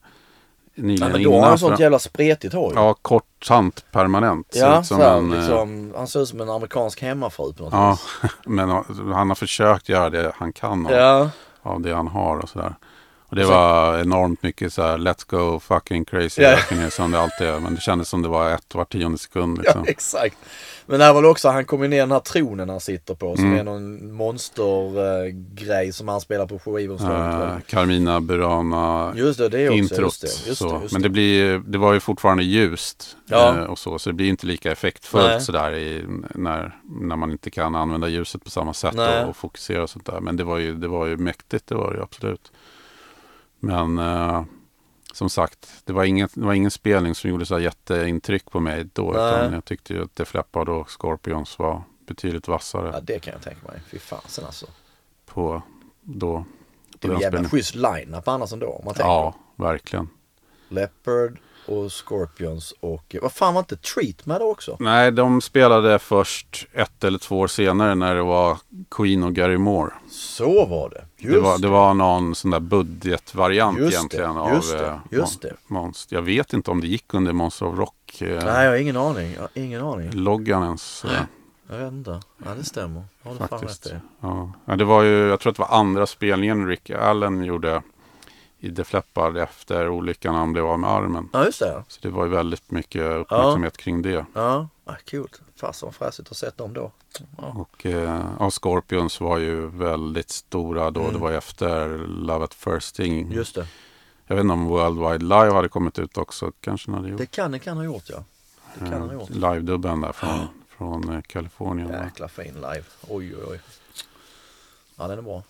nyligen 0.82 1.00
nej 1.00 1.12
men 1.12 1.22
då 1.22 1.40
har 1.40 1.48
han 1.48 1.58
sånt 1.58 1.80
jävla 1.80 1.98
spretigt 1.98 2.54
hår. 2.54 2.72
Ja, 2.74 2.94
kort 2.94 3.24
sant 3.44 3.84
permanent. 3.92 4.52
Ja, 4.54 4.82
så 4.82 4.94
här, 4.94 5.18
en, 5.18 5.32
eh, 5.32 5.38
liksom, 5.38 5.92
han 5.96 6.08
ser 6.08 6.20
ut 6.22 6.28
som 6.28 6.40
en 6.40 6.50
amerikansk 6.50 7.02
hemmafru 7.02 7.52
på 7.52 7.62
något 7.62 7.72
Ja, 7.72 7.98
vis. 8.22 8.30
men 8.46 8.68
han 9.12 9.28
har 9.28 9.34
försökt 9.34 9.88
göra 9.88 10.10
det 10.10 10.32
han 10.36 10.52
kan 10.52 10.86
av, 10.86 10.92
Ja, 10.92 11.30
av 11.62 11.80
det 11.80 11.94
han 11.94 12.08
har 12.08 12.36
och 12.38 12.48
sådär. 12.48 12.74
Och 13.30 13.36
det 13.36 13.44
var 13.44 13.98
enormt 13.98 14.42
mycket 14.42 14.72
så 14.72 14.82
här 14.82 14.98
let's 14.98 15.24
go 15.26 15.60
fucking 15.60 16.04
crazy 16.04 16.42
Ja. 16.42 16.56
ja. 16.70 16.90
som 16.90 17.10
det 17.10 17.20
alltid 17.20 17.46
är. 17.46 17.60
Men 17.60 17.74
det 17.74 17.80
kändes 17.80 18.08
som 18.08 18.22
det 18.22 18.28
var 18.28 18.50
ett 18.50 18.74
var 18.74 18.84
tionde 18.84 19.18
sekund 19.18 19.58
ja 19.58 19.62
liksom. 19.62 19.84
exakt. 19.88 20.36
Men 20.90 20.98
där 21.00 21.12
var 21.12 21.22
det 21.22 21.28
också, 21.28 21.48
han 21.48 21.64
kom 21.64 21.82
ju 21.82 21.88
ner 21.88 22.00
den 22.00 22.12
här 22.12 22.20
tronen 22.20 22.68
han 22.68 22.80
sitter 22.80 23.14
på 23.14 23.36
som 23.36 23.44
Mm. 23.44 23.58
är 23.58 23.64
någon 23.64 24.12
monstergrej 24.12 25.92
som 25.92 26.08
han 26.08 26.20
spelar 26.20 26.46
på 26.46 26.58
skivomslaget. 26.58 27.34
Uh, 27.54 27.60
Carmina 27.66 28.20
Burana 28.20 29.12
Just 29.16 29.38
det, 29.38 29.48
det 29.48 29.60
är 29.60 29.68
också. 29.68 29.78
introt. 29.78 30.00
Just 30.02 30.20
det, 30.20 30.48
just 30.48 30.62
det, 30.62 30.78
just 30.82 30.92
Men 30.92 31.02
det. 31.02 31.08
det, 31.08 31.12
blir, 31.12 31.58
det 31.58 31.78
var 31.78 31.92
ju 31.92 32.00
fortfarande 32.00 32.42
ljust 32.42 33.16
Ja. 33.26 33.58
eh, 33.58 33.64
och 33.64 33.78
så. 33.78 33.98
Så 33.98 34.10
det 34.10 34.14
blir 34.14 34.28
inte 34.28 34.46
lika 34.46 34.72
effektfullt 34.72 35.24
Nej. 35.26 35.40
sådär 35.40 35.72
i, 35.74 36.04
när, 36.34 36.76
när 36.84 37.16
man 37.16 37.30
inte 37.30 37.50
kan 37.50 37.74
använda 37.74 38.08
ljuset 38.08 38.44
på 38.44 38.50
samma 38.50 38.74
sätt 38.74 38.94
och, 38.98 39.28
och 39.28 39.36
fokusera 39.36 39.82
och 39.82 39.90
sånt 39.90 40.06
där. 40.06 40.20
Men 40.20 40.36
det 40.36 40.44
var 40.44 40.58
ju, 40.58 40.74
det 40.74 40.88
var 40.88 41.06
ju 41.06 41.16
mäktigt, 41.16 41.66
det 41.66 41.74
var 41.74 41.90
det 41.90 41.96
ju 41.96 42.02
absolut. 42.02 42.52
Men 43.60 43.98
eh, 43.98 44.42
som 45.12 45.30
sagt, 45.30 45.82
det 45.84 45.92
var, 45.92 46.04
ingen, 46.04 46.28
det 46.34 46.46
var 46.46 46.52
ingen 46.52 46.70
spelning 46.70 47.14
som 47.14 47.30
gjorde 47.30 47.46
så 47.46 47.54
här 47.54 47.60
jätteintryck 47.60 48.50
på 48.50 48.60
mig 48.60 48.86
då. 48.92 49.12
Nej. 49.12 49.12
Utan 49.12 49.52
jag 49.52 49.64
tyckte 49.64 49.94
ju 49.94 50.02
att 50.04 50.16
Def 50.16 50.34
Leppard 50.34 50.68
och 50.68 50.90
Scorpions 50.90 51.58
var 51.58 51.82
betydligt 52.06 52.48
vassare 52.48 52.90
Ja, 52.94 53.00
det 53.00 53.18
kan 53.18 53.32
jag 53.32 53.42
tänka 53.42 53.68
mig. 53.72 53.80
Fy 53.90 53.98
fasen 53.98 54.44
alltså. 54.44 54.66
på 55.26 55.62
då. 56.02 56.44
Det 56.98 57.08
är 57.08 57.08
på 57.08 57.14
en 57.14 57.20
jävla 57.20 57.44
schysst 57.44 57.74
line-up 57.74 58.28
annars 58.28 58.52
ändå. 58.52 58.66
Om 58.66 58.84
man 58.84 58.94
tänker. 58.94 59.08
Ja, 59.08 59.34
verkligen. 59.56 60.08
Leopard 60.68 61.38
och 61.70 61.92
Scorpions 61.92 62.74
och 62.80 63.16
vad 63.22 63.32
fan 63.32 63.54
var 63.54 63.60
inte 63.60 63.76
Treat 63.76 64.26
med 64.26 64.42
också? 64.42 64.76
Nej, 64.80 65.12
de 65.12 65.40
spelade 65.40 65.98
först 65.98 66.66
ett 66.72 67.04
eller 67.04 67.18
två 67.18 67.38
år 67.38 67.46
senare 67.46 67.94
när 67.94 68.14
det 68.14 68.22
var 68.22 68.58
Queen 68.90 69.22
och 69.22 69.34
Gary 69.34 69.58
Moore. 69.58 69.90
Så 70.10 70.66
var 70.66 70.90
det. 70.90 71.04
Just 71.16 71.34
Det 71.34 71.40
var, 71.40 71.58
det 71.58 71.68
var 71.68 71.94
någon 71.94 72.34
sån 72.34 72.50
där 72.50 72.60
budgetvariant 72.60 73.78
Just 73.78 73.90
det, 73.90 73.96
egentligen 73.96 74.54
just 74.54 74.72
av 74.74 74.78
det, 74.80 74.86
eh, 74.86 74.98
just 75.10 75.42
det. 75.42 75.54
Monst. 75.66 76.12
Jag 76.12 76.22
vet 76.22 76.52
inte 76.52 76.70
om 76.70 76.80
det 76.80 76.86
gick 76.86 77.14
under 77.14 77.32
Monster 77.32 77.66
of 77.66 77.78
Rock 77.78 78.22
eh, 78.22 78.28
Nej, 78.44 78.64
jag 78.64 78.70
har 78.70 78.76
ingen 78.76 78.96
aning. 78.96 79.32
Jag 79.34 79.40
har 79.40 79.50
ingen 79.54 79.82
aning. 79.82 80.10
loggan 80.12 80.62
ens. 80.62 81.04
eh. 81.04 81.10
Jag 81.70 81.78
vet 81.78 81.92
inte. 81.92 82.20
Ja, 82.44 82.50
det 82.58 82.64
stämmer. 82.64 83.02
Har 83.24 83.32
du 83.32 83.38
fan 83.38 83.48
rätt 83.50 83.60
faktiskt. 83.60 83.86
i. 83.86 83.90
Ja. 84.20 84.52
Ja, 84.64 84.76
det 84.76 84.84
var 84.84 85.02
ju, 85.02 85.28
jag 85.28 85.40
tror 85.40 85.50
att 85.50 85.56
det 85.56 85.62
var 85.62 85.78
andra 85.78 86.06
spelningen 86.06 86.66
Rick 86.66 86.90
Allen 86.90 87.44
gjorde 87.44 87.82
i 88.60 88.68
Def 88.68 88.92
Leppard 88.92 89.36
efter 89.36 89.88
olyckan 89.88 90.32
när 90.32 90.40
han 90.40 90.52
blev 90.52 90.66
av 90.66 90.78
med 90.78 90.90
armen. 90.90 91.28
Ja, 91.32 91.44
just 91.44 91.58
det. 91.58 91.84
Så 91.88 92.00
det 92.02 92.10
var 92.10 92.24
ju 92.24 92.30
väldigt 92.30 92.70
mycket 92.70 93.02
uppmärksamhet 93.02 93.76
kring 93.76 94.02
det. 94.02 94.26
Ja, 94.34 94.68
ja 94.84 94.96
coolt. 95.10 95.40
Fasen 95.56 95.86
vad 95.86 95.94
fräsigt 95.94 96.20
att 96.20 96.28
ha 96.28 96.34
sett 96.34 96.56
dem 96.56 96.74
då. 96.74 96.92
Ja. 97.38 97.44
Och 97.56 97.86
eh, 97.86 98.26
ja, 98.38 98.50
Scorpions 98.50 99.20
var 99.20 99.38
ju 99.38 99.66
väldigt 99.66 100.30
stora 100.30 100.90
då. 100.90 101.00
Mm. 101.00 101.12
Det 101.12 101.18
var 101.18 101.32
efter 101.32 101.98
Love 101.98 102.44
at 102.44 102.54
First 102.54 102.88
Sting. 102.88 103.32
Just 103.32 103.54
det. 103.54 103.66
Jag 104.26 104.36
vet 104.36 104.42
inte 104.42 104.52
om 104.52 104.66
World 104.66 104.98
Wide 104.98 105.24
Live 105.24 105.52
hade 105.52 105.68
kommit 105.68 105.98
ut 105.98 106.18
också. 106.18 106.52
Kanske 106.60 106.90
den 106.90 106.94
hade 106.94 107.08
gjort. 107.08 107.18
Det 107.18 107.26
kan 107.26 107.52
det 107.52 107.58
kan 107.58 107.76
ha 107.76 107.84
gjort 107.84 108.08
ja. 108.08 108.24
Det 108.74 108.80
kan 108.80 108.92
han 108.92 109.08
ha 109.08 109.12
gjort. 109.12 109.30
Live-dubben 109.30 110.00
där 110.00 110.12
från, 110.12 110.38
från 110.68 111.14
eh, 111.14 111.22
Kalifornien. 111.22 111.88
Jäkla 111.88 112.28
fin 112.28 112.54
live. 112.54 112.84
Oj 113.08 113.36
oj 113.36 113.44
oj. 113.48 113.60
Ja 114.96 115.08
den 115.08 115.18
är 115.18 115.22
bra. 115.22 115.42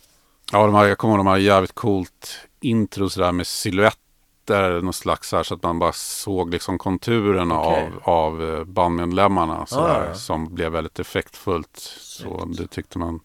Ja, 0.52 0.66
de 0.66 0.74
här, 0.74 0.86
jag 0.86 0.98
kommer 0.98 1.14
ihåg 1.14 1.24
de 1.26 1.30
här 1.30 1.36
jävligt 1.36 1.74
coolt 1.74 2.38
intros 2.60 3.14
där 3.14 3.32
med 3.32 3.46
silhuetter. 3.46 4.80
Någon 4.80 4.92
slags 4.92 5.28
så 5.28 5.36
här 5.36 5.42
så 5.42 5.54
att 5.54 5.62
man 5.62 5.78
bara 5.78 5.92
såg 5.92 6.50
liksom 6.50 6.78
konturerna 6.78 7.60
Okej. 7.60 7.90
av, 8.04 8.14
av 8.14 8.54
eh, 8.54 8.64
bandmedlemmarna. 8.64 9.66
Så 9.66 9.76
Ja, 9.76 9.86
där, 9.86 10.00
ja, 10.00 10.06
ja. 10.06 10.14
Som 10.14 10.54
blev 10.54 10.72
väldigt 10.72 10.98
effektfullt. 10.98 11.76
Så 12.00 12.44
det 12.44 12.66
tyckte 12.66 12.98
man. 12.98 13.20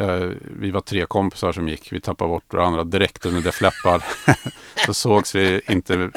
Ja, 0.00 0.30
vi 0.60 0.70
var 0.70 0.80
tre 0.80 1.06
kompisar 1.06 1.52
som 1.52 1.68
gick. 1.68 1.92
Vi 1.92 2.00
tappade 2.00 2.28
bort 2.28 2.54
varandra 2.54 2.84
direkt 2.84 3.26
under 3.26 3.40
Def 3.40 3.60
Leppard. 3.60 4.02
så 4.86 4.94
sågs 4.94 5.34
vi 5.34 5.60
inte 5.68 6.10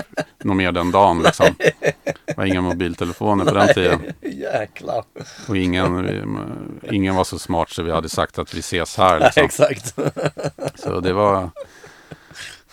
något 0.43 0.57
mer 0.57 0.71
den 0.71 0.91
dagen. 0.91 1.23
Liksom. 1.23 1.55
Det 2.25 2.37
var 2.37 2.45
inga 2.45 2.61
mobiltelefoner 2.61 3.45
på 3.45 3.53
den 3.53 3.73
tiden. 3.73 4.01
Jäklar. 4.21 5.03
Och 5.47 5.57
ingen, 5.57 6.73
ingen 6.91 7.15
var 7.15 7.23
så 7.23 7.39
smart 7.39 7.69
så 7.69 7.83
vi 7.83 7.91
hade 7.91 8.09
sagt 8.09 8.39
att 8.39 8.53
vi 8.53 8.59
ses 8.59 8.97
här. 8.97 9.19
Liksom. 9.19 9.43
Exakt. 9.69 9.95
Så 10.75 10.99
det 10.99 11.13
var 11.13 11.49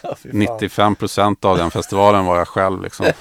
Ja, 0.03 0.17
fy 0.17 0.31
fan. 0.31 0.39
95 0.39 0.95
procent 0.97 1.45
av 1.45 1.59
den 1.59 1.71
festivalen 1.71 2.25
var 2.25 2.39
jag 2.39 2.49
själv. 2.49 2.83
Liksom. 2.83 3.07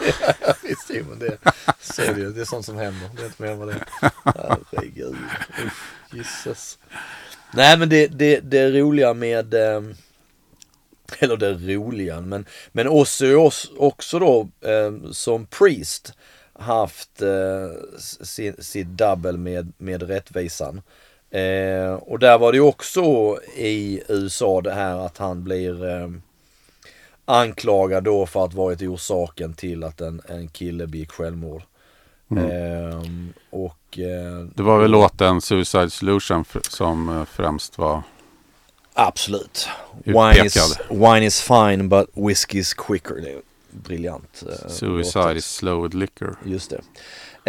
Visst 0.64 0.88
Simon, 0.88 1.20
det, 1.20 1.38
så 1.80 2.02
är 2.02 2.14
det, 2.14 2.32
det 2.32 2.42
är 2.42 2.46
sånt 2.46 2.66
som 2.66 2.78
händer. 2.78 3.10
Det 3.16 3.22
är 3.22 3.26
inte 3.26 3.44
mer 3.44 3.56
med 3.56 3.68
det. 3.68 3.86
Herregud. 4.24 5.16
Usch, 5.66 6.16
Jesus. 6.16 6.78
Nej 7.54 7.78
men 7.78 7.89
det, 7.89 8.08
det, 8.08 8.39
det 8.39 8.72
roliga 8.72 9.14
med, 9.14 9.54
eh, 9.54 9.82
eller 11.20 11.38
det 11.38 11.54
roliga, 11.54 12.22
men, 12.22 12.45
men 12.72 12.88
Ozzy 12.88 13.34
också 13.78 14.20
då 14.20 14.47
eh, 14.62 15.12
som 15.12 15.45
priest 15.45 16.14
haft 16.54 17.22
eh, 17.22 17.70
sin, 18.00 18.56
sitt 18.60 18.88
double 18.88 19.38
med, 19.38 19.74
med 19.78 20.04
rättvisan. 20.04 20.82
Eh, 21.32 21.93
och 21.93 22.20
där 22.20 22.38
var 22.38 22.52
det 22.54 22.60
också 22.60 23.38
i 23.56 24.02
USA 24.08 24.62
det 24.62 24.74
här 24.74 25.06
att 25.06 25.18
han 25.18 25.43
blir 25.43 25.86
eh, 25.86 26.10
anklagad 27.26 28.04
då 28.04 28.26
för 28.26 28.45
att 28.45 28.54
varit 28.54 28.82
orsaken 28.82 29.54
till 29.54 29.84
att 29.84 30.02
en, 30.02 30.22
en 30.28 30.47
kille 30.47 30.88
begick 30.88 31.12
självmord. 31.12 31.62
Ehm, 32.38 33.34
och 33.50 33.78
Det 34.56 34.64
var 34.64 34.80
väl 34.80 34.92
låten 34.92 35.42
Suicide 35.42 35.90
Solution 35.90 36.46
som 36.70 37.10
eh, 37.10 37.26
främst 37.26 37.78
var. 37.78 38.04
absolut. 38.94 39.68
Wine 40.06 40.46
is, 40.46 40.80
wine 40.90 41.26
is 41.26 41.42
fine 41.42 41.90
but 41.90 42.10
whiskey 42.14 42.60
is 42.60 42.74
quicker. 42.74 43.16
Det 43.16 43.32
är 43.32 43.42
briljant. 43.72 44.44
eh, 44.50 44.70
Suicide 44.70 45.28
låt. 45.28 45.38
is 45.38 45.46
slow 45.46 45.84
with 45.84 45.96
liquor. 45.96 46.36
Just 46.46 46.70
det. 46.72 46.82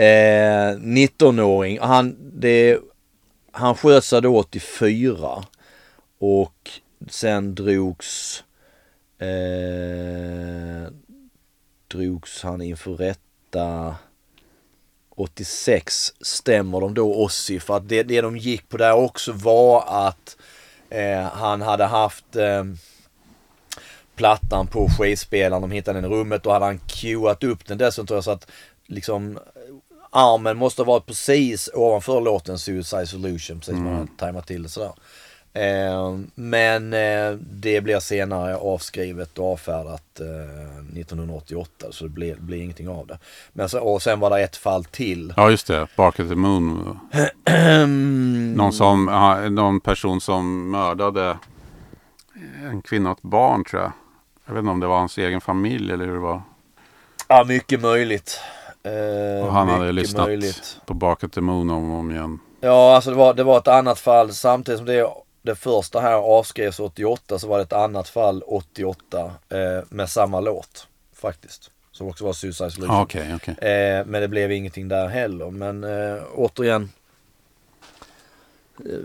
Eh, 0.03 0.77
19-åring. 0.79 1.79
Han, 1.81 2.17
det, 2.35 2.79
han 3.53 3.75
sköt 3.75 4.05
sig 4.05 4.23
då 4.23 4.37
84. 4.39 5.45
Och 6.19 6.71
sen 7.11 7.55
drogs 7.55 8.45
eh, 9.19 10.93
drogs 11.89 12.43
han 12.43 12.63
inför 12.63 12.91
rätta 12.95 13.95
86 15.21 16.13
stämmer 16.21 16.81
de 16.81 16.95
då 16.95 17.15
Ossi 17.15 17.61
för 17.61 17.77
att 17.77 17.89
det, 17.89 18.03
det 18.03 18.21
de 18.21 18.37
gick 18.37 18.69
på 18.69 18.77
där 18.77 18.93
också 18.93 19.33
var 19.33 19.85
att 20.09 20.37
eh, 20.91 21.23
han 21.23 21.63
hade 21.63 21.85
haft 21.85 22.37
eh, 22.37 22.65
plattan 24.17 24.67
på 24.67 24.89
skivspelaren, 24.99 25.63
de 25.63 25.71
hittade 25.71 26.01
den 26.01 26.13
i 26.13 26.15
rummet 26.15 26.47
och 26.47 26.53
hade 26.53 26.65
han 26.65 26.79
cuat 26.79 27.45
upp 27.45 27.67
den 27.67 27.79
dessutom 27.79 28.07
tror 28.07 28.17
jag 28.17 28.25
så 28.25 28.31
att 28.31 28.47
liksom 28.87 29.39
armen 30.11 30.57
måste 30.57 30.83
ha 30.83 30.87
varit 30.87 31.07
precis 31.07 31.71
ovanför 31.75 32.21
låten 32.21 32.59
Suicide 32.59 33.07
Solution, 33.07 33.59
precis 33.59 33.75
som 33.75 33.85
man 33.85 34.09
tajmat 34.09 34.47
till 34.47 34.63
det 34.63 34.69
sådär. 34.69 34.93
Eh, 35.53 36.19
men 36.35 36.93
eh, 36.93 37.31
det 37.41 37.81
blir 37.81 38.01
senare 38.01 38.57
avskrivet 38.57 39.39
och 39.39 39.53
avfärdat 39.53 40.21
eh, 40.21 40.99
1988 41.01 41.87
så 41.91 42.05
det 42.05 42.11
blir, 42.11 42.35
blir 42.37 42.63
ingenting 42.63 42.89
av 42.89 43.07
det. 43.07 43.19
Men 43.53 43.69
så, 43.69 43.81
och 43.81 44.03
sen 44.03 44.21
var 44.21 44.31
det 44.31 44.41
ett 44.43 44.57
fall 44.57 44.85
till. 44.85 45.35
Ja 45.37 45.51
just 45.51 45.67
det, 45.67 45.87
Bark 45.97 46.21
at 46.21 46.29
the 46.29 46.35
Moon. 46.35 46.99
Någon, 48.57 48.73
som, 48.73 49.05
någon 49.51 49.81
person 49.81 50.21
som 50.21 50.71
mördade 50.71 51.39
en 52.71 52.83
kvinna 52.83 53.11
och 53.11 53.19
ett 53.19 53.23
barn 53.23 53.65
tror 53.65 53.83
jag. 53.83 53.93
Jag 54.47 54.55
vet 54.55 54.61
inte 54.61 54.71
om 54.71 54.81
det 54.81 54.87
var 54.87 54.99
hans 54.99 55.19
egen 55.19 55.41
familj 55.41 55.93
eller 55.93 56.07
hur 56.07 56.13
det 56.15 56.19
var. 56.21 56.43
Ja, 57.29 57.45
mycket 57.49 57.81
möjligt. 57.81 58.41
Eh, 58.83 59.47
Och 59.47 59.53
han 59.53 59.69
hade 59.69 59.93
lyssnat 59.93 60.27
möjligt. 60.27 60.81
på 60.87 60.95
Bark 60.95 61.25
at 61.25 61.33
the 61.33 61.41
Moon 61.41 61.71
om 61.71 61.91
och 61.91 61.99
om 61.99 62.11
igen. 62.11 62.39
Ja, 62.61 62.95
alltså 62.95 63.11
det 63.11 63.17
var, 63.17 63.35
det 63.35 63.43
var 63.45 63.59
ett 63.59 63.69
annat 63.69 63.99
fall 63.99 64.33
samtidigt 64.33 64.79
som 64.79 64.87
det, 64.87 65.07
det 65.43 65.55
första 65.55 66.01
här 66.01 66.13
avskrevs 66.13 66.81
88 66.81 67.39
så 67.39 67.49
var 67.49 67.59
det 67.59 67.63
ett 67.63 67.73
annat 67.73 68.09
fall 68.09 68.43
88 68.43 69.33
eh, 69.49 69.85
med 69.89 70.11
samma 70.11 70.41
låt 70.41 70.87
faktiskt. 71.13 71.71
Som 71.93 72.09
också 72.09 72.25
var 72.25 72.33
Suicide 72.33 72.71
Solution. 72.71 72.97
Ah, 72.97 73.03
Okej, 73.03 73.35
okej. 73.35 73.55
Eh, 73.55 74.07
men 74.07 74.21
det 74.21 74.29
blev 74.29 74.53
ingenting 74.53 74.89
där 74.89 75.09
heller. 75.09 75.51
Men 75.51 75.85
eh, 75.85 76.23
återigen. 76.35 76.91
Eh, 78.79 78.99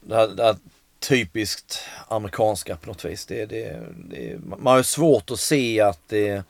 det, 0.00 0.14
här, 0.14 0.28
det 0.28 0.42
här 0.42 0.56
typiskt 0.98 1.78
amerikanska 2.08 2.76
på 2.76 2.86
något 2.88 3.04
vis. 3.04 3.26
Det, 3.26 3.46
det, 3.46 3.82
det, 3.96 4.38
man 4.44 4.76
har 4.76 4.82
svårt 4.82 5.30
att 5.30 5.40
se 5.40 5.80
att 5.80 6.00
det, 6.08 6.42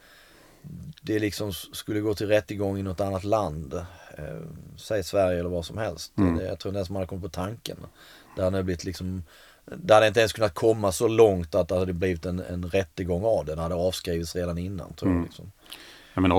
det 1.01 1.19
liksom 1.19 1.53
skulle 1.53 1.99
gå 1.99 2.13
till 2.15 2.27
rättegång 2.27 2.79
i 2.79 2.83
något 2.83 2.99
annat 2.99 3.23
land. 3.23 3.73
Eh, 4.17 4.41
säg 4.77 5.03
Sverige 5.03 5.39
eller 5.39 5.49
vad 5.49 5.65
som 5.65 5.77
helst. 5.77 6.17
Mm. 6.17 6.37
Det, 6.37 6.45
jag 6.45 6.59
tror 6.59 6.69
inte 6.69 6.77
ens 6.77 6.89
man 6.89 6.95
hade 6.95 7.07
kommit 7.07 7.23
på 7.23 7.29
tanken. 7.29 7.77
Det 8.35 8.43
hade 8.43 8.63
blivit 8.63 8.83
liksom 8.83 9.23
det 9.65 9.93
hade 9.93 10.07
inte 10.07 10.19
ens 10.19 10.33
kunnat 10.33 10.53
komma 10.53 10.91
så 10.91 11.07
långt 11.07 11.55
att 11.55 11.67
det 11.67 11.79
hade 11.79 11.93
blivit 11.93 12.25
en, 12.25 12.39
en 12.39 12.65
rättegång 12.65 13.23
av 13.25 13.45
det. 13.45 13.55
Det 13.55 13.61
hade 13.61 13.75
avskrivits 13.75 14.35
redan 14.35 14.57
innan 14.57 14.93
tror 14.93 15.13
jag. 15.13 15.23
Liksom. 15.23 15.51
Ja, 16.13 16.21
men 16.21 16.31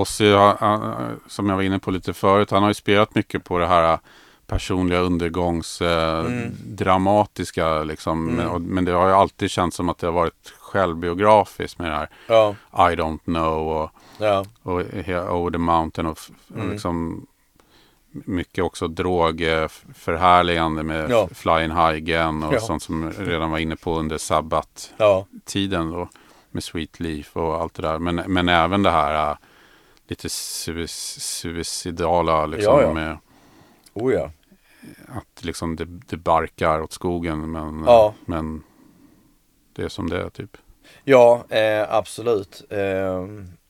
han- 0.59 1.19
som 1.29 1.49
jag 1.49 1.55
var 1.55 1.63
inne 1.63 1.79
på 1.79 1.91
lite 1.91 2.13
förut, 2.13 2.51
han 2.51 2.61
har 2.63 2.69
ju 2.69 2.73
spelat 2.73 3.15
mycket 3.15 3.43
på 3.43 3.57
det 3.59 3.67
här 3.67 3.99
personliga 4.47 4.99
undergångs 4.99 5.81
eh, 5.81 6.19
Mm. 6.25 6.51
dramatiska 6.65 7.83
liksom. 7.83 8.25
Men, 8.25 8.47
och, 8.47 8.61
men 8.61 8.85
det 8.85 8.91
har 8.91 9.07
ju 9.07 9.13
alltid 9.13 9.51
känts 9.51 9.77
som 9.77 9.89
att 9.89 9.97
det 9.97 10.07
har 10.07 10.11
varit 10.13 10.53
självbiografiskt 10.59 11.79
med 11.79 11.91
det 11.91 11.95
här 11.95 12.09
Ja, 12.27 12.55
I 12.91 12.95
don't 12.95 13.19
know 13.23 13.67
och, 13.67 13.91
ja, 14.17 14.45
och 14.63 14.73
Over 15.39 15.51
the 15.51 15.57
Mountain 15.57 16.07
och, 16.07 16.17
f- 16.17 16.29
och 16.49 16.55
Mm. 16.55 16.71
liksom 16.71 17.25
mycket 18.25 18.63
också 18.63 18.87
drogförhärligande 18.87 20.83
med 20.83 21.09
Ja. 21.11 21.27
Flying 21.33 21.71
High 21.71 21.79
Again 21.95 22.43
och 22.43 22.53
Ja. 22.53 22.59
sånt 22.59 22.83
som 22.83 23.11
redan 23.11 23.51
var 23.51 23.57
inne 23.57 23.75
på 23.75 23.99
under 23.99 24.17
sabbat 24.17 24.93
ja, 24.97 25.25
tiden 25.45 25.91
då 25.91 26.09
med 26.51 26.63
Sweet 26.63 26.99
Leaf 26.99 27.37
och 27.37 27.55
allt 27.61 27.73
det 27.73 27.81
där. 27.81 27.99
Men, 27.99 28.15
men 28.15 28.49
även 28.49 28.83
det 28.83 28.91
här 28.91 29.31
äh, 29.31 29.37
lite 30.07 30.27
su- 30.27 30.87
suicidala 31.19 32.45
liksom 32.45 32.79
Ja, 32.81 32.93
med 32.93 33.17
oh 33.93 34.13
ja. 34.13 34.31
att 35.07 35.43
liksom 35.45 35.75
det, 35.75 35.85
det 35.85 36.17
barkar 36.17 36.81
åt 36.81 36.93
skogen 36.93 37.51
men, 37.51 37.83
Ja. 37.87 38.13
men 38.25 38.63
det 39.75 39.83
är 39.83 39.89
som 39.89 40.09
det 40.09 40.21
är 40.21 40.29
typ. 40.29 40.57
Ja, 41.03 41.45
eh, 41.49 41.93
absolut. 41.93 42.63
Eh, 42.69 43.25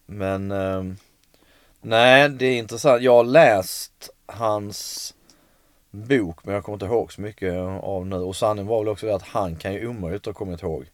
men 0.06 0.52
eh, 0.52 0.84
nej, 1.82 2.30
det 2.30 2.46
är 2.46 2.58
intressant. 2.58 3.02
Jag 3.02 3.12
har 3.14 3.24
läst 3.24 4.10
hans 4.26 5.14
bok, 5.92 6.40
men 6.44 6.54
jag 6.56 6.64
kommer 6.64 6.76
inte 6.76 6.86
ihåg 6.86 7.14
så 7.14 7.22
mycket 7.22 7.54
av 7.82 8.08
nu. 8.08 8.16
Och 8.16 8.36
sanningen 8.36 8.68
var 8.68 8.80
väl 8.80 8.88
också 8.90 9.10
att 9.10 9.22
han 9.28 9.56
kan 9.56 9.74
ju 9.74 9.88
omöjligt 9.88 10.26
ha 10.26 10.34
kommit 10.34 10.64
ihåg 10.64 10.86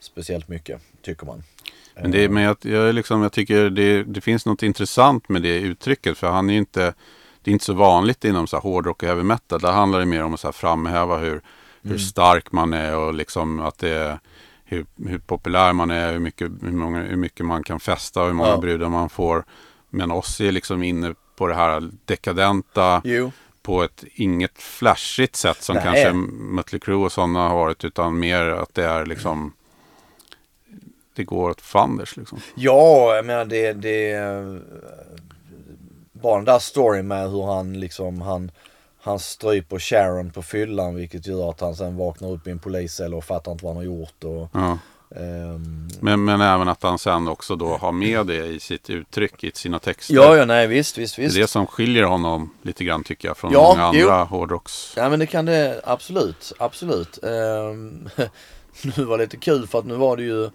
speciellt 0.00 0.48
mycket, 0.48 0.80
tycker 1.02 1.26
man. 1.26 1.42
Men, 1.94 2.10
det, 2.10 2.28
men 2.28 2.42
jag, 2.42 2.56
jag, 2.60 2.94
liksom, 2.94 3.22
jag 3.22 3.32
tycker 3.32 3.70
det, 3.70 4.04
det 4.04 4.20
finns 4.20 4.46
något 4.46 4.62
intressant 4.62 5.28
med 5.28 5.42
det 5.42 5.60
uttrycket 5.60 6.18
för 6.18 6.26
han 6.26 6.48
är 6.50 6.54
ju 6.54 6.58
inte 6.58 6.94
det 7.42 7.50
är 7.50 7.52
inte 7.52 7.64
så 7.64 7.72
vanligt 7.74 8.24
inom 8.24 8.46
så 8.46 8.56
här 8.56 8.62
hårdrock 8.62 9.02
och 9.02 9.08
heavy 9.08 9.22
metal. 9.22 9.60
Där 9.60 9.72
handlar 9.72 9.98
det 9.98 10.06
mer 10.06 10.22
om 10.24 10.34
att 10.34 10.40
så 10.40 10.46
här 10.46 10.52
framhäva 10.52 11.18
hur, 11.18 11.42
hur 11.82 11.98
stark 11.98 12.52
man 12.52 12.72
är 12.72 12.96
och 12.96 13.14
liksom 13.14 13.60
att 13.60 13.78
det 13.78 14.18
hur, 14.64 14.86
hur 14.96 15.18
populär 15.18 15.72
man 15.72 15.90
är, 15.90 16.12
hur 16.12 16.18
mycket, 16.18 16.50
hur, 16.62 16.72
många, 16.72 17.02
hur 17.02 17.16
mycket 17.16 17.46
man 17.46 17.62
kan 17.62 17.80
festa 17.80 18.20
och 18.20 18.26
hur 18.26 18.34
många 18.34 18.50
Ja. 18.50 18.56
brudar 18.56 18.88
man 18.88 19.08
får. 19.08 19.44
Men 19.90 20.12
Ozzy 20.12 20.48
är 20.48 20.52
liksom 20.52 20.82
inne 20.82 21.14
på 21.36 21.46
det 21.46 21.54
här 21.54 21.90
dekadenta, 22.04 23.00
Jo, 23.04 23.32
på 23.62 23.82
ett 23.82 24.04
inget 24.14 24.58
flashigt 24.58 25.36
sätt 25.36 25.62
som 25.62 25.74
Nej. 25.76 25.84
kanske 25.84 26.12
Mötley 26.32 26.78
Crüe 26.80 27.04
och 27.04 27.12
sådana 27.12 27.48
har 27.48 27.56
varit. 27.56 27.84
Utan 27.84 28.18
mer 28.18 28.40
att 28.46 28.74
det 28.74 28.84
är 28.84 29.06
liksom 29.06 29.52
det 31.14 31.24
går 31.24 31.50
åt 31.50 31.60
fanders 31.60 32.16
liksom. 32.16 32.38
Ja, 32.54 33.16
jag 33.16 33.24
menar 33.26 33.44
det, 33.44 33.72
det 33.72 34.10
eh, 34.12 34.56
bara 36.12 36.36
den 36.36 36.44
där 36.44 36.58
storyn 36.58 37.08
med 37.08 37.30
hur 37.30 37.42
han 37.42 37.80
liksom, 37.80 38.20
han, 38.20 38.50
han 39.00 39.18
stryper 39.18 39.78
Sharon 39.78 40.30
på 40.30 40.42
fyllan 40.42 40.94
vilket 40.94 41.26
gör 41.26 41.50
att 41.50 41.60
han 41.60 41.76
sen 41.76 41.96
vaknar 41.96 42.30
upp 42.30 42.46
i 42.46 42.50
en 42.50 42.58
poliscell 42.58 43.14
och 43.14 43.24
fattar 43.24 43.52
inte 43.52 43.64
vad 43.64 43.74
han 43.76 43.86
har 43.86 43.98
gjort. 43.98 44.24
Och, 44.24 44.48
Ja. 44.52 44.78
Ehm, 45.16 45.88
Men, 46.00 46.24
men 46.24 46.40
även 46.40 46.68
att 46.68 46.82
han 46.82 46.98
sen 46.98 47.28
också 47.28 47.56
då 47.56 47.76
har 47.76 47.92
med 47.92 48.26
det 48.26 48.46
i 48.46 48.60
sitt 48.60 48.90
uttryck, 48.90 49.44
i 49.44 49.50
sina 49.54 49.78
texter. 49.78 50.14
ja, 50.14 50.36
ja, 50.36 50.44
nej 50.44 50.66
visst, 50.66 50.98
visst, 50.98 51.16
Det 51.16 51.22
visst. 51.22 51.36
är 51.36 51.40
det 51.40 51.46
som 51.46 51.66
skiljer 51.66 52.02
honom 52.04 52.50
lite 52.62 52.84
grann 52.84 53.04
tycker 53.04 53.28
jag 53.28 53.36
från 53.36 53.52
Ja, 53.52 53.74
många 53.76 53.98
jo. 54.00 54.08
andra 54.10 54.24
hårdrocks. 54.24 54.92
Ja 54.96 55.08
men 55.08 55.18
det 55.18 55.26
kan 55.26 55.44
det 55.44 55.80
absolut, 55.84 56.52
absolut. 56.58 57.24
Ehm, 57.24 58.08
nu 58.96 59.04
var 59.04 59.18
det 59.18 59.24
lite 59.24 59.36
kul 59.36 59.66
för 59.66 59.78
att 59.78 59.86
nu 59.86 59.94
var 59.94 60.16
det 60.16 60.22
ju 60.22 60.50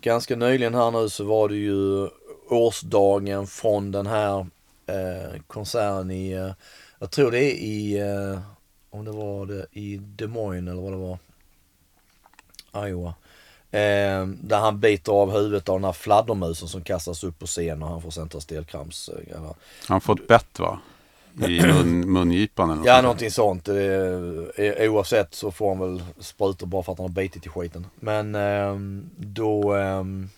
ganska 0.00 0.36
nyligen 0.36 0.74
här 0.74 0.90
nu 0.90 1.08
så 1.08 1.24
var 1.24 1.48
det 1.48 1.56
ju 1.56 2.08
årsdagen 2.50 3.46
från 3.46 3.92
den 3.92 4.06
här 4.06 4.38
eh, 4.86 5.40
konserten 5.46 6.10
i, 6.10 6.30
eh, 6.32 6.50
jag 6.98 7.10
tror 7.10 7.30
det 7.30 7.38
är 7.44 7.54
i, 7.54 7.98
eh, 7.98 8.40
om 8.90 9.04
det 9.04 9.10
var 9.12 9.46
det 9.46 9.66
i 9.72 9.96
Des 9.96 10.28
Moines 10.30 10.70
eller 10.72 10.82
vad 10.82 10.92
det 10.92 10.96
var, 10.96 11.18
Iowa. 12.88 13.14
Eh, 13.72 14.26
där 14.26 14.58
han 14.58 14.80
biter 14.80 15.12
av 15.12 15.32
huvudet 15.32 15.68
av 15.68 15.76
den 15.76 15.84
här 15.84 15.92
fladdermusen 15.92 16.68
som 16.68 16.82
kastas 16.82 17.24
upp 17.24 17.38
på 17.38 17.46
scen 17.46 17.82
och 17.82 17.88
han 17.88 18.02
får 18.02 18.10
sen 18.10 18.28
ta 18.28 18.40
stelkrams. 18.40 19.08
eh, 19.08 19.36
eller- 19.36 19.54
Han 19.88 20.00
får 20.00 20.20
ett 20.20 20.28
bett 20.28 20.58
va? 20.58 20.78
I 21.48 21.62
mun, 21.62 22.00
mungipan 22.12 22.70
eller 22.70 22.76
något 22.78 22.86
Ja, 22.86 23.02
någonting 23.02 23.30
sånt. 23.30 23.68
Eh, 23.68 23.76
eh, 24.66 24.92
Oavsett 24.92 25.34
så 25.34 25.50
får 25.50 25.68
han 25.68 25.78
väl 25.78 26.02
sprutor 26.20 26.66
bara 26.66 26.82
för 26.82 26.92
att 26.92 26.98
han 26.98 27.04
har 27.04 27.14
bitit 27.14 27.46
i 27.46 27.48
skiten. 27.48 27.86
Men 28.00 28.34
ehm, 28.34 29.10
då, 29.16 29.74
ehm, 29.74 30.28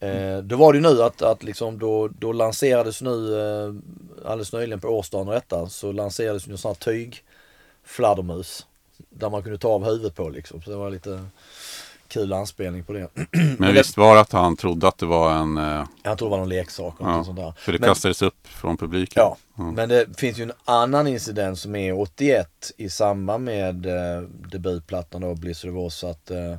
eh, 0.00 0.38
då 0.38 0.56
var 0.56 0.72
det 0.72 0.76
ju 0.78 0.82
nu 0.82 1.02
att, 1.02 1.22
att 1.22 1.42
liksom 1.42 1.78
då, 1.78 2.08
då 2.08 2.32
lanserades 2.32 3.02
nu 3.02 3.40
eh, 3.40 3.74
alldeles 4.30 4.52
nyligen 4.52 4.80
på 4.80 4.88
årsdagen 4.88 5.28
av 5.28 5.34
detta 5.34 5.68
så 5.68 5.92
lanserades 5.92 6.48
ju 6.48 6.52
en 6.52 6.58
sån 6.58 6.68
här 6.68 6.74
tyg 6.92 7.22
fladdermus. 7.84 8.66
Där 9.10 9.30
man 9.30 9.42
kunde 9.42 9.58
ta 9.58 9.68
av 9.68 9.84
huvudet 9.84 10.14
på 10.14 10.28
liksom. 10.28 10.62
Så 10.62 10.70
det 10.70 10.76
var 10.76 10.90
lite 10.90 11.24
kul 12.14 12.32
anspelning 12.32 12.84
på 12.84 12.92
det. 12.92 13.08
Men 13.58 13.74
visst 13.74 13.96
var 13.96 14.14
det 14.14 14.20
att 14.20 14.32
han 14.32 14.56
trodde 14.56 14.88
att 14.88 14.98
det 14.98 15.06
var 15.06 15.32
en... 15.32 15.58
eh, 15.58 15.84
Jag 16.02 16.18
tror 16.18 16.28
det 16.28 16.30
var 16.30 16.38
någon 16.38 16.48
leksak 16.48 17.00
och 17.00 17.06
Ja, 17.08 17.16
något 17.16 17.26
sånt 17.26 17.38
där. 17.38 17.52
för 17.56 17.72
det 17.72 17.78
Men- 17.78 17.88
kastades 17.88 18.22
upp 18.22 18.46
från 18.48 18.76
publiken. 18.76 19.22
Ja, 19.22 19.36
men 19.56 19.88
det 19.88 20.18
finns 20.20 20.38
ju 20.38 20.42
en 20.42 20.52
annan 20.64 21.06
incident 21.06 21.58
som 21.58 21.76
är 21.76 22.00
81 22.00 22.48
i 22.76 22.90
samband 22.90 23.44
med 23.44 23.86
eh, 23.86 24.22
debutplattan 24.52 25.20
då, 25.20 25.34
Blizzard 25.34 25.70
of 25.70 25.76
Oz. 25.76 26.04
Att, 26.04 26.30
eh, 26.30 26.56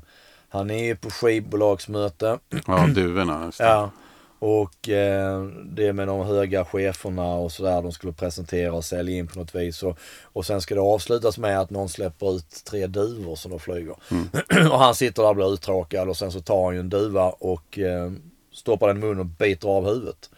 han 0.50 0.70
är 0.72 0.84
ju 0.84 0.96
på 0.96 1.10
skivbolagsmöte. 1.10 2.40
Ja, 2.68 2.88
duvorna. 2.88 3.52
Ja. 3.60 3.92
Och 4.40 4.90
eh, 4.90 5.44
det 5.66 5.94
med 5.94 6.08
de 6.08 6.26
höga 6.26 6.66
cheferna 6.66 7.34
och 7.34 7.52
sådär. 7.52 7.82
De 7.82 7.92
skulle 7.92 8.14
presentera 8.14 8.74
och 8.74 8.86
sälja 8.86 9.18
in 9.18 9.28
på 9.28 9.40
något 9.40 9.56
vis. 9.56 9.84
Och, 9.84 9.98
och 10.24 10.46
sen 10.46 10.62
ska 10.62 10.76
det 10.76 10.82
avslutas 10.82 11.38
med 11.38 11.60
att 11.60 11.70
någon 11.70 11.90
släpper 11.90 12.36
ut 12.36 12.64
tre 12.66 12.88
duvor 12.88 13.36
som 13.36 13.52
då 13.52 13.60
flyger. 13.60 13.96
och 14.72 14.80
han 14.80 14.96
sitter 14.96 15.22
där 15.22 15.30
och 15.30 15.36
blir 15.36 15.54
uttråkad 15.54 16.10
och 16.10 16.18
sen 16.18 16.32
så 16.32 16.42
tar 16.42 16.66
han 16.66 16.74
ju 16.74 16.80
en 16.80 16.90
duva 16.90 17.30
och 17.30 17.80
eh, 17.80 18.12
stoppar 18.54 18.88
den 18.88 18.98
i 18.98 19.00
munnen 19.00 19.20
och 19.20 19.26
biter 19.26 19.68
av 19.68 19.86
huvudet. 19.86 20.30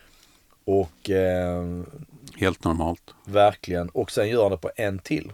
Och 0.66 1.10
eh, 1.10 1.64
Helt 2.36 2.64
normalt. 2.64 3.14
Verkligen. 3.26 3.90
Och 3.90 4.12
sen 4.12 4.30
gör 4.30 4.42
han 4.42 4.52
det 4.52 4.58
på 4.58 4.72
en 4.76 5.00
till. 5.00 5.32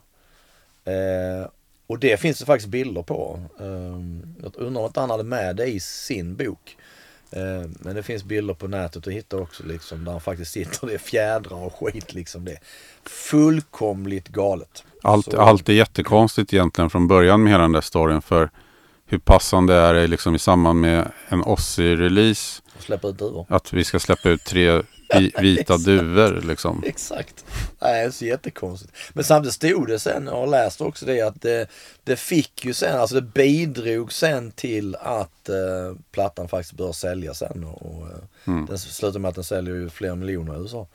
Eh, 0.85 1.49
och 1.87 1.99
det 1.99 2.17
finns 2.19 2.39
det 2.39 2.45
faktiskt 2.45 2.69
bilder 2.69 3.01
på. 3.01 3.39
Eh, 3.59 3.65
jag 4.43 4.55
undrar 4.55 4.81
om 4.81 4.87
inte 4.87 4.99
han 4.99 5.09
hade 5.09 5.23
med 5.23 5.55
det 5.55 5.65
i 5.65 5.79
sin 5.79 6.35
bok. 6.35 6.77
Eh, 7.35 7.69
men 7.79 7.95
det 7.95 8.03
finns 8.03 8.23
bilder 8.23 8.53
på 8.53 8.67
nätet 8.67 9.07
att 9.07 9.13
hitta 9.13 9.37
också 9.37 9.63
liksom 9.63 10.05
där 10.05 10.11
han 10.11 10.21
faktiskt 10.21 10.51
sitter. 10.51 10.87
Det 10.87 10.93
är 10.93 10.97
fjädrar 10.97 11.57
och 11.65 11.73
skit 11.75 12.13
liksom. 12.13 12.45
Det 12.45 12.57
fullkomligt 13.05 14.27
galet. 14.27 14.83
Allt, 15.03 15.25
Så- 15.31 15.41
allt 15.41 15.69
är 15.69 15.73
jättekonstigt 15.73 16.53
egentligen 16.53 16.89
från 16.89 17.07
början 17.07 17.43
med 17.43 17.51
hela 17.51 17.61
den 17.63 17.71
där 17.71 17.81
storyn. 17.81 18.21
För 18.21 18.49
hur 19.05 19.17
passande 19.17 19.75
är 19.75 19.93
det 19.93 20.07
liksom 20.07 20.35
i 20.35 20.39
samband 20.39 20.81
med 20.81 21.11
en 21.29 21.43
Ozzy-release 21.43 22.61
att 23.47 23.73
vi 23.73 23.83
ska 23.83 23.99
släppa 23.99 24.29
ut 24.29 24.43
tre 24.43 24.81
vi, 25.19 25.31
vita 25.39 25.77
duvor 25.77 26.41
liksom. 26.47 26.83
Exakt. 26.87 27.45
Nej, 27.79 27.93
det 27.93 28.07
är 28.07 28.11
så 28.11 28.25
jättekonstigt. 28.25 28.93
Men 29.13 29.23
samtidigt 29.23 29.55
stod 29.55 29.87
det 29.87 29.99
sen, 29.99 30.27
och 30.27 30.47
läste 30.47 30.83
också 30.83 31.05
det, 31.05 31.21
att 31.21 31.41
det, 31.41 31.67
det 32.03 32.15
fick 32.15 32.65
ju 32.65 32.73
sen, 32.73 32.99
alltså 32.99 33.15
det 33.15 33.21
bidrog 33.21 34.13
sen 34.13 34.51
till 34.51 34.95
att 34.95 35.49
eh, 35.49 35.95
plattan 36.11 36.47
faktiskt 36.47 36.73
började 36.73 36.93
sälja 36.93 37.33
sen. 37.33 37.63
Och, 37.63 37.81
och 37.81 38.07
eh, 38.07 38.65
den 38.67 38.77
slutar 38.77 39.19
med 39.19 39.29
att 39.29 39.35
den 39.35 39.43
säljer 39.43 39.75
ju 39.75 39.89
flera 39.89 40.15
miljoner 40.15 40.55
i 40.55 40.61
USA. 40.61 40.87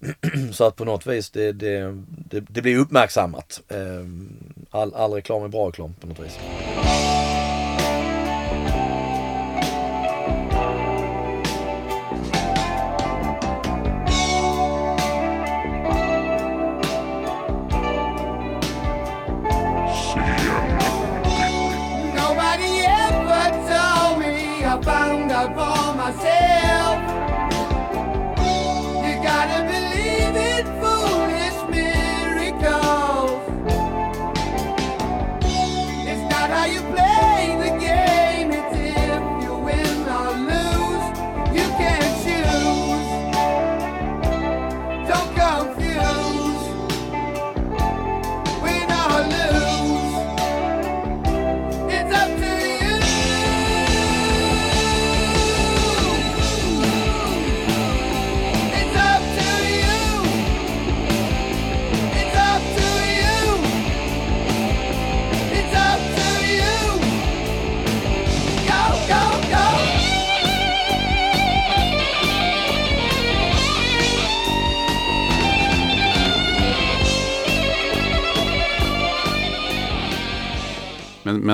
så 0.52 0.64
att 0.64 0.76
på 0.76 0.84
något 0.84 1.06
vis, 1.06 1.30
det, 1.30 1.52
det, 1.52 2.02
det, 2.08 2.40
det 2.40 2.62
blir 2.62 2.78
uppmärksammat. 2.78 3.60
Eh, 3.68 4.06
all, 4.70 4.94
all 4.94 5.12
reklam 5.12 5.42
är 5.42 5.48
bra 5.48 5.68
reklam 5.68 5.94
på 6.00 6.06
något 6.06 6.20
vis. 6.20 6.38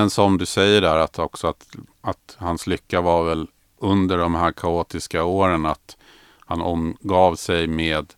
Men, 0.07 0.11
som 0.11 0.37
du 0.37 0.45
säger 0.45 0.81
där 0.81 0.97
att 0.97 1.19
också 1.19 1.47
att, 1.47 1.67
att 2.01 2.35
hans 2.37 2.67
lycka 2.67 3.01
var 3.01 3.23
väl 3.23 3.47
under 3.77 4.17
de 4.17 4.35
här 4.35 4.51
kaotiska 4.51 5.23
åren 5.23 5.65
att 5.65 5.97
han 6.39 6.61
omgav 6.61 7.35
sig 7.35 7.67
med 7.67 8.13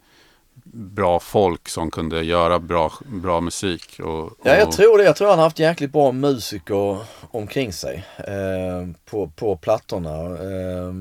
bra 0.74 1.20
folk 1.20 1.70
som 1.70 1.92
kunde 1.92 2.24
göra 2.24 2.60
bra, 2.60 2.92
bra 3.06 3.42
musik. 3.42 4.00
Och, 4.00 4.24
och, 4.24 4.38
Ja, 4.44 4.56
jag 4.56 4.72
tror 4.72 4.98
det. 4.98 5.04
Jag 5.04 5.16
tror 5.16 5.28
han 5.30 5.38
har 5.38 5.46
haft 5.46 5.60
jäkligt 5.60 5.92
bra 5.92 6.12
musiker 6.12 6.98
omkring 7.32 7.74
sig 7.74 8.06
eh, 8.18 8.88
på, 9.06 9.28
på 9.36 9.58
plattorna. 9.58 10.18
Eh, 10.26 10.94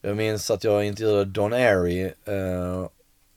jag 0.00 0.16
minns 0.16 0.50
att 0.50 0.64
jag 0.64 0.84
intervjuade 0.84 1.24
Don 1.24 1.52
Airy 1.52 2.02
eh, 2.24 2.86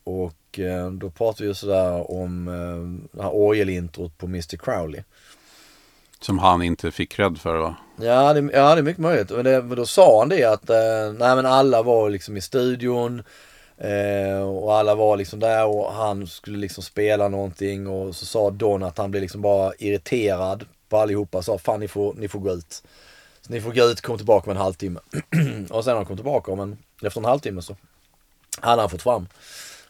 och 0.03 0.59
eh, 0.59 0.91
då 0.91 1.09
pratade 1.09 1.43
vi 1.43 1.47
ju 1.49 1.53
sådär 1.53 2.11
om 2.11 2.47
eh, 2.47 3.17
det 3.17 3.23
här 3.23 3.35
orgelintrot 3.35 4.17
på 4.17 4.25
Mr 4.25 4.57
Crowley. 4.57 5.03
Som 6.21 6.39
han 6.39 6.61
inte 6.61 6.91
fick 6.91 7.11
cred 7.11 7.37
för 7.37 7.57
va? 7.57 7.75
Ja 8.01 8.33
det, 8.33 8.39
ja, 8.53 8.75
det 8.75 8.81
är 8.81 8.83
mycket 8.83 9.01
möjligt. 9.01 9.29
Men, 9.29 9.45
det, 9.45 9.63
men 9.63 9.77
då 9.77 9.85
sa 9.85 10.19
han 10.19 10.29
det 10.29 10.43
att 10.43 10.69
eh, 10.69 11.13
nej, 11.17 11.35
men 11.35 11.45
alla 11.45 11.81
var 11.81 12.09
liksom 12.09 12.37
i 12.37 12.41
studion 12.41 13.23
eh, 13.77 14.39
och 14.41 14.75
alla 14.75 14.95
var 14.95 15.17
liksom 15.17 15.39
där 15.39 15.65
och 15.65 15.93
han 15.93 16.27
skulle 16.27 16.57
liksom 16.57 16.83
spela 16.83 17.27
någonting 17.27 17.87
och 17.87 18.15
så 18.15 18.25
sa 18.25 18.49
Don 18.49 18.83
att 18.83 18.97
han 18.97 19.11
blev 19.11 19.21
liksom 19.21 19.41
bara 19.41 19.73
irriterad 19.79 20.65
på 20.89 20.97
allihopa. 20.97 21.41
Sa 21.41 21.57
fan 21.57 21.79
ni 21.79 21.87
får, 21.87 22.13
ni 22.13 22.27
får 22.27 22.39
gå 22.39 22.53
ut. 22.53 22.83
Så 23.41 23.53
ni 23.53 23.61
får 23.61 23.71
gå 23.71 23.83
ut, 23.83 24.01
kom 24.01 24.17
tillbaka 24.17 24.51
om 24.51 24.57
en 24.57 24.63
halvtimme. 24.63 24.99
och 25.69 25.83
sen 25.83 25.91
när 25.91 25.95
han 25.95 26.05
kom 26.05 26.17
tillbaka 26.17 26.51
om 26.51 26.59
en, 26.59 26.77
efter 27.01 27.21
en 27.21 27.25
halvtimme 27.25 27.61
så 27.61 27.75
hade 28.61 28.81
han 28.81 28.89
fått 28.89 29.01
fram 29.01 29.27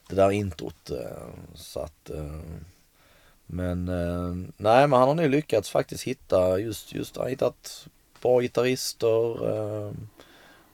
det 0.10 0.16
där 0.16 0.32
introt. 0.32 0.90
eh, 0.90 1.28
Så 1.56 1.80
att, 1.80 2.10
eh, 2.10 2.40
men 3.48 3.88
eh, 3.88 4.50
nej 4.58 4.88
men 4.88 5.00
han 5.00 5.08
har 5.08 5.16
nu 5.16 5.30
lyckats 5.30 5.70
faktiskt 5.70 6.04
hitta 6.04 6.60
just, 6.60 6.94
just 6.94 7.16
han 7.16 7.24
har 7.24 7.30
hittat 7.30 7.88
bra 8.22 8.42
gitarrister 8.42 9.50
eh, 9.50 9.92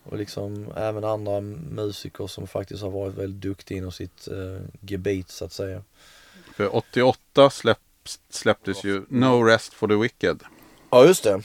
och 0.04 0.18
liksom 0.18 0.68
även 0.76 1.04
andra 1.04 1.42
musiker 1.42 2.28
som 2.28 2.48
faktiskt 2.48 2.84
har 2.84 2.90
varit 2.90 3.18
väldigt 3.18 3.42
duktiga 3.42 3.78
inom 3.78 3.92
sitt 3.92 4.28
eh, 4.28 4.62
gebit 4.82 5.30
så 5.30 5.46
att 5.46 5.54
säga. 5.54 5.84
För 6.56 6.76
88 6.76 7.50
släpps, 7.50 8.20
släpptes 8.30 8.84
ju 8.84 9.04
No 9.10 9.44
Rest 9.44 9.74
for 9.74 9.88
the 9.88 9.96
Wicked. 9.96 10.44
Ja 10.90 11.06
just 11.06 11.24
det. 11.24 11.42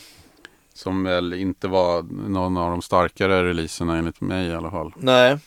Som 0.75 1.05
väl 1.05 1.33
inte 1.33 1.69
var 1.69 2.03
någon 2.29 2.57
av 2.57 2.71
de 2.71 2.83
starkare 2.83 3.45
releaserna 3.45 3.99
enligt 3.99 4.21
mig 4.21 4.47
i 4.47 4.55
alla 4.55 4.71
fall. 4.71 4.93
Nej. 4.97 5.39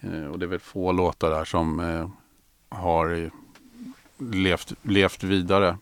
Eh, 0.00 0.26
och 0.26 0.38
det 0.38 0.44
är 0.44 0.48
väl 0.48 0.60
få 0.60 0.92
låtar 0.92 1.30
där 1.30 1.44
som 1.44 1.80
eh, 1.80 2.08
har 2.78 3.30
levt, 4.32 4.72
levt 4.82 5.22
vidare. 5.24 5.78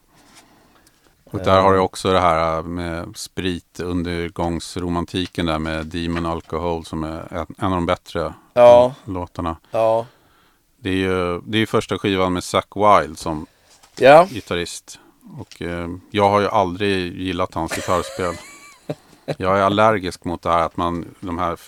Och 1.24 1.38
där 1.38 1.60
har 1.60 1.72
du 1.72 1.78
också 1.78 2.12
det 2.12 2.20
här 2.20 2.58
eh, 2.58 2.62
med 2.64 3.16
sprit, 3.16 3.80
undergångsromantiken 3.80 5.46
där 5.46 5.58
med 5.58 5.86
Demon 5.86 6.26
Alcohol 6.26 6.84
som 6.84 7.04
är 7.04 7.32
en, 7.32 7.46
en 7.58 7.64
av 7.64 7.70
de 7.70 7.86
bättre 7.86 8.34
Ja. 8.52 8.94
låtarna. 9.04 9.56
Ja. 9.70 10.06
Det 10.76 10.90
är 10.90 10.94
ju 10.94 11.40
det 11.44 11.58
är 11.58 11.66
första 11.66 11.98
skivan 11.98 12.32
med 12.32 12.44
Zack 12.44 12.68
Wild 12.76 13.18
som 13.18 13.46
Ja. 13.98 14.26
gitarrist. 14.30 14.98
Och 15.38 15.62
eh, 15.62 15.88
jag 16.10 16.30
har 16.30 16.40
ju 16.40 16.48
aldrig 16.48 17.16
gillat 17.20 17.54
hans 17.54 17.72
gitarrspel. 17.76 18.34
jag 19.38 19.58
är 19.58 19.62
allergisk 19.62 20.24
mot 20.24 20.42
det 20.42 20.50
här 20.50 20.66
att 20.66 20.76
man, 20.76 21.14
de 21.20 21.38
här 21.38 21.58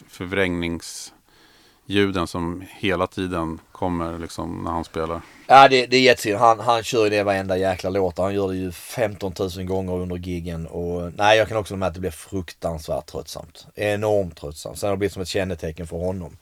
förvrängningsljuden 1.86 2.26
som 2.26 2.62
hela 2.78 3.06
tiden 3.06 3.60
kommer 3.72 4.18
liksom 4.18 4.62
när 4.64 4.70
han 4.70 4.84
spelar. 4.84 5.20
Ja 5.46 5.68
det, 5.68 5.86
det 5.86 5.96
är 5.96 6.00
jättesynd. 6.00 6.38
Han, 6.38 6.60
han 6.60 6.82
kör 6.82 7.04
ju 7.04 7.10
det 7.10 7.22
varenda 7.22 7.56
jäkla 7.56 7.90
låt. 7.90 8.18
Han 8.18 8.34
gör 8.34 8.48
det 8.48 8.56
ju 8.56 8.72
15 8.72 9.32
000 9.56 9.64
gånger 9.66 9.92
under 9.92 10.16
giggen. 10.16 10.66
Och 10.66 11.12
nej 11.16 11.38
jag 11.38 11.48
kan 11.48 11.56
också 11.56 11.76
med 11.76 11.88
att 11.88 11.94
det 11.94 12.00
blir 12.00 12.10
fruktansvärt 12.10 13.06
tröttsamt. 13.06 13.66
Enormt 13.74 14.36
tröttsamt. 14.36 14.78
Sen 14.78 14.88
har 14.88 14.96
det 14.96 14.98
blivit 14.98 15.12
som 15.12 15.22
ett 15.22 15.28
kännetecken 15.28 15.86
för 15.86 15.96
honom. 15.96 16.36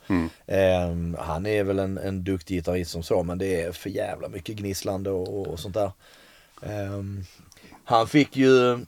Ehm, 0.47 1.17
han 1.19 1.45
är 1.45 1.63
väl 1.63 1.79
en, 1.79 1.97
en 1.97 2.23
duktig 2.23 2.55
gitarrist 2.55 2.91
som 2.91 3.03
så 3.03 3.23
men 3.23 3.37
det 3.37 3.61
är 3.61 3.71
för 3.71 3.89
jävla 3.89 4.27
mycket 4.29 4.55
gnisslande 4.55 5.09
och, 5.09 5.47
och 5.47 5.59
sånt 5.59 5.73
där. 5.73 5.91
Ehm, 6.61 7.23
han 7.85 8.07
fick 8.07 8.37
ju, 8.37 8.79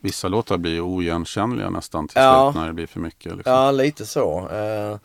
Vissa 0.00 0.28
låtar 0.28 0.56
blir 0.58 0.72
ju 0.72 0.80
oigenkännliga 0.80 1.70
nästan 1.70 2.08
till 2.08 2.20
Ja. 2.22 2.52
slut 2.52 2.60
när 2.60 2.66
det 2.68 2.74
blir 2.74 2.86
för 2.86 3.00
mycket. 3.00 3.36
Liksom. 3.36 3.52
ja 3.52 3.70
lite 3.70 4.06
så. 4.06 4.48
Ehm, 4.48 4.98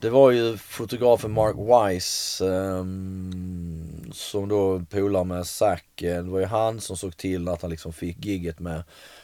det 0.00 0.10
var 0.10 0.30
ju 0.30 0.56
fotografen 0.56 1.32
Mark 1.32 1.56
Weiss 1.56 2.40
ehm, 2.40 4.10
som 4.12 4.48
då 4.48 4.82
polar 4.90 5.24
med 5.24 5.46
Zack. 5.46 5.84
Det 5.94 6.22
var 6.22 6.38
ju 6.38 6.46
han 6.46 6.80
som 6.80 6.96
såg 6.96 7.16
till 7.16 7.48
att 7.48 7.62
han 7.62 7.70
liksom 7.70 7.92
fick 7.92 8.24
gigget 8.24 8.60
med, 8.60 8.82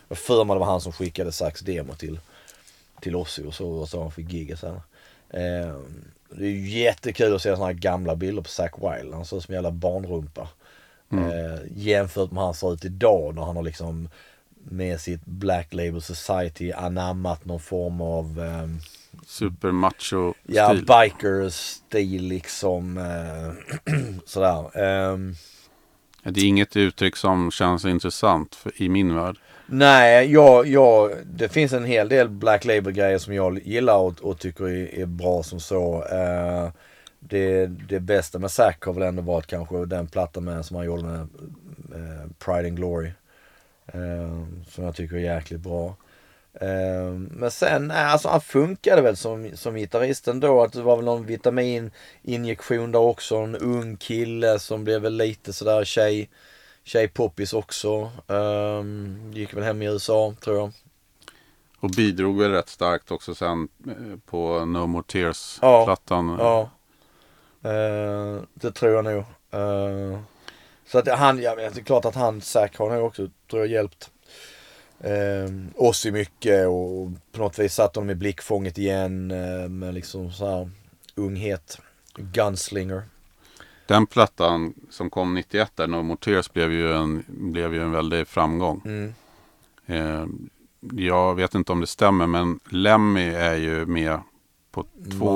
jag 0.08 0.18
för 0.18 0.44
mig 0.44 0.54
det 0.54 0.60
var 0.60 0.66
han 0.66 0.80
som 0.80 0.92
skickade 0.92 1.32
Zacks 1.32 1.60
demo 1.60 1.94
till, 1.94 2.20
till 3.00 3.16
Ozzy 3.16 3.44
och 3.44 3.54
så, 3.54 3.68
och 3.68 3.88
så 3.88 4.02
han 4.02 4.12
fick 4.12 4.32
gigget 4.32 4.58
sen. 4.58 4.80
Ehm, 5.30 6.04
det 6.30 6.44
är 6.44 6.50
ju 6.50 6.68
jättekul 6.68 7.34
att 7.34 7.42
se 7.42 7.48
sådana 7.48 7.66
här 7.66 7.72
gamla 7.72 8.16
bilder 8.16 8.42
på 8.42 8.48
Zack 8.48 8.74
Wild. 8.78 9.14
Han 9.14 9.24
ser 9.24 9.36
ut 9.36 9.42
som 9.42 9.52
en 9.52 9.56
jävla 9.56 9.70
barnrumpa. 9.70 10.48
Eh, 11.12 11.60
jämfört 11.76 12.30
med 12.30 12.40
hur 12.40 12.44
han 12.44 12.54
ser 12.54 12.72
ut 12.72 12.84
idag 12.84 13.34
när 13.34 13.42
han 13.42 13.56
har 13.56 13.62
liksom 13.62 14.08
med 14.64 15.00
sitt 15.00 15.24
Black 15.24 15.74
Label 15.74 16.02
Society 16.02 16.72
anammat 16.72 17.44
någon 17.44 17.60
form 17.60 18.00
av 18.00 18.40
ehm, 18.40 18.78
Super 19.26 19.72
macho 19.72 20.34
Ja, 20.46 20.68
stil. 20.68 20.86
biker-stil 20.86 22.22
liksom. 22.22 22.98
Eh, 22.98 23.94
sådär. 24.26 24.78
Ehm, 24.78 25.34
det 26.24 26.40
är 26.40 26.44
inget 26.44 26.76
uttryck 26.76 27.16
som 27.16 27.50
känns 27.50 27.84
intressant 27.84 28.54
för, 28.54 28.82
i 28.82 28.88
min 28.88 29.14
värld. 29.14 29.36
nej, 29.66 30.32
jag, 30.32 30.66
jag, 30.66 31.10
det 31.24 31.48
finns 31.48 31.72
en 31.72 31.84
hel 31.84 32.08
del 32.08 32.28
Black 32.28 32.64
Label-grejer 32.64 33.18
som 33.18 33.34
jag 33.34 33.58
gillar 33.66 33.96
och, 33.98 34.20
och 34.20 34.38
tycker 34.38 34.64
är, 34.64 34.94
är 35.00 35.06
bra 35.06 35.42
som 35.42 35.60
så. 35.60 36.04
Eh, 36.04 36.68
det, 37.20 37.66
det 37.66 38.00
bästa 38.00 38.38
med 38.38 38.50
Zack 38.50 38.84
har 38.84 38.92
väl 38.92 39.02
ändå 39.02 39.22
varit 39.22 39.46
kanske 39.46 39.84
den 39.86 40.06
plattan 40.06 40.44
med, 40.44 40.64
som 40.64 40.76
han 40.76 40.86
gjorde 40.86 41.02
med 41.02 41.20
eh, 41.94 42.30
Pride 42.38 42.68
and 42.68 42.76
Glory. 42.76 43.10
Eh, 43.86 44.44
som 44.68 44.84
jag 44.84 44.94
tycker 44.94 45.16
är 45.16 45.20
jäkligt 45.34 45.60
bra. 45.60 45.96
Eh, 46.60 47.12
men 47.30 47.50
sen, 47.50 47.88
nej, 47.88 48.04
alltså 48.04 48.28
han 48.28 48.40
funkade 48.40 49.02
väl 49.02 49.16
som, 49.16 49.50
som 49.54 49.74
gitarrist 49.74 50.28
ändå. 50.28 50.62
Att 50.62 50.72
det 50.72 50.82
var 50.82 50.96
väl 50.96 51.04
någon 51.04 51.26
vitamininjektion 51.26 52.92
där 52.92 52.98
också. 52.98 53.36
En 53.36 53.56
ung 53.56 53.96
kille 53.96 54.58
som 54.58 54.84
blev 54.84 55.02
väl 55.02 55.16
lite 55.16 55.52
sådär 55.52 55.84
tjej, 55.84 56.30
tjejpoppis 56.84 57.52
också. 57.52 58.10
Um, 58.26 59.32
gick 59.34 59.54
väl 59.54 59.64
hem 59.64 59.82
i 59.82 59.86
USA 59.86 60.34
tror 60.40 60.56
jag. 60.56 60.72
Och 61.80 61.90
bidrog 61.90 62.38
väl 62.38 62.50
rätt 62.50 62.68
starkt 62.68 63.10
också 63.10 63.34
sen 63.34 63.68
eh, 63.86 64.18
på 64.26 64.64
No 64.64 64.86
More 64.86 65.04
Ja. 65.06 65.12
Tears-plattan. 65.12 66.36
Ja. 66.38 66.70
Eh, 67.70 68.42
det 68.54 68.72
tror 68.72 68.92
jag 68.92 69.04
nog. 69.04 69.24
Eh, 69.50 70.20
så 70.86 70.98
att 70.98 71.08
han, 71.08 71.42
ja, 71.42 71.54
det 71.54 71.64
är 71.64 71.84
klart 71.84 72.04
att 72.04 72.14
han, 72.14 72.40
Zack 72.40 72.78
har 72.78 72.90
nog 72.90 73.06
också, 73.06 73.28
tror 73.50 73.62
jag, 73.62 73.70
hjälpt 73.70 74.10
uh, 75.04 75.66
oss 75.76 76.06
i 76.06 76.10
mycket 76.10 76.66
och 76.66 77.10
på 77.32 77.38
något 77.38 77.58
vis 77.58 77.74
satt 77.74 77.96
honom 77.96 78.10
i 78.10 78.14
blickfånget 78.14 78.78
igen 78.78 79.30
uh, 79.30 79.68
med 79.68 79.94
liksom 79.94 80.32
så 80.32 80.46
här 80.46 80.70
unghet. 81.14 81.78
Gunslinger. 82.16 83.02
Den 83.86 84.06
plattan 84.06 84.74
som 84.90 85.10
kom 85.10 85.34
91 85.34 85.72
där, 85.74 85.86
No 85.86 86.02
More 86.02 86.16
Tears, 86.16 86.52
blev 86.52 86.72
ju 86.72 86.92
en, 86.92 87.24
blev 87.28 87.74
ju 87.74 87.82
en 87.82 87.92
väldig 87.92 88.28
framgång. 88.28 88.82
Mm. 88.84 89.14
Eh, 89.86 90.26
jag 90.92 91.34
vet 91.34 91.54
inte 91.54 91.72
om 91.72 91.80
det 91.80 91.86
stämmer, 91.86 92.26
men 92.26 92.60
Lemmy 92.70 93.34
är 93.34 93.54
ju 93.54 93.86
med 93.86 94.20
på 94.70 94.84
två 95.18 95.28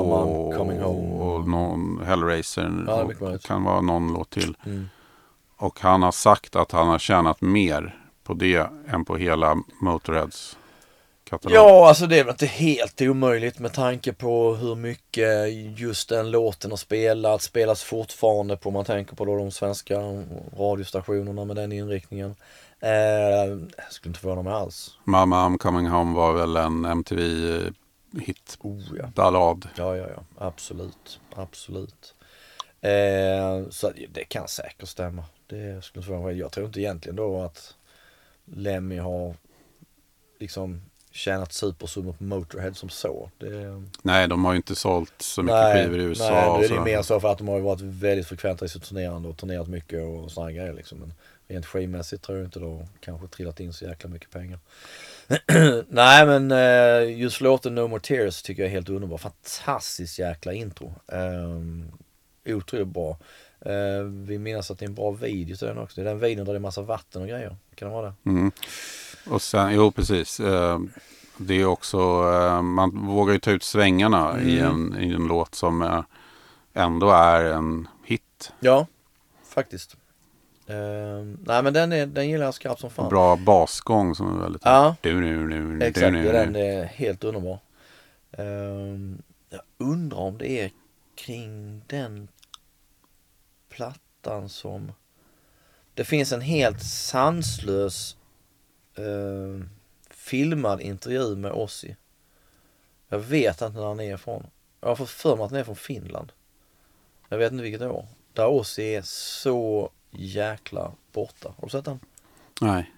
Home. 0.52 0.84
och 0.84 1.48
någon 1.48 2.00
Hellraiser. 2.06 2.84
Ja, 2.86 3.02
och 3.02 3.42
kan 3.42 3.64
vara 3.64 3.80
någon 3.80 4.12
låt 4.12 4.30
till. 4.30 4.56
Mm. 4.66 4.88
Och 5.56 5.80
han 5.80 6.02
har 6.02 6.12
sagt 6.12 6.56
att 6.56 6.72
han 6.72 6.88
har 6.88 6.98
tjänat 6.98 7.40
mer 7.40 8.05
på 8.26 8.34
det 8.34 8.70
än 8.88 9.04
på 9.04 9.16
hela 9.16 9.56
Motorheads 9.80 10.58
katalog. 11.24 11.56
Ja, 11.56 11.88
alltså 11.88 12.06
det 12.06 12.18
är 12.18 12.24
väl 12.24 12.32
inte 12.32 12.46
helt 12.46 13.00
omöjligt 13.00 13.58
med 13.58 13.72
tanke 13.72 14.12
på 14.12 14.54
hur 14.54 14.74
mycket 14.74 15.52
just 15.78 16.08
den 16.08 16.30
låten 16.30 16.70
har 16.70 16.76
spelat, 16.76 17.42
spelas 17.42 17.82
fortfarande 17.82 18.56
på, 18.56 18.68
om 18.68 18.72
man 18.72 18.84
tänker 18.84 19.16
på 19.16 19.24
då 19.24 19.36
de 19.36 19.50
svenska 19.50 20.00
radiostationerna 20.58 21.44
med 21.44 21.56
den 21.56 21.72
inriktningen. 21.72 22.34
Eh, 22.80 22.90
jag 22.90 23.90
skulle 23.90 24.10
inte 24.10 24.20
förvåna 24.20 24.42
mig 24.42 24.52
alls. 24.52 24.98
Mamma 25.04 25.48
I'm 25.48 25.58
coming 25.58 25.86
home 25.86 26.16
var 26.16 26.32
väl 26.32 26.56
en 26.56 26.84
MTV-hit. 26.84 28.58
Oh 28.60 28.82
ja. 28.98 29.06
Ballad. 29.14 29.68
Ja, 29.76 29.96
ja, 29.96 30.06
ja. 30.16 30.46
Absolut. 30.46 31.20
Absolut. 31.34 32.14
Eh, 32.80 33.68
så 33.70 33.92
det 34.08 34.24
kan 34.24 34.48
säkert 34.48 34.88
stämma. 34.88 35.24
Det 35.46 35.84
skulle 35.84 36.00
inte 36.00 36.06
förvåna 36.06 36.26
mig. 36.26 36.38
Jag 36.38 36.52
tror 36.52 36.66
inte 36.66 36.80
egentligen 36.80 37.16
då 37.16 37.42
att 37.42 37.74
Lemmy 38.46 38.98
har 38.98 39.34
liksom 40.38 40.80
tjänat 41.10 41.52
supersummor 41.52 42.12
på 42.12 42.24
Motorhead 42.24 42.74
som 42.74 42.88
så. 42.88 43.30
Det, 43.38 43.82
Nej, 44.02 44.28
de 44.28 44.44
har 44.44 44.52
ju 44.52 44.56
inte 44.56 44.74
sålt 44.74 45.14
så 45.18 45.42
mycket 45.42 45.74
skivor 45.74 46.00
i 46.00 46.02
USA. 46.02 46.30
Nej, 46.30 46.48
och 46.48 46.56
är 46.56 46.62
det 46.62 46.68
sådär. 46.68 46.80
mer 46.80 47.02
så 47.02 47.20
för 47.20 47.32
att 47.32 47.38
de 47.38 47.48
har 47.48 47.56
ju 47.56 47.62
varit 47.62 47.80
väldigt 47.80 48.26
frekventa 48.26 48.64
i 48.64 48.68
sitt 48.68 48.82
turnerande 48.82 49.28
och 49.28 49.36
turnerat 49.36 49.68
mycket 49.68 50.02
och 50.02 50.30
sådana 50.30 50.52
grejer 50.52 50.72
liksom. 50.72 50.98
Men 50.98 51.12
rent 51.48 51.66
skivmässigt 51.66 52.22
tror 52.22 52.38
jag 52.38 52.46
inte 52.46 52.60
då 52.60 52.86
kanske 53.00 53.28
trillat 53.28 53.60
in 53.60 53.72
så 53.72 53.84
jäkla 53.84 54.10
mycket 54.10 54.30
pengar. 54.30 54.58
Nej 55.88 56.26
men 56.26 56.52
eh, 56.52 57.18
just 57.18 57.40
låten 57.40 57.74
No 57.74 57.88
More 57.88 58.00
Tears 58.00 58.42
tycker 58.42 58.62
jag 58.62 58.68
är 58.68 58.74
helt 58.74 58.88
underbar. 58.88 59.18
Fantastiskt 59.18 60.18
jäkla 60.18 60.52
intro. 60.52 60.94
Um, 61.06 61.92
otroligt 62.46 62.88
bra. 62.88 63.18
Uh, 63.66 64.02
vi 64.02 64.38
minns 64.38 64.70
att 64.70 64.78
det 64.78 64.84
är 64.84 64.88
en 64.88 64.94
bra 64.94 65.10
video 65.10 65.56
till 65.56 65.66
den 65.66 65.78
också. 65.78 66.00
Det 66.00 66.06
är 66.08 66.10
den 66.10 66.18
videon 66.18 66.46
där 66.46 66.52
det 66.52 66.58
är 66.58 66.60
massa 66.60 66.82
vatten 66.82 67.22
och 67.22 67.28
grejer. 67.28 67.56
Kan 67.74 67.88
det 67.88 67.94
vara 67.94 68.06
det? 68.06 68.30
Mm. 68.30 68.50
Och 69.30 69.42
sen, 69.42 69.74
jo 69.74 69.90
precis. 69.90 70.40
Eh, 70.40 70.78
det 71.36 71.54
är 71.54 71.66
också, 71.66 71.98
eh, 71.98 72.62
man 72.62 73.06
vågar 73.06 73.32
ju 73.32 73.38
ta 73.38 73.50
ut 73.50 73.62
svängarna 73.62 74.40
i, 74.40 74.58
Mm. 74.60 74.92
en, 74.92 75.00
i 75.02 75.12
en 75.14 75.26
låt 75.26 75.54
som 75.54 75.82
eh, 75.82 76.02
ändå 76.74 77.10
är 77.10 77.44
en 77.44 77.88
hit. 78.04 78.52
Ja, 78.60 78.86
faktiskt. 79.48 79.96
Nej 80.68 81.62
men 81.62 81.72
den, 81.72 81.92
är, 81.92 82.06
den 82.06 82.28
gillar 82.30 82.44
jag 82.44 82.54
skarpt 82.54 82.80
som 82.80 82.90
fan. 82.90 83.08
Bra 83.08 83.36
basgång 83.36 84.14
som 84.14 84.36
är 84.36 84.42
väldigt... 84.42 84.62
Ja. 84.64 84.96
Du, 85.00 85.20
nu, 85.20 85.46
nu, 85.48 85.84
Exakt, 85.84 86.06
är 86.06 86.10
nu. 86.10 86.32
den 86.32 86.56
är 86.56 86.84
helt 86.84 87.24
underbar. 87.24 87.58
Jag 89.50 89.60
undrar 89.78 90.18
om 90.18 90.38
det 90.38 90.50
är 90.50 90.70
kring 91.14 91.82
den 91.86 92.28
plattan 93.76 94.48
som 94.48 94.92
det 95.94 96.04
finns 96.04 96.32
en 96.32 96.40
helt 96.40 96.82
sanslös 96.82 98.16
ehm, 98.94 99.68
filmad 100.10 100.80
intervju 100.80 101.36
med 101.36 101.52
Ozzy. 101.52 101.94
Jag 103.08 103.18
vet 103.18 103.62
inte 103.62 103.78
när 103.78 103.86
han 103.86 104.00
är 104.00 104.14
ifrån. 104.14 104.46
Jag 104.80 104.88
har 104.88 104.96
fått 104.96 105.10
för 105.10 105.36
mig 105.36 105.44
att 105.44 105.50
han 105.50 105.60
är 105.60 105.64
från 105.64 105.76
Finland. 105.76 106.32
Jag 107.28 107.38
vet 107.38 107.52
inte 107.52 107.62
vilket 107.62 107.82
år. 107.82 108.06
Där 108.32 108.46
Ozzy 108.46 108.82
är 108.82 109.02
så 109.02 109.90
jäkla 110.10 110.92
borta. 111.12 111.54
Har 111.56 111.66
du 111.66 111.70
sett 111.70 111.84
den? 111.84 112.00
Nej. 112.60 112.92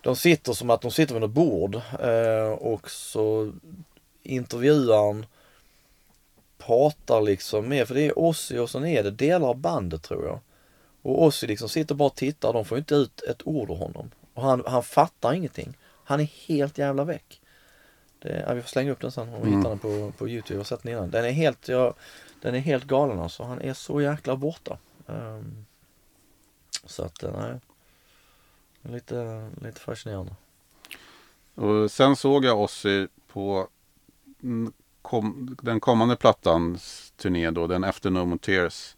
De 0.00 0.16
sitter 0.16 0.52
som 0.52 0.70
att 0.70 0.80
de 0.80 0.90
sitter 0.90 1.14
vid 1.14 1.20
något 1.20 1.30
bord 1.30 1.74
eh, 2.00 2.52
och 2.52 2.90
så 2.90 3.52
intervjuaren 4.22 5.26
pratar 6.68 7.20
liksom 7.20 7.68
med, 7.68 7.88
för 7.88 7.94
det 7.94 8.02
är 8.06 8.18
Ozzy 8.18 8.58
och 8.58 8.70
sen 8.70 8.86
är 8.86 9.02
det 9.02 9.10
delar 9.10 9.48
av 9.48 9.56
bandet 9.56 10.02
tror 10.02 10.26
jag. 10.26 10.40
Och 11.02 11.22
Ozzy 11.24 11.46
liksom 11.46 11.68
sitter 11.68 11.94
bara 11.94 12.06
och 12.06 12.14
tittar, 12.14 12.52
de 12.52 12.64
får 12.64 12.78
inte 12.78 12.94
ut 12.94 13.20
ett 13.20 13.46
ord 13.46 13.70
ur 13.70 13.74
honom. 13.74 14.10
Och 14.34 14.42
han, 14.42 14.62
han 14.66 14.82
fattar 14.82 15.32
ingenting. 15.32 15.76
Han 16.04 16.20
är 16.20 16.24
helt 16.24 16.78
jävla 16.78 17.04
väck. 17.04 17.40
Det, 18.18 18.44
ja, 18.48 18.54
vi 18.54 18.62
får 18.62 18.68
slänga 18.68 18.90
upp 18.92 19.00
den 19.00 19.12
sen 19.12 19.28
om 19.28 19.42
vi 19.42 19.46
Mm. 19.48 19.58
hittar 19.58 19.70
den 19.70 19.78
på, 19.78 20.12
på 20.18 20.28
Youtube. 20.28 20.54
Jag 20.54 20.58
har 20.60 20.64
sett 20.64 20.82
den 20.82 20.92
innan. 20.92 21.10
Den 21.10 21.24
är 21.24 21.30
helt, 21.30 21.68
ja, 21.68 21.94
den 22.42 22.54
är 22.54 22.58
helt 22.58 22.84
galen 22.84 23.18
alltså. 23.18 23.42
Han 23.42 23.60
är 23.60 23.74
så 23.74 24.00
jäkla 24.00 24.36
borta. 24.36 24.78
Ehm, 25.06 25.64
så 26.84 27.04
att, 27.04 27.22
eh, 27.22 27.30
nej. 27.40 27.60
Lite, 28.94 29.50
lite 29.62 29.80
fascinerande. 29.80 30.32
Och 31.54 31.90
sen 31.90 32.16
såg 32.16 32.44
jag 32.44 32.60
Ozzy 32.60 33.06
på 33.32 33.68
mm, 34.42 34.72
kom, 35.08 35.56
den 35.62 35.80
kommande 35.80 36.16
plattans 36.16 37.12
turné 37.16 37.50
då, 37.50 37.66
den 37.66 37.84
efter 37.84 38.10
No 38.10 38.24
More 38.24 38.38
Tears. 38.38 38.96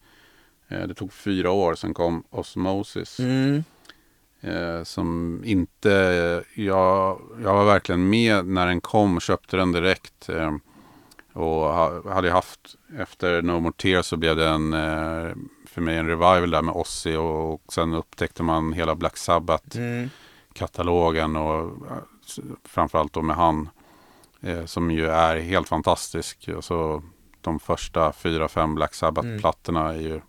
Eh, 0.68 0.86
det 0.86 0.94
tog 0.94 1.12
fyra 1.12 1.50
år, 1.50 1.74
sen 1.74 1.94
kom 1.94 2.24
Osmosis. 2.30 3.20
Mm. 3.20 3.64
Eh, 4.40 4.82
som 4.84 5.40
inte, 5.44 5.90
jag, 6.54 7.20
jag 7.42 7.54
var 7.54 7.64
verkligen 7.64 8.08
med 8.10 8.46
när 8.46 8.66
den 8.66 8.80
kom, 8.80 9.20
köpte 9.20 9.56
den 9.56 9.72
direkt. 9.72 10.28
Eh, 10.28 10.56
och 11.32 11.74
ha, 11.74 12.12
hade 12.12 12.30
haft, 12.30 12.76
efter 12.98 13.42
No 13.42 13.60
More 13.60 13.74
Tears 13.76 14.06
så 14.06 14.16
blev 14.16 14.36
det 14.36 14.48
en, 14.48 14.72
eh, 14.72 15.32
för 15.66 15.80
mig 15.80 15.96
en 15.96 16.06
revival 16.06 16.50
där 16.50 16.62
med 16.62 16.74
Ozzy 16.74 17.16
och, 17.16 17.54
och 17.54 17.72
sen 17.72 17.94
upptäckte 17.94 18.42
man 18.42 18.72
hela 18.72 18.94
Black 18.94 19.16
Sabbath 19.16 19.78
Mm. 19.78 20.10
katalogen 20.52 21.36
och 21.36 21.60
eh, 21.90 22.02
framförallt 22.64 23.12
då 23.12 23.22
med 23.22 23.36
han 23.36 23.68
eh, 24.40 24.64
som 24.64 24.90
ju 24.90 25.06
är 25.06 25.36
helt 25.36 25.68
fantastisk. 25.68 26.48
Alltså, 26.48 27.02
de 27.40 27.60
första 27.60 28.12
fyra, 28.12 28.48
fem 28.48 28.74
Black 28.74 28.94
Sabbath-plattorna 28.94 29.88
är 29.94 30.00
ju 30.00 30.20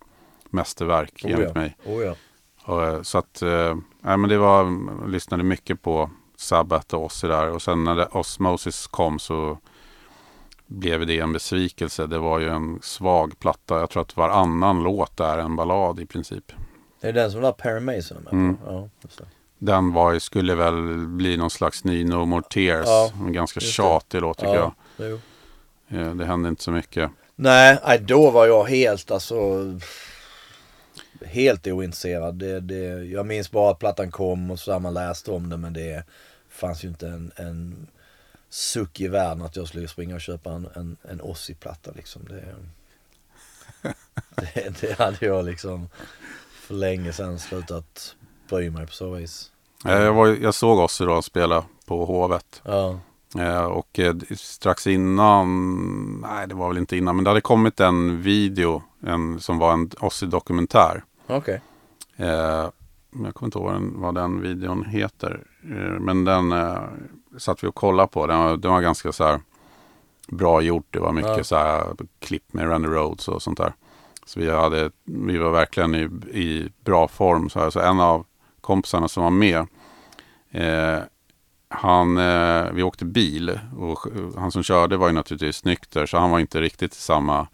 mästerverk 0.50 1.24
Oh 1.24 1.30
enligt 1.30 1.50
ja. 1.54 1.60
mig. 1.60 1.76
Oh 1.84 2.02
ja. 2.04 2.14
Och, 2.64 2.84
eh, 2.84 3.02
så 3.02 3.18
att, 3.18 3.42
eh, 3.42 3.76
men 4.00 4.28
det 4.28 4.38
var, 4.38 4.64
jag 5.00 5.10
lyssnade 5.10 5.42
mycket 5.42 5.82
på 5.82 6.10
Sabbath 6.36 6.94
och 6.94 7.04
Ozzy 7.04 7.28
där. 7.28 7.50
Och 7.50 7.62
sen 7.62 7.84
när 7.84 7.96
det, 7.96 8.06
Osmosis 8.06 8.86
kom 8.86 9.18
så 9.18 9.58
blev 10.66 11.06
det 11.06 11.18
en 11.18 11.32
besvikelse. 11.32 12.06
Det 12.06 12.18
var 12.18 12.38
ju 12.38 12.48
en 12.48 12.78
svag 12.82 13.38
platta. 13.38 13.80
Jag 13.80 13.90
tror 13.90 14.02
att 14.02 14.16
varannan 14.16 14.82
låt 14.82 15.20
är 15.20 15.38
en 15.38 15.56
ballad 15.56 16.00
i 16.00 16.06
princip. 16.06 16.52
Det 17.00 17.08
är 17.08 17.12
den 17.12 17.30
som 17.30 17.40
där 17.40 17.52
Perry 17.52 17.80
Mason 17.80 18.16
med 18.16 18.30
på. 18.30 18.36
Mm. 18.36 18.56
Ja, 18.66 18.88
det. 19.18 19.24
Den 19.64 19.92
var, 19.92 20.18
skulle 20.18 20.54
väl 20.54 21.06
bli 21.06 21.36
någon 21.36 21.50
slags 21.50 21.84
ny 21.84 22.04
No 22.04 22.24
More 22.24 22.42
Tears. 22.42 22.86
Ja, 22.86 23.12
en 23.20 23.32
ganska 23.32 23.60
tjatig 23.60 24.20
låt 24.20 24.38
tycker 24.38 24.54
ja, 24.54 24.74
jo. 24.96 25.20
jag. 25.86 26.00
Eh, 26.00 26.14
Det 26.14 26.24
hände 26.24 26.48
inte 26.48 26.62
så 26.62 26.70
mycket. 26.70 27.10
Nej, 27.34 27.98
då 28.00 28.30
var 28.30 28.46
jag 28.46 28.64
helt 28.64 29.10
alltså 29.10 29.64
helt 31.24 31.66
ointresserad. 31.66 32.34
Det, 32.34 32.60
det, 32.60 33.04
jag 33.04 33.26
minns 33.26 33.50
bara 33.50 33.70
att 33.70 33.78
plattan 33.78 34.10
kom 34.10 34.50
och 34.50 34.58
så 34.58 34.78
man 34.78 34.94
läst 34.94 35.28
om 35.28 35.48
det 35.48 35.56
men 35.56 35.72
det 35.72 36.04
fanns 36.48 36.84
ju 36.84 36.88
inte 36.88 37.08
en, 37.08 37.32
en 37.36 37.86
suck 38.48 39.00
i 39.00 39.08
världen 39.08 39.42
att 39.42 39.56
jag 39.56 39.68
skulle 39.68 39.88
springa 39.88 40.14
och 40.14 40.20
köpa 40.20 40.50
en, 40.52 40.68
en, 40.74 40.96
en 41.02 41.20
Ozzy-platta 41.20 41.92
liksom. 41.96 42.22
Det, 42.28 42.54
det, 44.54 44.80
det 44.80 44.98
hade 44.98 45.26
jag 45.26 45.44
liksom 45.44 45.88
för 46.52 46.74
länge 46.74 47.12
sedan 47.12 47.38
slutat 47.38 48.16
bry 48.48 48.70
mig 48.70 48.86
på 48.86 48.92
så 48.92 49.10
vis. 49.10 49.51
Eh, 49.84 49.92
Jag, 50.02 50.12
var, 50.12 50.26
jag 50.26 50.54
såg 50.54 50.78
Ozzy 50.78 51.04
då 51.04 51.22
spela 51.22 51.64
på 51.86 52.04
Hovet. 52.04 52.62
Ja, 52.64 52.98
Eh, 53.38 53.64
och 53.64 53.98
eh, 53.98 54.14
strax 54.36 54.86
innan, 54.86 55.46
nej 56.22 56.48
det 56.48 56.54
var 56.54 56.68
väl 56.68 56.78
inte 56.78 56.96
innan, 56.96 57.16
men 57.16 57.24
det 57.24 57.30
hade 57.30 57.40
kommit 57.40 57.80
en 57.80 58.22
video 58.22 58.82
en, 59.06 59.40
som 59.40 59.58
var 59.58 59.72
en 59.72 59.90
Ozzy-dokumentär. 60.00 61.04
okej. 61.26 61.60
Men 63.10 63.24
jag 63.24 63.34
kommer 63.34 63.46
inte 63.46 63.58
ihåg 63.58 63.64
vad 63.66 63.74
den, 63.74 64.00
vad 64.00 64.14
den 64.14 64.40
videon 64.40 64.84
heter. 64.84 65.44
Men 66.00 66.24
den 66.24 66.54
satt 67.38 67.64
vi 67.64 67.68
och 67.68 67.74
kollade 67.74 68.08
på. 68.08 68.26
Den 68.26 68.38
var, 68.38 68.56
den 68.56 68.72
var 68.72 68.80
ganska 68.80 69.12
så 69.12 69.24
här 69.24 69.40
bra 70.28 70.60
gjort. 70.60 70.86
Det 70.90 71.00
var 71.00 71.12
mycket 71.12 71.36
Ja. 71.36 71.44
så 71.44 71.56
här 71.56 71.84
klipp 72.18 72.52
med 72.52 72.68
Randy 72.70 72.88
Rhodes 72.88 73.28
och 73.28 73.42
sånt 73.42 73.58
där. 73.58 73.72
Så 74.26 74.40
vi, 74.40 74.50
hade, 74.50 74.90
vi 75.04 75.38
var 75.38 75.50
verkligen 75.50 75.94
i, 75.94 76.00
i 76.40 76.72
bra 76.84 77.08
form. 77.08 77.50
Så, 77.50 77.60
här. 77.60 77.70
så 77.70 77.80
en 77.80 78.00
av 78.00 78.24
kompisarna 78.62 79.08
som 79.08 79.22
var 79.22 79.30
med 79.30 79.66
eh, 80.50 80.98
han, 81.68 82.18
eh, 82.18 82.72
vi 82.72 82.82
åkte 82.82 83.04
bil 83.04 83.60
och 83.76 83.98
han 84.36 84.52
som 84.52 84.62
körde 84.62 84.96
var 84.96 85.06
ju 85.06 85.12
naturligtvis 85.12 85.64
nykter 85.64 86.06
så 86.06 86.18
han 86.18 86.30
var 86.30 86.38
inte 86.38 86.60
riktigt 86.60 86.92
i 86.92 87.00
samma, 87.00 87.48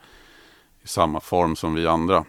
i 0.83 0.89
samma 0.89 1.21
form 1.21 1.57
som 1.57 1.75
vi 1.75 1.87
andra. 1.87 2.25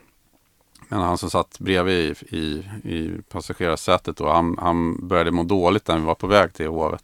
Men 0.88 1.00
han 1.00 1.18
som 1.18 1.30
satt 1.30 1.60
bredvid 1.60 2.18
i, 2.30 2.38
i, 2.38 2.64
i 2.84 3.22
passagerarsätet 3.30 4.18
då, 4.18 4.30
han, 4.30 4.58
han 4.58 5.08
började 5.08 5.32
må 5.32 5.44
dåligt 5.44 5.88
när 5.88 6.00
vi 6.00 6.06
var 6.06 6.16
på 6.16 6.28
väg 6.28 6.54
till 6.54 6.68
hovet. 6.68 7.04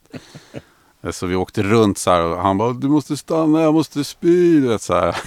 Eh, 1.06 1.12
Så 1.12 1.26
vi 1.28 1.36
åkte 1.36 1.64
runt 1.64 1.98
så 1.98 2.12
här 2.12 2.22
och 2.22 2.38
han 2.42 2.58
bara 2.58 2.74
du 2.74 2.88
måste 2.88 3.18
stanna, 3.18 3.62
jag 3.62 3.74
måste 3.74 4.04
spy. 4.04 4.62
du 4.62 4.68
vet, 4.68 4.82
Så 4.82 4.94
här. 4.94 5.18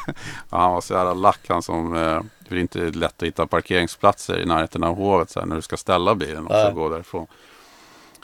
Han 0.50 0.72
var 0.72 0.80
så 0.80 0.94
jävla 0.94 1.14
lack 1.14 1.40
han 1.48 1.62
som, 1.62 1.96
eh, 1.96 2.20
det 2.48 2.54
är 2.54 2.58
inte 2.58 2.78
lätt 2.78 3.22
att 3.22 3.26
hitta 3.28 3.46
parkeringsplatser 3.46 4.38
i 4.40 4.46
närheten 4.46 4.84
av 4.84 4.96
hovet 4.96 5.30
så 5.30 5.40
här, 5.40 5.46
när 5.46 5.56
du 5.56 5.62
ska 5.62 5.76
ställa 5.76 6.14
bilen 6.14 6.46
och 6.46 6.52
Nej. 6.52 6.66
så 6.66 6.72
gå 6.74 6.88
därifrån. 6.88 7.26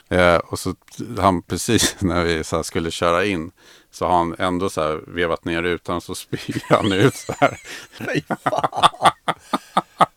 Eh, 0.09 0.35
och 0.35 0.59
så 0.59 0.75
han 1.19 1.41
precis 1.47 1.95
när 1.99 2.23
vi 2.23 2.43
så 2.43 2.55
här 2.55 2.63
skulle 2.63 2.91
köra 2.91 3.25
in 3.25 3.51
så 3.91 4.05
har 4.05 4.17
han 4.17 4.35
ändå 4.39 4.69
så 4.69 4.81
här 4.81 5.01
vevat 5.07 5.45
ner 5.45 5.61
rutan 5.61 6.01
så 6.01 6.15
spyr 6.25 6.63
han 6.69 6.91
ut 6.91 7.15
så 7.15 7.33
här. 7.39 7.57
Fy 7.91 8.21
fan. 8.43 9.11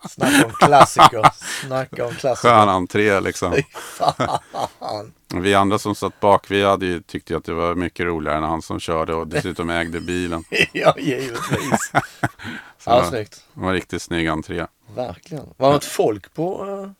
Snacka 0.09 0.47
om 0.47 0.53
klassiker. 0.53 1.31
Snacka 1.67 2.07
om 2.07 2.15
klassiker. 2.15 2.49
Skön 2.49 2.69
entré 2.69 3.21
liksom. 3.21 3.53
Fy 3.53 3.63
fan. 3.73 5.13
Vi 5.35 5.55
andra 5.55 5.79
som 5.79 5.95
satt 5.95 6.21
bak, 6.21 6.51
vi 6.51 6.65
hade 6.65 6.87
ju, 6.87 7.01
tyckte 7.01 7.37
att 7.37 7.45
det 7.45 7.55
var 7.55 7.75
mycket 7.75 8.07
roligare 8.07 8.37
än 8.37 8.43
han 8.43 8.63
som 8.63 8.81
körde 8.81 9.15
och 9.15 9.27
dessutom 9.27 9.71
ägde 9.71 10.01
bilen. 10.01 10.45
ja, 10.73 10.95
givetvis. 10.99 11.93
Så 12.79 12.91
Ja, 12.91 13.05
snyggt. 13.05 13.45
Det 13.55 13.61
var 13.61 13.69
en 13.69 13.75
riktigt 13.75 14.03
snygg 14.03 14.29
entré. 14.29 14.67
Verkligen. 14.95 15.47
Var 15.57 15.71
det 15.71 15.77
ett 15.77 15.85
folk 15.85 16.35
på, 16.35 16.65
uh, 16.65 16.91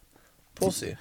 på 0.59 0.67
Ozzy? 0.67 0.95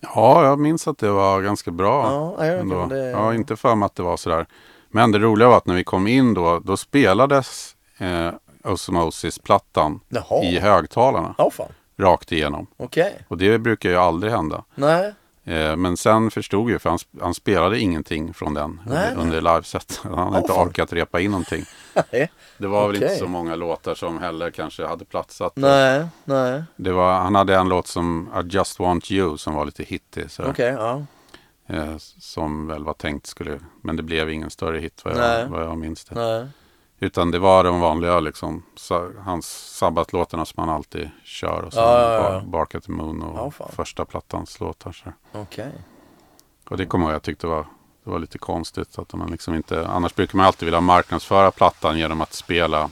Ja, 0.00 0.44
jag 0.44 0.58
minns 0.58 0.88
att 0.88 0.98
det 0.98 1.10
var 1.10 1.42
ganska 1.42 1.70
bra. 1.70 2.12
Ja, 2.38 2.46
jag 2.46 2.58
ändå. 2.58 2.86
det. 2.86 3.10
Ja, 3.10 3.34
inte 3.34 3.56
för 3.56 3.74
mig 3.74 3.86
att 3.86 3.94
det 3.94 4.02
var 4.02 4.16
sådär. 4.16 4.46
Men 4.88 5.12
det 5.12 5.18
roliga 5.18 5.48
var 5.48 5.56
att 5.56 5.66
när 5.66 5.74
vi 5.74 5.84
kom 5.84 6.06
in 6.06 6.34
då, 6.34 6.58
då 6.58 6.76
spelades 6.76 7.76
eh, 7.98 8.30
Osmosis-plattan 8.64 10.00
i 10.42 10.58
högtalarna. 10.58 11.34
Fan. 11.52 11.68
Rakt 11.98 12.32
igenom. 12.32 12.66
Okej. 12.76 13.14
Och 13.28 13.38
det 13.38 13.58
brukar 13.58 13.90
ju 13.90 13.96
aldrig 13.96 14.32
hända. 14.32 14.64
Nej. 14.74 15.14
Eh, 15.46 15.76
men 15.76 15.96
sen 15.96 16.30
förstod 16.30 16.70
jag, 16.70 16.82
för 16.82 16.90
han, 16.90 16.98
han 17.20 17.34
spelade 17.34 17.78
ingenting 17.78 18.34
från 18.34 18.54
den 18.54 18.80
Nej, 18.86 19.14
under, 19.16 19.40
liveset. 19.40 20.00
Han 20.02 20.18
hade 20.18 20.30
Åh, 20.30 20.38
inte 20.38 20.52
orkat 20.52 20.92
repa 20.92 21.20
in 21.20 21.30
någonting. 21.30 21.64
Nej. 22.10 22.30
Det 22.58 22.66
var 22.66 22.86
väl 22.86 22.96
inte 22.96 23.16
så 23.16 23.28
många 23.28 23.54
låtar 23.54 23.94
som 23.94 24.18
heller 24.18 24.50
kanske 24.50 24.86
hade 24.86 25.04
platsat. 25.04 25.52
Nej. 25.56 26.06
Nej. 26.24 26.64
Det 26.76 26.92
var, 26.92 27.14
han 27.18 27.34
hade 27.34 27.56
en 27.56 27.68
låt 27.68 27.86
som 27.86 28.28
I 28.36 28.54
just 28.54 28.78
want 28.78 29.10
you 29.10 29.38
som 29.38 29.54
var 29.54 29.64
lite 29.64 29.82
hittig. 29.82 30.30
Så, 30.30 30.44
Okej, 30.44 30.72
ja. 30.78 31.02
eh, 31.66 31.96
som 32.18 32.66
väl 32.66 32.84
var 32.84 32.94
tänkt 32.94 33.26
skulle, 33.26 33.60
men 33.82 33.96
det 33.96 34.02
blev 34.02 34.30
ingen 34.30 34.50
större 34.50 34.78
hit 34.78 35.02
vad 35.04 35.16
Nej. 35.16 35.40
jag, 35.40 35.48
vad 35.48 35.62
jag 35.62 35.78
minns 35.78 36.04
det. 36.04 36.14
Nej. 36.14 36.46
Utan 36.98 37.30
det 37.30 37.38
var 37.38 37.64
de 37.64 37.80
vanliga 37.80 38.20
liksom, 38.20 38.62
sa, 38.76 39.08
hans 39.24 39.46
sabbatlåtarna 39.76 40.44
som 40.44 40.60
han 40.60 40.76
alltid 40.76 41.10
kör. 41.24 41.62
Och 41.62 41.72
sen 41.72 41.82
Ja, 41.82 42.00
ja, 42.02 42.12
ja. 42.12 42.30
Bar- 42.30 42.40
Bark 42.46 42.74
at 42.74 42.84
the 42.84 42.92
Moon 42.92 43.22
och 43.22 43.54
fan. 43.54 43.68
första 43.76 44.04
plattans 44.04 44.60
låtar. 44.60 44.92
Så. 44.92 45.12
Okej. 45.32 45.72
Och 46.68 46.76
det 46.76 46.86
kommer 46.86 47.12
jag 47.12 47.22
tyckte 47.22 47.46
var, 47.46 47.66
det 48.04 48.10
var 48.10 48.18
lite 48.18 48.38
konstigt. 48.38 48.98
Att 48.98 49.14
man 49.14 49.30
liksom 49.30 49.54
inte, 49.54 49.86
annars 49.86 50.14
brukar 50.14 50.36
man 50.36 50.46
alltid 50.46 50.66
vilja 50.66 50.80
marknadsföra 50.80 51.50
plattan 51.50 51.98
genom 51.98 52.20
att 52.20 52.32
spela. 52.32 52.90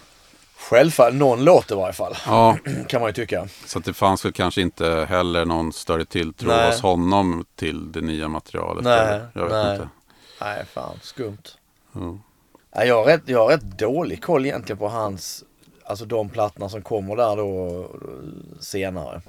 Självfallet, 0.58 1.14
någon 1.14 1.44
låt 1.44 1.70
i 1.70 1.74
varje 1.74 1.92
fall. 1.92 2.14
Ja, 2.26 2.56
Kan 2.88 3.00
man 3.00 3.08
ju 3.08 3.12
tycka. 3.14 3.48
så 3.66 3.78
det 3.78 3.92
fanns 3.94 4.24
väl 4.24 4.32
kanske 4.32 4.60
inte 4.62 5.06
heller 5.08 5.44
någon 5.44 5.72
större 5.72 6.04
tilltro 6.04 6.48
Nej. 6.48 6.70
hos 6.70 6.80
honom 6.82 7.44
till 7.56 7.92
det 7.92 8.00
nya 8.00 8.28
materialet. 8.28 8.84
Nej, 8.84 9.20
jag 9.34 9.42
vet 9.42 9.52
nej. 9.52 9.72
inte. 9.74 9.88
Nej, 10.40 10.64
fan. 10.74 10.98
Skumt. 11.02 11.42
Ja. 11.92 12.18
Ja, 12.74 12.84
jag, 12.84 12.94
har 12.96 13.04
rätt, 13.04 13.22
jag 13.26 13.38
har 13.38 13.48
rätt 13.48 13.78
dålig 13.78 14.22
koll 14.22 14.46
egentligen 14.46 14.78
på 14.78 14.88
hans, 14.88 15.44
alltså 15.84 16.04
de 16.04 16.28
plattorna 16.28 16.68
som 16.68 16.82
kommer 16.82 17.16
där 17.16 17.36
då 17.36 17.86
senare. 18.60 19.22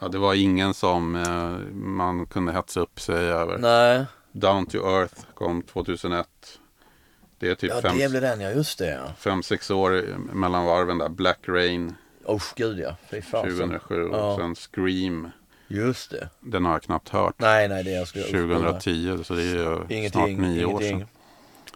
Ja, 0.00 0.08
det 0.08 0.18
var 0.18 0.34
ingen 0.34 0.74
som 0.74 1.16
eh, 1.16 1.74
man 1.76 2.26
kunde 2.26 2.52
hetsa 2.52 2.80
upp 2.80 3.00
sig 3.00 3.16
över. 3.30 3.58
Nej, 3.58 4.04
Down 4.32 4.66
to 4.66 4.76
Earth 4.78 5.14
kom 5.34 5.62
2001. 5.62 6.26
Det 7.38 7.50
är 7.50 7.54
typ 7.54 7.70
Ja, 7.74 7.80
fem, 7.82 7.98
det 7.98 8.08
blir 8.10 8.20
den 8.20 8.40
ja, 8.40 8.50
just 8.50 8.78
det 8.78 8.90
ja. 8.90 9.12
fem, 9.18 9.42
sex 9.42 9.70
år 9.70 10.04
mellan 10.32 10.64
varven 10.64 10.98
där. 10.98 11.08
Black 11.08 11.38
Rain 11.48 11.94
Usch 12.28 12.54
gud 12.56 12.78
ja, 12.78 12.96
fy 13.10 13.22
fasen. 13.22 13.50
2007 13.50 14.08
och 14.08 14.16
Ja. 14.18 14.36
sen 14.38 14.54
Scream. 14.54 15.30
Just 15.68 16.10
det. 16.10 16.28
Den 16.40 16.64
har 16.64 16.72
jag 16.72 16.82
knappt 16.82 17.08
hört. 17.08 17.34
Nej, 17.38 17.68
nej, 17.68 17.84
det 17.84 17.90
jag 17.90 18.08
skulle... 18.08 18.24
2010, 18.24 19.18
så 19.24 19.34
det 19.34 19.42
är 19.42 19.44
ju 19.46 19.78
Ingenting, 19.88 20.10
snart 20.10 20.28
nio 20.30 20.64
år 20.64 20.82
ingenting. 20.82 20.98
sedan. 20.98 21.08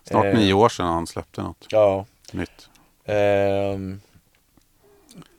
Snart 0.09 0.25
Eh. 0.27 0.35
nio 0.35 0.53
år 0.53 0.69
sedan 0.69 0.87
han 0.87 1.07
släppte 1.07 1.43
något 1.43 1.67
Ja. 1.71 2.07
nytt. 2.33 2.69
Ehm, 3.05 4.01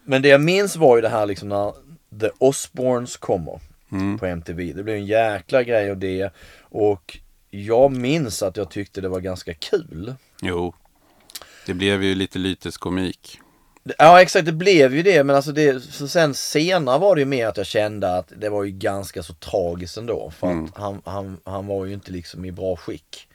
men 0.03 0.21
det 0.21 0.27
jag 0.29 0.41
minns 0.41 0.75
var 0.75 0.95
ju 0.95 1.01
det 1.01 1.09
här 1.09 1.25
liksom 1.25 1.49
när 1.49 1.73
The 2.19 2.29
Osbournes 2.37 3.17
kommer 3.17 3.59
Mm. 3.91 4.19
på 4.19 4.25
MTV. 4.25 4.73
Det 4.73 4.83
blev 4.83 4.95
en 4.95 5.05
jäkla 5.05 5.63
grej 5.63 5.91
av 5.91 5.97
det. 5.97 6.29
Och 6.61 7.17
jag 7.49 7.91
minns 7.91 8.43
att 8.43 8.57
jag 8.57 8.69
tyckte 8.71 9.01
det 9.01 9.09
var 9.09 9.19
ganska 9.19 9.53
kul. 9.53 10.15
Jo, 10.41 10.73
det 11.65 11.73
blev 11.73 12.03
ju 12.03 12.15
lite 12.15 12.39
lyteskomik. 12.39 13.39
Ja 13.97 14.21
exakt, 14.21 14.45
det 14.45 14.51
blev 14.51 14.95
ju 14.95 15.03
det. 15.03 15.23
Men 15.23 15.35
alltså 15.35 15.51
det, 15.51 15.83
så 15.83 16.07
sen 16.07 16.33
senare 16.33 16.99
var 16.99 17.15
det 17.15 17.21
ju 17.21 17.25
mer 17.25 17.47
att 17.47 17.57
jag 17.57 17.65
kände 17.65 18.17
att 18.17 18.31
det 18.37 18.49
var 18.49 18.63
ju 18.63 18.71
ganska 18.71 19.23
så 19.23 19.33
tragiskt 19.33 19.97
ändå. 19.97 20.31
För 20.39 20.47
Mm. 20.47 20.65
att 20.65 20.77
han, 20.77 21.01
han, 21.05 21.37
han 21.43 21.67
var 21.67 21.85
ju 21.85 21.93
inte 21.93 22.11
liksom 22.11 22.45
i 22.45 22.51
bra 22.51 22.75
skick. 22.75 23.27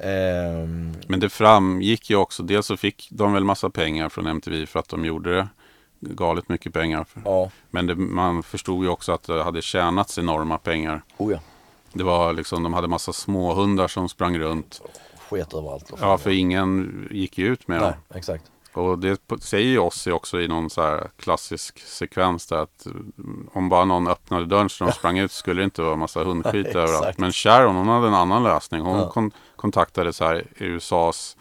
Ehm, 0.00 0.92
Men 1.06 1.20
det 1.20 1.28
framgick 1.28 2.10
ju 2.10 2.16
också, 2.16 2.42
dels 2.42 2.66
så 2.66 2.76
fick 2.76 3.08
de 3.10 3.32
väl 3.32 3.44
massa 3.44 3.70
pengar 3.70 4.08
från 4.08 4.26
MTV 4.26 4.66
för 4.66 4.78
att 4.78 4.88
de 4.88 5.04
gjorde 5.04 5.34
det. 5.36 5.48
Galet 6.00 6.48
mycket 6.48 6.72
pengar. 6.72 7.06
ja, 7.24 7.50
Men 7.70 7.86
det, 7.86 7.94
man 7.94 8.42
förstod 8.42 8.84
ju 8.84 8.90
också 8.90 9.12
att 9.12 9.22
det 9.22 9.42
hade 9.42 9.62
tjänats 9.62 10.18
enorma 10.18 10.58
pengar. 10.58 11.02
oh 11.16 11.32
ja. 11.32 11.38
Det 11.92 12.04
var 12.04 12.32
liksom, 12.32 12.62
de 12.62 12.74
hade 12.74 12.88
massa 12.88 13.12
småhundar 13.12 13.88
som 13.88 14.08
sprang 14.08 14.38
runt. 14.38 14.82
Sket 15.30 15.54
överallt. 15.54 15.90
Ja, 16.00 16.18
för 16.18 16.30
ingen 16.30 17.08
gick 17.10 17.38
ju 17.38 17.46
ut 17.46 17.68
med 17.68 17.80
dem. 17.80 17.92
Nej, 18.08 18.18
exakt. 18.18 18.44
Och 18.74 18.98
det 18.98 19.20
säger 19.40 19.68
ju 19.68 19.78
Ozzy 19.78 20.10
också 20.10 20.40
i 20.40 20.48
någon 20.48 20.70
så 20.70 20.82
här 20.82 21.10
klassisk 21.16 21.78
sekvens 21.86 22.46
där 22.46 22.56
att 22.56 22.86
mm, 22.86 23.48
om 23.52 23.68
bara 23.68 23.84
någon 23.84 24.08
öppnade 24.08 24.46
dörren 24.46 24.68
så 24.68 24.84
de 24.84 24.92
sprang 24.98 25.18
ut 25.18 25.32
skulle 25.32 25.60
det 25.60 25.64
inte 25.64 25.82
vara 25.82 25.96
massa 25.96 26.24
hundskit 26.24 26.66
överallt. 26.74 27.18
Men 27.18 27.32
Sharon 27.32 27.76
hon 27.76 27.88
hade 27.88 28.06
en 28.08 28.14
annan 28.14 28.42
lösning. 28.42 28.80
Hon 28.82 28.98
Ja. 28.98 29.10
kon- 29.10 29.30
kontaktade 29.56 30.12
så 30.12 30.24
här 30.24 30.44
USAs 30.56 31.36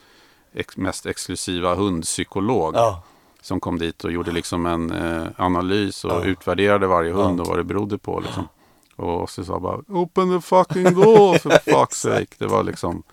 ex- 0.54 0.78
mest 0.78 1.06
exklusiva 1.06 1.76
hundpsykolog. 1.76 2.76
Ja, 2.76 3.04
Som 3.42 3.60
kom 3.60 3.80
dit 3.80 4.04
och 4.04 4.12
gjorde 4.12 4.32
liksom 4.32 4.66
en 4.66 4.92
eh, 4.92 5.28
analys 5.38 6.06
och 6.06 6.24
utvärderade 6.24 6.88
varje 6.88 7.12
hund 7.14 7.42
och 7.42 7.48
vad 7.48 7.58
det 7.58 7.64
berodde 7.64 7.98
på. 7.98 8.20
Liksom. 8.20 8.48
Och 8.96 9.24
Ozzy 9.24 9.44
sa 9.44 9.60
bara 9.60 9.80
Open 9.88 10.36
the 10.40 10.42
fucking 10.48 10.84
door 10.84 11.38
for 11.38 11.50
fuck's 11.66 11.94
sake. 11.96 12.36
Det 12.38 12.48
var 12.48 12.64
liksom 12.64 13.04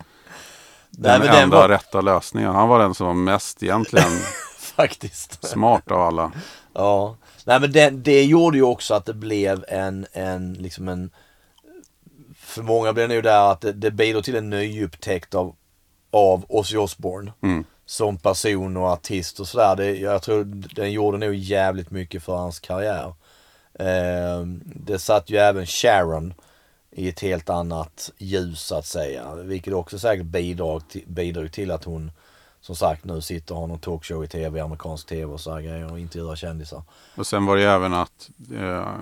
den 0.90 1.20
den 1.20 1.34
enda 1.42 1.56
var- 1.56 1.68
rätta 1.68 2.00
lösningen. 2.00 2.54
Han 2.54 2.68
var 2.68 2.78
den 2.78 2.94
som 2.94 3.06
var 3.06 3.14
mest 3.14 3.62
egentligen 3.62 4.10
faktiskt. 4.58 5.44
smart 5.48 5.90
av 5.90 6.00
alla. 6.00 6.32
Ja, 6.74 7.16
nej 7.44 7.60
men 7.60 7.72
det, 7.72 7.90
det 7.90 8.24
gjorde 8.24 8.56
ju 8.56 8.62
också 8.62 8.94
att 8.94 9.04
det 9.06 9.14
blev 9.14 9.64
en, 9.68 10.06
en 10.12 10.52
liksom 10.54 10.88
en 10.88 11.10
För 12.36 12.62
många 12.62 12.92
blev 12.92 13.08
det 13.08 13.14
nog 13.14 13.24
där 13.24 13.52
att 13.52 13.60
det, 13.60 13.72
det 13.72 13.90
bidrog 13.90 14.24
till 14.24 14.36
en 14.36 14.50
nyupptäckt 14.50 15.34
av, 15.34 15.54
av 16.10 16.44
Ozzy 16.48 16.76
Osbourne 16.76 17.32
Mm. 17.42 17.64
Som 17.86 18.18
person 18.18 18.76
och 18.76 18.86
artist 18.88 19.40
och 19.40 19.48
sådär. 19.48 19.76
Det, 19.76 19.96
jag 19.96 20.22
tror 20.22 20.44
den 20.74 20.92
gjorde 20.92 21.18
nog 21.18 21.34
jävligt 21.34 21.90
mycket 21.90 22.22
för 22.22 22.36
hans 22.36 22.60
karriär. 22.60 23.14
Eh, 23.78 24.42
det 24.64 24.98
satt 24.98 25.30
ju 25.30 25.36
även 25.36 25.66
Sharon 25.66 26.34
i 26.92 27.08
ett 27.08 27.20
helt 27.20 27.50
annat 27.50 28.10
ljus 28.18 28.60
så 28.60 28.74
att 28.74 28.86
säga. 28.86 29.34
Vilket 29.34 29.74
också 29.74 29.98
säkert 29.98 30.26
bidrog 30.26 30.88
till, 30.88 31.04
bidrog 31.06 31.52
till 31.52 31.70
att 31.70 31.84
hon 31.84 32.12
som 32.60 32.76
sagt 32.76 33.04
nu 33.04 33.20
sitter 33.20 33.54
och 33.54 33.60
har 33.60 33.66
någon 33.66 33.78
talkshow 33.78 34.24
i 34.24 34.28
tv, 34.28 34.60
amerikansk 34.60 35.06
tv 35.06 35.32
och 35.32 35.40
så 35.40 35.52
här 35.54 35.60
grejer 35.60 35.92
och 35.92 35.98
intervjuar 35.98 36.36
kändisar. 36.36 36.82
Och 37.16 37.26
sen 37.26 37.46
var 37.46 37.56
det 37.56 37.62
ju 37.62 37.68
även 37.68 37.94
att 37.94 38.30
eh, 38.54 38.94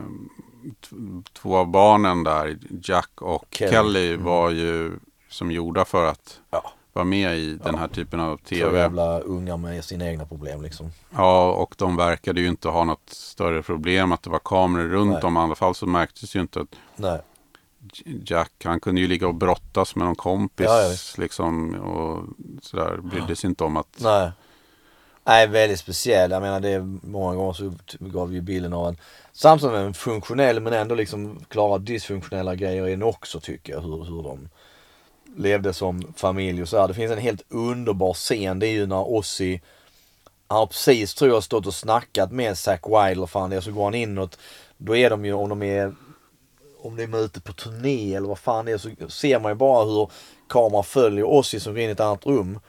två 1.32 1.56
av 1.56 1.66
barnen 1.68 2.24
där, 2.24 2.58
Jack 2.82 3.22
och 3.22 3.44
Kelly. 3.50 3.70
Kelly, 3.72 4.16
var 4.16 4.50
ju 4.50 4.92
som 5.28 5.50
gjorda 5.50 5.84
för 5.84 6.06
att 6.06 6.40
Ja. 6.50 6.72
vara 6.92 7.04
med 7.04 7.38
i 7.38 7.54
den 7.64 7.74
här 7.74 7.88
typen 7.88 8.20
av 8.20 8.36
Två 8.36 8.44
tv. 8.44 8.78
jävla 8.78 9.20
ungar 9.20 9.56
med 9.56 9.84
sina 9.84 10.06
egna 10.08 10.26
problem 10.26 10.62
liksom. 10.62 10.90
Ja, 11.16 11.52
och 11.52 11.74
de 11.78 11.96
verkade 11.96 12.40
ju 12.40 12.48
inte 12.48 12.68
ha 12.68 12.84
något 12.84 13.08
större 13.10 13.62
problem 13.62 14.12
att 14.12 14.22
det 14.22 14.30
var 14.30 14.40
kameror 14.44 14.88
runt 14.88 15.12
Nej. 15.12 15.22
om. 15.22 15.36
I 15.36 15.40
alla 15.40 15.54
fall 15.54 15.74
så 15.74 15.86
märktes 15.86 16.36
ju 16.36 16.40
inte 16.40 16.60
att 16.60 16.68
Nej. 16.96 17.20
Jack, 18.24 18.52
han 18.64 18.80
kunde 18.80 19.00
ju 19.00 19.06
ligga 19.06 19.28
och 19.28 19.34
brottas 19.34 19.96
med 19.96 20.06
någon 20.06 20.16
kompis 20.16 20.66
Ja, 20.66 20.94
liksom 21.16 21.74
och 21.74 22.24
sådär. 22.62 22.96
Brydde 23.02 23.36
sig 23.36 23.48
inte 23.50 23.64
om 23.64 23.76
att... 23.76 23.96
Nej. 23.98 24.30
Nej, 25.24 25.46
väldigt 25.46 25.80
speciell. 25.80 26.30
Jag 26.30 26.42
menar 26.42 26.60
det 26.60 26.68
är 26.68 26.80
många 27.02 27.34
gånger 27.34 27.52
så 27.52 27.72
gav 27.98 28.34
ju 28.34 28.40
bilden 28.40 28.72
av 28.72 28.88
en 28.88 28.96
samtidigt 29.32 29.76
en 29.76 29.94
funktionell 29.94 30.60
men 30.60 30.72
ändå 30.72 30.94
liksom 30.94 31.40
klara 31.48 31.78
dysfunktionella 31.78 32.54
grejer 32.54 32.88
i 32.88 32.90
den 32.90 33.02
också 33.02 33.40
tycker 33.40 33.72
jag. 33.72 33.80
Hur, 33.80 34.04
hur 34.04 34.22
de 34.22 34.48
levde 35.36 35.72
som 35.72 36.12
familj 36.16 36.62
och 36.62 36.68
så 36.68 36.80
här. 36.80 36.88
Det 36.88 36.94
finns 36.94 37.12
en 37.12 37.18
helt 37.18 37.42
underbar 37.48 38.12
scen. 38.14 38.58
Det 38.58 38.66
är 38.66 38.72
ju 38.72 38.86
när 38.86 39.08
Ozzy 39.08 39.60
han 40.48 40.58
har 40.58 40.66
precis 40.66 41.14
tror 41.14 41.30
jag 41.30 41.44
stått 41.44 41.66
och 41.66 41.74
snackat 41.74 42.32
med 42.32 42.58
Zack 42.58 42.86
Wilde 42.86 43.22
och 43.22 43.30
fan 43.30 43.50
det 43.50 43.56
är 43.56 43.60
så 43.60 43.72
går 43.72 43.84
han 43.84 43.94
inåt. 43.94 44.38
Då 44.76 44.96
är 44.96 45.10
de 45.10 45.24
ju 45.24 45.32
om 45.32 45.48
de 45.48 45.62
är 45.62 45.94
om 46.82 46.96
de 46.96 47.14
är 47.14 47.18
ute 47.18 47.40
på 47.40 47.52
turné 47.52 48.14
eller 48.14 48.28
vad 48.28 48.38
fan 48.38 48.64
det 48.64 48.72
är 48.72 48.78
så 48.78 48.90
ser 49.08 49.40
man 49.40 49.52
ju 49.52 49.56
bara 49.56 49.84
hur 49.84 50.10
kameran 50.48 50.84
följer 50.84 51.24
Ossi 51.24 51.60
som 51.60 51.72
går 51.72 51.82
in 51.82 51.88
i 51.88 51.92
ett 51.92 52.00
annat 52.00 52.26
rum 52.26 52.60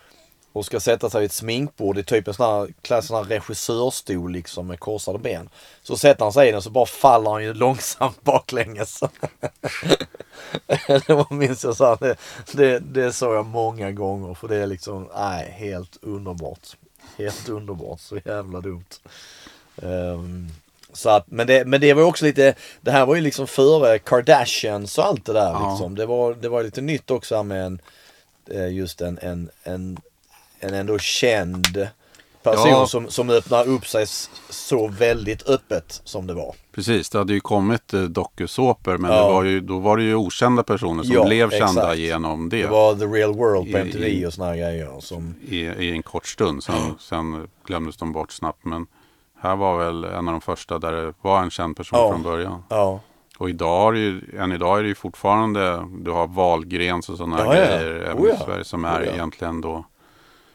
och 0.53 0.65
ska 0.65 0.79
sätta 0.79 1.09
sig 1.09 1.21
vid 1.21 1.25
ett 1.25 1.33
sminkbord 1.33 1.97
i 1.97 2.03
typ 2.03 2.27
en 2.27 2.33
sån 2.33 2.45
här, 2.45 2.73
klass- 2.81 3.07
sån 3.07 3.17
här 3.17 3.23
regissörstol 3.23 4.31
liksom 4.31 4.67
med 4.67 4.79
korsade 4.79 5.19
ben. 5.19 5.49
Så 5.81 5.97
sätter 5.97 6.25
han 6.25 6.33
sig 6.33 6.49
i 6.49 6.51
den 6.51 6.61
så 6.61 6.69
bara 6.69 6.85
faller 6.85 7.31
han 7.31 7.43
ju 7.43 7.53
långsamt 7.53 8.21
baklänges. 8.23 8.99
det 10.87 11.09
var 11.09 11.33
minns 11.33 11.63
jag 11.63 11.75
så 11.75 11.85
här, 11.85 11.97
det, 11.99 12.15
det, 12.51 12.79
det 12.79 13.13
såg 13.13 13.35
jag 13.35 13.45
många 13.45 13.91
gånger 13.91 14.33
för 14.33 14.47
det 14.47 14.55
är 14.55 14.67
liksom, 14.67 15.09
nej, 15.15 15.51
helt 15.51 15.97
underbart. 16.01 16.77
Helt 17.17 17.49
underbart, 17.49 17.99
så 17.99 18.17
jävla 18.25 18.61
dumt. 18.61 18.99
Um, 19.75 20.49
så 20.93 21.09
att, 21.09 21.31
men, 21.31 21.47
det, 21.47 21.65
men 21.67 21.81
det 21.81 21.93
var 21.93 22.03
också 22.03 22.25
lite, 22.25 22.53
det 22.81 22.91
här 22.91 23.05
var 23.05 23.15
ju 23.15 23.21
liksom 23.21 23.47
före 23.47 23.99
Kardashians 23.99 24.97
och 24.97 25.05
allt 25.05 25.25
det 25.25 25.33
där 25.33 25.51
Ja. 25.51 25.69
liksom. 25.71 25.95
Det 25.95 26.05
var, 26.05 26.33
det 26.33 26.49
var 26.49 26.63
lite 26.63 26.81
nytt 26.81 27.11
också 27.11 27.43
med 27.43 27.65
en, 27.65 27.81
eh, 28.51 28.73
just 28.73 29.01
en, 29.01 29.19
en, 29.21 29.49
en, 29.63 29.97
en 30.59 30.73
ändå 30.73 30.99
känd 30.99 31.87
person 32.43 32.69
Ja. 32.69 32.87
som, 32.87 33.09
som 33.09 33.29
öppnar 33.29 33.67
upp 33.67 33.87
sig 33.87 34.05
så 34.49 34.87
väldigt 34.87 35.49
öppet 35.49 36.01
som 36.03 36.27
det 36.27 36.33
var. 36.33 36.55
Precis, 36.71 37.09
det 37.09 37.17
hade 37.17 37.33
ju 37.33 37.39
kommit 37.39 37.93
eh, 37.93 38.01
dokusåpor 38.01 38.97
men 38.97 39.11
Ja. 39.11 39.17
det 39.27 39.33
var 39.33 39.43
ju, 39.43 39.59
då 39.61 39.79
var 39.79 39.97
det 39.97 40.03
ju 40.03 40.15
okända 40.15 40.63
personer 40.63 41.03
som 41.03 41.13
Ja, 41.13 41.25
blev 41.25 41.49
kända 41.49 41.65
exakt. 41.67 41.97
genom 41.97 42.49
det. 42.49 42.61
Det 42.61 42.67
var 42.67 42.95
The 42.95 43.05
Real 43.05 43.33
World 43.33 43.71
på 43.71 43.77
MTV 43.77 44.07
i- 44.07 44.25
och 44.25 44.33
såna 44.33 44.47
här 44.47 44.55
grejer. 44.57 44.89
Som, 44.99 45.35
i, 45.47 45.57
i 45.59 45.91
en 45.91 46.03
kort 46.03 46.27
stund. 46.27 46.63
Sen, 46.63 46.75
sen 46.99 47.47
glömdes 47.65 47.97
de 47.97 48.11
bort 48.13 48.31
snabbt. 48.31 48.65
Men 48.65 48.87
här 49.41 49.55
var 49.55 49.77
väl 49.77 50.03
en 50.03 50.27
av 50.27 50.31
de 50.33 50.41
första 50.41 50.79
där 50.79 50.91
det 50.91 51.13
var 51.21 51.41
en 51.43 51.49
känd 51.51 51.77
person 51.77 51.99
Ja. 51.99 52.09
från 52.11 52.23
början. 52.23 52.63
ja, 52.69 52.99
Och 53.37 53.49
idag 53.49 53.87
är 53.87 53.91
det 53.93 53.99
ju, 53.99 54.21
än 54.39 54.51
idag 54.51 54.79
är 54.79 54.83
det 54.83 54.89
ju 54.89 54.95
fortfarande, 54.95 55.85
du 55.99 56.11
har 56.11 56.27
Wahlgrens 56.27 57.09
och 57.09 57.17
sådana 57.17 57.39
Ja, 57.39 57.45
ja. 57.45 57.51
grejer 57.53 57.91
även 58.11 58.23
Oh, 58.23 58.27
i 58.27 58.29
ja. 58.39 58.45
Sverige 58.45 58.63
som 58.63 58.85
är 58.85 59.01
Oh, 59.03 59.07
egentligen 59.13 59.61
då 59.61 59.83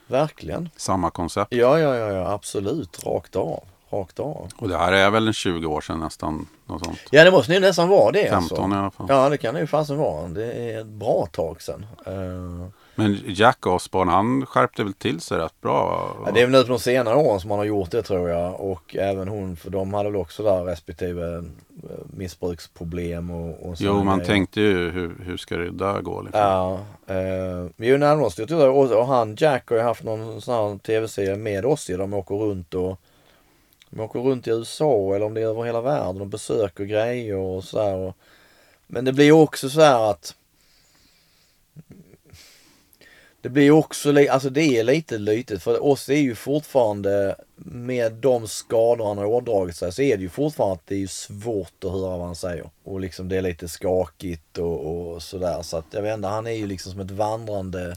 verkligen. 0.07 0.69
samma 0.77 1.11
koncept. 1.11 1.53
Ja, 1.53 1.79
ja, 1.79 1.97
ja, 1.97 2.13
ja, 2.13 2.33
absolut. 2.33 3.05
Rakt 3.07 3.37
av. 3.37 3.61
Rakt 3.91 4.21
av. 4.21 4.49
Och 4.57 4.69
det 4.69 4.77
här 4.79 4.93
är 4.93 5.11
väl 5.11 5.27
en 5.27 5.33
20 5.33 5.67
år 5.67 5.81
sedan 5.81 6.01
nästan. 6.01 6.47
Något 6.67 6.85
sånt. 6.85 6.99
Ja, 7.11 7.25
det 7.25 7.31
måste 7.31 7.53
nu 7.53 7.61
nästan 7.61 7.89
vara 7.89 8.13
det 8.13 8.31
15 8.31 8.37
alltså. 8.39 8.77
i 8.77 8.79
alla 8.81 8.91
fall. 8.91 9.07
Ja, 9.09 9.29
det 9.29 9.37
kan 9.39 9.55
det 9.55 9.61
ju 9.61 9.67
fasen 9.67 9.97
vara. 9.99 10.29
Det 10.29 10.53
är 10.53 10.81
ett 10.81 10.87
bra 10.87 11.27
tag 11.33 11.63
sedan. 11.63 11.87
Eh, 12.07 12.67
Men 12.95 13.19
Jack 13.27 13.67
Osbourne 13.67 14.13
han 14.13 14.47
skärpte 14.47 14.85
väl 14.85 14.93
till 14.93 15.21
sig 15.21 15.39
rätt 15.39 15.61
bra. 15.61 16.11
Ja, 16.25 16.31
det 16.33 16.41
är 16.41 16.45
väl 16.47 16.53
nu 16.53 16.63
på 16.63 16.69
de 16.69 16.79
senare 16.79 17.17
åren 17.17 17.41
som 17.41 17.49
man 17.49 17.59
har 17.59 17.65
gjort 17.65 17.91
det 17.91 18.03
tror 18.03 18.29
jag. 18.31 18.61
Och 18.61 18.97
även 18.97 19.29
hon, 19.29 19.57
för 19.57 19.71
de 19.71 19.95
hade 19.95 20.11
väl 20.11 20.21
också 20.21 20.43
där 20.43 20.65
respektive 20.65 21.37
eh, 21.37 21.43
missbruksproblem 22.17 23.31
och, 23.31 23.69
och 23.69 23.75
Jo, 23.79 24.05
man 24.05 24.19
grejer. 24.19 24.29
tänkte 24.33 24.61
ju 24.61 24.91
hur, 24.91 25.17
hur 25.25 25.37
ska 25.37 25.57
det 25.57 25.71
där 25.71 26.01
gå 26.01 26.23
liksom. 26.23 26.41
Ja, 26.41 26.73
eh, 27.07 27.67
men 27.77 27.89
ju 27.89 27.99
närmast 27.99 28.39
jag 28.39 28.49
tror 28.49 28.69
och, 28.71 28.93
och 28.93 29.07
han 29.07 29.37
Jack 29.39 29.69
har 29.71 29.77
ju 29.77 29.83
haft 29.83 30.03
någon 30.05 30.41
sån 30.41 30.55
här 30.55 30.79
tv-serie 30.79 31.37
med 31.37 31.65
oss 31.65 31.91
ju. 31.91 31.97
De 31.97 32.15
åker 32.15 32.35
runt 32.35 32.75
och 32.75 33.01
de 33.91 34.01
åker 34.01 34.21
runt 34.21 34.47
i 34.47 34.51
USA 34.51 35.15
eller 35.15 35.27
om 35.27 35.35
det 35.35 35.41
är 35.41 35.47
över 35.47 35.63
hela 35.65 35.81
världen 35.81 36.21
och 36.21 36.27
besöker 36.27 36.85
grejer 36.85 37.37
och 37.37 37.65
sådär. 37.65 38.13
Men 38.87 39.05
det 39.05 39.13
blir 39.13 39.33
också 39.33 39.71
så 39.71 39.81
här 39.81 40.11
att 40.11 40.35
det 43.45 43.51
blir 43.51 43.71
också, 43.71 44.15
alltså 44.31 44.51
det 44.51 44.63
är 44.79 44.85
lite 44.85 45.19
lytet 45.19 45.63
för 45.63 45.85
oss 45.85 46.09
är 46.09 46.15
ju 46.15 46.35
fortfarande 46.35 47.37
med 47.57 48.13
de 48.13 48.49
skador 48.49 49.07
han 49.07 49.19
har 49.19 49.25
ådragit 49.25 49.77
sig 49.77 49.93
så 49.93 50.03
är 50.03 50.17
det 50.17 50.23
ju 50.23 50.29
fortfarande 50.29 50.75
att 50.75 50.87
det 50.87 51.03
är 51.03 51.07
svårt 51.07 51.85
att 51.85 51.91
höra 51.91 52.17
vad 52.17 52.27
han 52.27 52.35
säger. 52.37 52.71
Och 52.85 53.01
liksom 53.01 53.29
det 53.29 53.37
är 53.37 53.43
lite 53.43 53.69
skakigt 53.69 54.59
och, 54.59 55.13
och 55.15 55.23
sådär 55.23 55.63
så 55.63 55.77
att 55.77 55.85
jag 55.91 56.03
vet 56.03 56.15
inte, 56.15 56.29
han 56.29 56.47
är 56.47 56.51
ju 56.51 56.67
liksom 56.67 56.93
som 56.93 57.01
ett 57.01 57.11
vandrande 57.11 57.97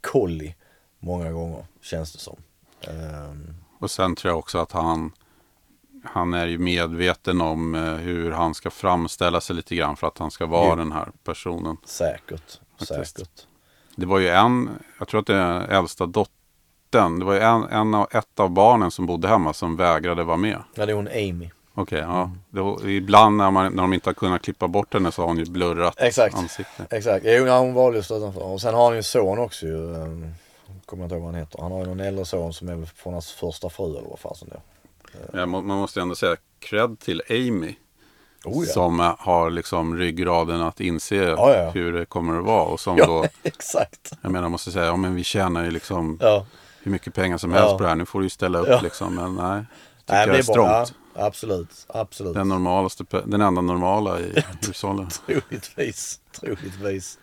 kolli. 0.00 0.54
Många 0.98 1.32
gånger, 1.32 1.64
känns 1.82 2.12
det 2.12 2.18
som. 2.18 2.36
Ehm, 2.80 3.54
Och 3.80 3.90
sen 3.90 4.14
tror 4.16 4.30
jag 4.30 4.38
också 4.38 4.58
att 4.58 4.72
han, 4.72 5.12
han 6.04 6.34
är 6.34 6.46
ju 6.46 6.58
medveten 6.58 7.40
om 7.40 7.74
eh, 7.74 7.94
hur 7.94 8.30
han 8.32 8.54
ska 8.54 8.70
framställa 8.70 9.40
sig 9.40 9.56
lite 9.56 9.74
grann 9.74 9.96
för 9.96 10.06
att 10.06 10.18
han 10.18 10.30
ska 10.30 10.46
vara 10.46 10.68
Jo. 10.70 10.76
den 10.76 10.92
här 10.92 11.08
personen. 11.24 11.76
säkert, 11.84 12.60
Faktiskt. 12.78 13.16
säkert. 13.18 13.46
Det 13.96 14.06
var 14.06 14.18
ju 14.18 14.28
en, 14.28 14.70
jag 14.98 15.08
tror 15.08 15.20
att 15.20 15.26
det 15.26 15.34
är 15.36 15.60
äldsta 15.78 16.06
dottern, 16.06 17.18
det 17.18 17.24
var 17.24 17.34
ju 17.34 17.40
en, 17.40 17.62
en 17.62 17.94
av, 17.94 18.06
ett 18.10 18.40
av 18.40 18.50
barnen 18.50 18.90
som 18.90 19.06
bodde 19.06 19.28
hemma 19.28 19.52
som 19.52 19.76
vägrade 19.76 20.24
vara 20.24 20.36
med. 20.36 20.58
Ja, 20.74 20.86
det 20.86 20.92
är 20.92 20.96
hon 20.96 21.08
Amy. 21.08 21.50
Okej, 21.74 21.98
Mm. 22.00 22.10
ja. 22.10 22.30
Det 22.82 22.92
ibland 22.92 23.36
när, 23.36 23.50
man, 23.50 23.72
när 23.72 23.82
de 23.82 23.92
inte 23.92 24.08
har 24.08 24.14
kunnat 24.14 24.42
klippa 24.42 24.68
bort 24.68 24.94
henne 24.94 25.12
så 25.12 25.22
har 25.22 25.26
hon 25.28 25.38
ju 25.38 25.44
blurrat 25.44 25.94
Exakt. 26.00 26.34
ansikte. 26.34 26.86
Exakt, 26.90 27.24
jo, 27.28 27.46
ja, 27.46 27.58
hon 27.58 27.74
valde 27.74 27.98
just 27.98 28.10
utanför. 28.10 28.42
Och 28.42 28.60
sen 28.60 28.74
har 28.74 28.84
han 28.84 28.92
ju 28.92 28.96
en 28.96 29.02
son 29.04 29.38
också 29.38 29.66
ju. 29.66 29.74
Um, 29.76 30.34
kommer 30.86 31.02
jag 31.02 31.06
inte 31.06 31.14
ihåg 31.14 31.22
vad 31.24 31.32
han 31.32 31.40
heter. 31.40 31.58
Han 31.62 31.72
har 31.72 31.78
ju 31.78 31.86
någon 31.86 32.00
äldre 32.00 32.24
son 32.24 32.52
som 32.52 32.68
är 32.68 32.84
från 32.86 33.12
hans 33.12 33.32
första 33.32 33.70
fru 33.70 33.84
eller 33.98 34.08
vad 34.08 34.18
fasen 34.18 34.48
det 34.48 34.54
är. 34.54 35.40
Ja, 35.40 35.46
man 35.46 35.64
måste 35.64 36.00
ändå 36.00 36.14
säga 36.14 36.36
cred 36.58 36.98
till 37.00 37.22
Amy. 37.30 37.74
Oh, 38.44 38.66
ja. 38.66 38.72
Som 38.72 39.00
eh, 39.00 39.14
har 39.18 39.50
liksom 39.50 39.96
ryggraden 39.98 40.62
att 40.62 40.80
inse 40.80 41.14
Ja, 41.16 41.54
ja. 41.56 41.70
hur 41.70 41.92
det 41.92 42.04
kommer 42.06 42.38
att 42.38 42.44
vara. 42.44 42.62
Och 42.62 42.80
som 42.80 42.96
Ja, 42.98 43.06
då, 43.06 43.24
exakt. 43.42 44.12
jag 44.22 44.32
menar, 44.32 44.48
måste 44.48 44.70
säga, 44.70 44.84
ja 44.86 44.96
men 44.96 45.14
vi 45.14 45.24
tjänar 45.24 45.64
ju 45.64 45.70
liksom 45.70 46.18
hur 46.82 46.92
mycket 46.92 47.14
pengar 47.14 47.38
som 47.38 47.52
helst 47.52 47.76
på 47.76 47.82
det 47.82 47.88
här. 47.88 47.96
Nu 47.96 48.06
får 48.06 48.18
du 48.18 48.26
ju 48.26 48.30
ställa 48.30 48.58
upp 48.58 48.82
liksom. 48.82 49.14
Men 49.14 49.34
nej, 49.36 49.64
tycker 50.06 50.14
Nej, 50.14 50.26
jag 50.28 50.38
är 50.38 50.42
strångt. 50.42 50.94
absolut, 51.14 51.86
absolut. 51.88 52.34
Den 52.34 52.48
normalaste, 52.48 53.04
den 53.24 53.40
enda 53.40 53.60
normala 53.60 54.20
i 54.20 54.44
hushållen. 54.66 55.08
Troligtvis, 55.26 56.20
troligtvis. 56.40 57.18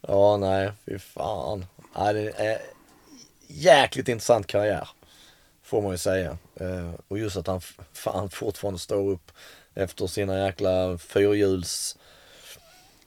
Ja, 0.00 0.36
nej, 0.36 0.72
fy 0.86 0.98
fan. 0.98 1.66
Nej, 1.98 2.14
det 2.14 2.30
är 2.30 2.58
jäkligt 3.46 4.08
intressant 4.08 4.46
karriär. 4.46 4.88
Får 5.64 5.82
man 5.82 5.90
ju 5.92 5.98
säga. 5.98 6.30
Eh, 6.60 6.90
och 7.08 7.18
just 7.18 7.36
att 7.36 7.46
han 7.46 7.60
fan 7.92 8.30
fortfarande 8.30 8.78
står 8.78 9.10
upp 9.10 9.32
efter 9.74 10.06
sina 10.06 10.46
jäkla 10.46 10.98
fyrhjuls 10.98 11.96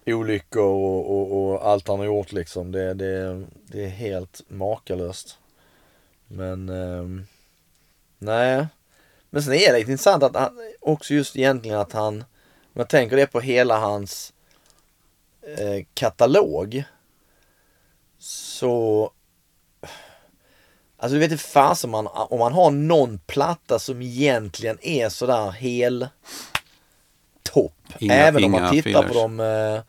olyckor 0.06 0.64
och, 0.64 1.12
och, 1.12 1.52
och 1.52 1.68
allt 1.68 1.88
han 1.88 2.00
har 2.00 2.06
gjort 2.06 2.32
liksom. 2.32 2.72
Det, 2.72 2.94
det, 2.94 3.46
det 3.66 3.84
är 3.84 3.90
helt 3.90 4.42
makalöst. 4.48 5.38
Men, 6.28 6.70
eh, 6.70 7.24
nej. 8.20 8.68
Men 9.30 9.44
sen 9.44 9.54
är 9.54 9.74
det 9.74 9.80
lite 9.80 9.92
intressant 9.92 10.24
att 10.24 10.36
han, 10.36 10.74
också 10.80 11.14
just 11.14 11.36
egentligen 11.36 11.80
att 11.80 11.94
han, 11.94 12.24
om 12.64 12.74
jag 12.74 12.90
tänker 12.90 13.18
det 13.18 13.28
på 13.28 13.40
hela 13.40 13.80
hans 13.80 14.34
eh, 15.58 15.86
katalog. 15.94 16.84
Så, 18.20 19.12
alltså 20.98 21.14
du 21.14 21.20
vet 21.20 21.32
inte 21.32 21.44
fasen 21.44 21.90
man, 21.90 22.08
om 22.08 22.40
man 22.40 22.54
har 22.54 22.72
någon 22.72 23.20
platta 23.20 23.80
som 23.80 24.02
egentligen 24.02 24.78
är 24.82 25.10
sådär 25.10 25.52
hel 25.52 26.08
topp. 27.54 27.74
Inga- 28.00 28.14
Även 28.14 28.44
om 28.44 28.52
man 28.52 28.62
inga 28.62 28.70
tittar 28.84 29.02
på 29.02 29.08
fillers. 29.08 29.16
de 29.24 29.40
eh, 29.40 29.82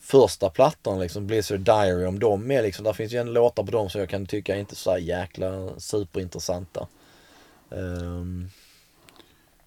första 0.00 0.50
plattorna 0.50 0.98
liksom, 0.98 1.26
Blizzard 1.26 1.60
Diary, 1.60 2.04
om 2.06 2.18
de 2.18 2.50
är 2.50 2.62
liksom, 2.62 2.84
där 2.84 2.92
finns 2.92 3.12
ju 3.12 3.18
en 3.18 3.32
låtar 3.32 3.62
på 3.64 3.70
dem 3.70 3.90
som 3.90 4.00
jag 4.00 4.10
kan 4.10 4.26
tycka 4.26 4.54
är 4.54 4.58
inte 4.60 4.76
så 4.76 4.98
jäkla 4.98 5.68
superintressanta. 5.78 6.86
Ehm, 7.70 8.48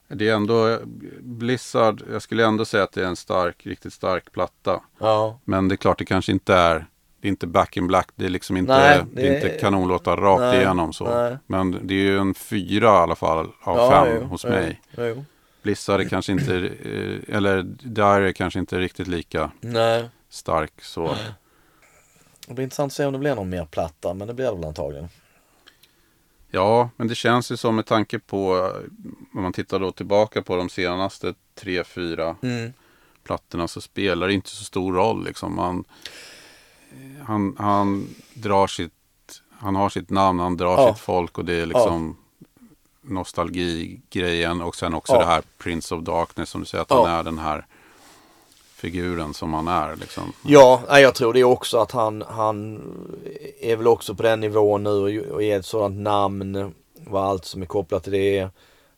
Det 0.07 0.29
är 0.29 0.33
ändå 0.33 0.79
Blizzard, 1.19 2.03
jag 2.11 2.21
skulle 2.21 2.45
ändå 2.45 2.65
säga 2.65 2.83
att 2.83 2.91
det 2.91 3.01
är 3.01 3.05
en 3.07 3.15
stark, 3.15 3.65
riktigt 3.65 3.93
stark 3.93 4.31
platta. 4.31 4.81
ja, 4.99 5.39
Men 5.45 5.67
det 5.67 5.75
är 5.75 5.77
klart 5.77 5.99
det 5.99 6.05
kanske 6.05 6.31
inte 6.31 6.53
är 6.53 6.85
det 7.21 7.27
är 7.27 7.29
inte 7.29 7.47
back 7.47 7.77
in 7.77 7.87
black, 7.87 8.07
det 8.15 8.25
är 8.25 8.29
liksom 8.29 8.57
inte, 8.57 8.77
Nej, 8.77 9.01
det 9.13 9.21
är 9.27 9.29
det- 9.31 9.35
inte 9.35 9.49
kanonlåtar 9.59 10.17
rakt 10.17 10.39
Nej, 10.41 10.57
igenom 10.57 10.93
så. 10.93 11.03
nej. 11.21 11.37
Men 11.47 11.79
det 11.87 11.93
är 11.93 11.97
ju 11.99 12.17
en 12.19 12.33
fyra 12.33 12.85
i 12.87 12.89
alla 12.89 13.15
fall 13.15 13.47
av 13.61 13.77
ja, 13.77 13.91
fem 14.05 14.17
jo, 14.21 14.27
hos 14.27 14.43
jo, 14.45 14.49
mig. 14.49 14.81
Jo. 14.97 15.25
Blizzard 15.65 16.01
är 16.01 16.09
kanske 16.09 16.31
inte, 16.31 16.55
eh, 16.57 17.35
eller 17.35 17.63
Dire 17.63 18.29
är 18.29 18.31
kanske 18.31 18.59
inte 18.59 18.79
riktigt 18.79 19.07
lika 19.07 19.51
Nej, 19.61 20.09
stark 20.29 20.81
så. 20.83 21.15
det 22.47 22.53
blir 22.53 22.63
intressant 22.63 22.89
att 22.91 22.95
se 22.95 23.05
om 23.05 23.13
det 23.13 23.19
blir 23.19 23.35
någon 23.35 23.49
mer 23.49 23.65
platta, 23.65 24.13
men 24.13 24.27
det 24.27 24.33
blir 24.33 24.45
det 24.45 24.55
väl 24.55 24.65
antagligen. 24.65 25.09
Ja, 26.51 26.89
men 26.95 27.07
det 27.07 27.15
känns 27.15 27.51
ju 27.51 27.57
som 27.57 27.75
med 27.75 27.85
tanke 27.85 28.19
på, 28.19 28.57
eh, 28.57 28.81
om 29.37 29.41
man 29.43 29.53
tittar 29.53 29.79
då 29.79 29.91
tillbaka 29.91 30.41
på 30.41 30.55
de 30.55 30.69
senaste 30.69 31.33
tre, 31.55 31.83
fyra 31.83 32.35
Mm. 32.43 32.73
plattorna 33.23 33.67
så 33.67 33.81
spelar 33.81 34.27
det 34.27 34.33
inte 34.33 34.49
så 34.49 34.63
stor 34.63 34.93
roll. 34.93 35.25
Liksom. 35.25 35.55
Man, 35.55 35.83
han, 37.25 37.55
han 37.59 38.07
drar 38.33 38.67
sitt, 38.67 38.93
han 39.51 39.75
har 39.75 39.89
sitt 39.89 40.09
namn, 40.09 40.39
han 40.39 40.57
drar 40.57 40.77
Ja. 40.81 40.93
sitt 40.93 41.03
folk 41.03 41.37
och 41.37 41.45
det 41.45 41.53
är 41.53 41.65
liksom 41.65 42.17
nostalgigrejen 43.07 44.61
och 44.61 44.75
sen 44.75 44.93
också 44.93 45.13
Ja. 45.13 45.19
det 45.19 45.25
här 45.25 45.43
Prince 45.57 45.95
of 45.95 46.03
Darkness 46.03 46.49
som 46.49 46.61
du 46.61 46.67
säger 46.67 46.81
att 46.81 46.89
Ja. 46.89 47.05
han 47.07 47.19
är 47.19 47.23
den 47.23 47.39
här 47.39 47.65
figuren 48.75 49.33
som 49.33 49.53
han 49.53 49.67
är. 49.67 49.95
Liksom. 49.95 50.33
Ja, 50.45 50.99
jag 50.99 51.15
tror 51.15 51.33
det 51.33 51.43
också 51.43 51.77
att 51.77 51.91
han, 51.91 52.23
han 52.27 52.81
är 53.61 53.75
väl 53.75 53.87
också 53.87 54.15
på 54.15 54.23
den 54.23 54.39
nivån 54.39 54.83
nu 54.83 55.21
och- 55.31 55.43
är 55.43 55.59
ett 55.59 55.65
sådant 55.65 55.97
namn, 55.97 56.73
vad 56.93 57.23
allt 57.23 57.45
som 57.45 57.61
är 57.61 57.65
kopplat 57.65 58.03
till 58.03 58.11
det 58.13 58.37
är. 58.37 58.49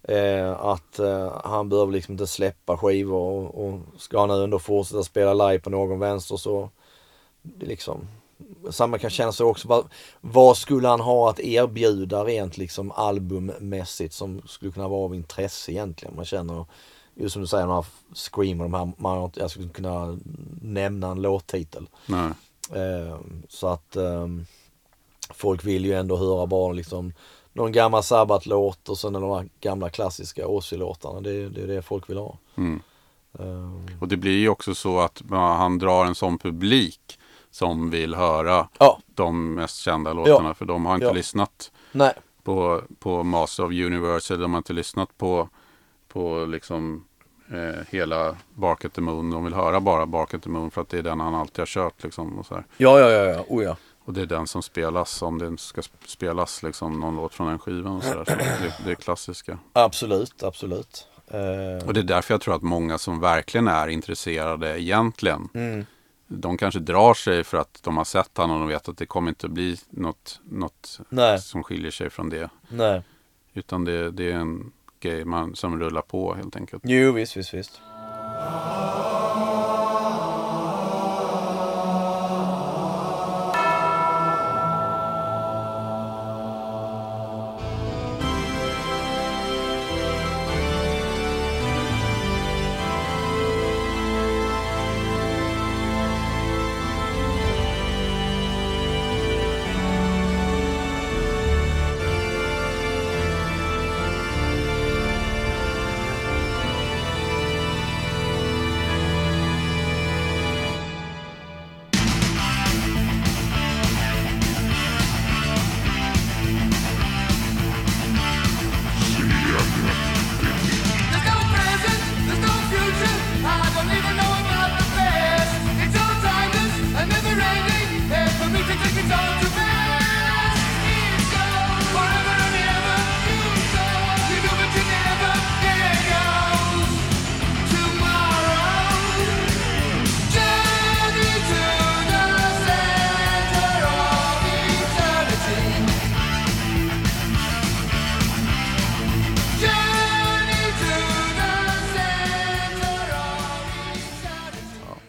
Eh, 0.04 0.52
att 0.52 1.00
eh, 1.00 1.42
han 1.44 1.70
behöver 1.70 1.92
liksom 1.94 2.12
inte 2.12 2.28
släppa 2.28 2.78
skivor 2.78 3.20
och, 3.22 3.68
och 3.68 3.80
ska 3.98 4.20
han 4.20 4.32
ändå 4.32 4.60
fortsätta 4.60 5.04
spela 5.04 5.34
live 5.34 5.60
på 5.60 5.70
någon 5.70 6.00
vänster 6.00 6.38
så 6.38 6.70
det 7.42 7.66
liksom 7.66 8.08
samma 8.70 8.98
kan 8.98 9.10
känna 9.10 9.32
sig 9.32 9.46
också. 9.46 9.68
Vad, 9.68 9.88
vad 10.22 10.58
skulle 10.58 10.88
han 10.88 11.00
ha 11.00 11.30
att 11.30 11.40
erbjuda 11.40 12.24
rent 12.24 12.58
liksom 12.58 12.92
albummässigt 12.92 14.14
som 14.14 14.42
skulle 14.48 14.72
kunna 14.72 14.88
vara 14.88 15.06
av 15.06 15.16
intresse 15.16 15.72
egentligen? 15.72 16.16
Man 16.16 16.26
känner 16.26 16.66
just 17.16 17.34
som 17.34 17.42
du 17.42 17.48
säger, 17.48 17.68
de 17.68 17.74
här 17.74 17.86
Scream 18.14 18.62
och 18.62 18.70
de 18.70 18.74
här, 18.74 18.92
man, 18.98 19.32
jag 19.36 19.52
skulle 19.52 19.70
kunna 19.70 20.18
nämna 20.62 21.08
en 21.08 21.22
låttitel. 21.22 21.90
Eh, 22.74 23.18
så 23.50 23.68
att 23.68 23.96
eh, 23.96 24.28
folk 25.34 25.66
vill 25.66 25.86
ju 25.86 25.94
ändå 25.94 26.18
höra 26.18 26.46
bara 26.46 26.74
liksom 26.74 27.14
någon 27.54 27.72
gammal 27.72 28.04
Sabbath-låt 28.04 28.90
och 28.90 28.98
sen 28.98 29.14
de 29.14 29.24
här 29.24 29.50
gamla 29.62 29.90
klassiska 29.90 30.48
Ozzy-låtarna. 30.48 31.22
Det, 31.22 31.50
det 31.50 31.62
är 31.62 31.68
det 31.68 31.82
folk 31.82 32.10
vill 32.10 32.18
ha. 32.18 32.38
Mm. 32.56 32.82
Eh, 33.40 34.00
Och 34.00 34.08
det 34.08 34.18
blir 34.18 34.38
ju 34.38 34.50
också 34.50 34.76
så 34.76 35.00
att 35.00 35.22
ja, 35.30 35.54
han 35.54 35.80
drar 35.80 36.06
en 36.06 36.16
sån 36.16 36.38
publik 36.38 37.20
som 37.52 37.90
vill 37.90 38.16
höra 38.16 38.68
ja, 38.80 39.00
de 39.16 39.54
mest 39.54 39.78
kända 39.78 40.14
låtarna. 40.14 40.54
För 40.54 40.66
de 40.66 40.86
har 40.86 40.94
inte 40.94 41.06
Ja. 41.08 41.14
lyssnat 41.14 41.72
nej, 41.92 42.14
på, 42.44 42.82
på 43.00 43.24
Master 43.24 43.64
of 43.66 43.72
Universe. 43.72 44.34
Eller 44.34 44.42
de 44.42 44.54
har 44.54 44.58
inte 44.58 44.74
lyssnat 44.74 45.18
på, 45.18 45.50
på 46.08 46.46
liksom 46.46 47.06
eh, 47.52 47.86
hela 47.90 48.36
Bark 48.54 48.86
at 48.86 48.94
the 48.94 49.02
Moon. 49.02 49.30
De 49.32 49.44
vill 49.44 49.54
höra 49.54 49.80
bara 49.80 50.06
Bark 50.06 50.34
at 50.34 50.44
the 50.44 50.50
Moon 50.50 50.72
för 50.72 50.82
att 50.82 50.90
det 50.90 50.98
är 50.98 51.04
den 51.04 51.20
han 51.20 51.36
alltid 51.36 51.60
har 51.60 51.66
kört. 51.66 52.04
Liksom, 52.04 52.40
och, 52.40 52.46
så 52.46 52.56
här. 52.56 52.64
ja, 52.78 53.00
ja, 53.00 53.10
ja, 53.10 53.24
ja, 53.26 53.44
oh 53.48 53.64
ja. 53.64 53.76
och 54.06 54.14
det 54.14 54.22
är 54.22 54.26
den 54.26 54.48
som 54.48 54.64
spelas 54.64 55.22
om 55.22 55.40
det 55.40 55.58
ska 55.58 55.82
sp- 55.82 56.06
spelas 56.06 56.64
liksom, 56.64 57.00
någon 57.00 57.16
låt 57.16 57.34
från 57.34 57.48
den 57.48 57.60
skivan. 57.60 57.96
Och 57.98 58.04
så 58.04 58.14
där. 58.14 58.26
Så 58.26 58.32
det, 58.36 58.74
det 58.86 58.92
är 58.92 58.96
klassiska. 58.96 59.58
Absolut, 59.74 60.44
absolut. 60.44 61.08
Eh, 61.28 61.88
Och 61.88 61.94
det 61.94 62.00
är 62.00 62.04
därför 62.04 62.34
jag 62.34 62.42
tror 62.42 62.56
att 62.56 62.62
många 62.62 62.98
som 62.98 63.20
verkligen 63.20 63.68
är 63.68 63.88
intresserade 63.88 64.82
egentligen. 64.82 65.50
mm, 65.54 65.86
De 66.28 66.58
kanske 66.58 66.80
drar 66.80 67.14
sig 67.14 67.44
för 67.44 67.58
att 67.58 67.80
de 67.84 67.98
har 67.98 68.04
sett 68.04 68.38
han 68.38 68.52
och 68.52 68.70
vet 68.70 68.90
att 68.90 68.98
det 68.98 69.06
kommer 69.06 69.30
inte 69.30 69.50
bli 69.50 69.78
något, 69.90 70.42
något 70.44 71.00
nej, 71.10 71.42
som 71.42 71.64
skiljer 71.64 71.92
sig 71.92 72.10
från 72.10 72.30
det. 72.30 72.50
nej. 72.70 73.02
Utan 73.54 73.86
det, 73.86 74.12
det 74.12 74.32
är 74.32 74.36
en 74.36 74.72
grej 75.00 75.26
man, 75.26 75.56
som 75.56 75.80
rullar 75.80 76.02
på 76.02 76.34
helt 76.34 76.56
enkelt. 76.56 76.84
Jo, 76.86 77.12
visst, 77.12 77.38
visst, 77.38 77.54
visst. 77.54 77.82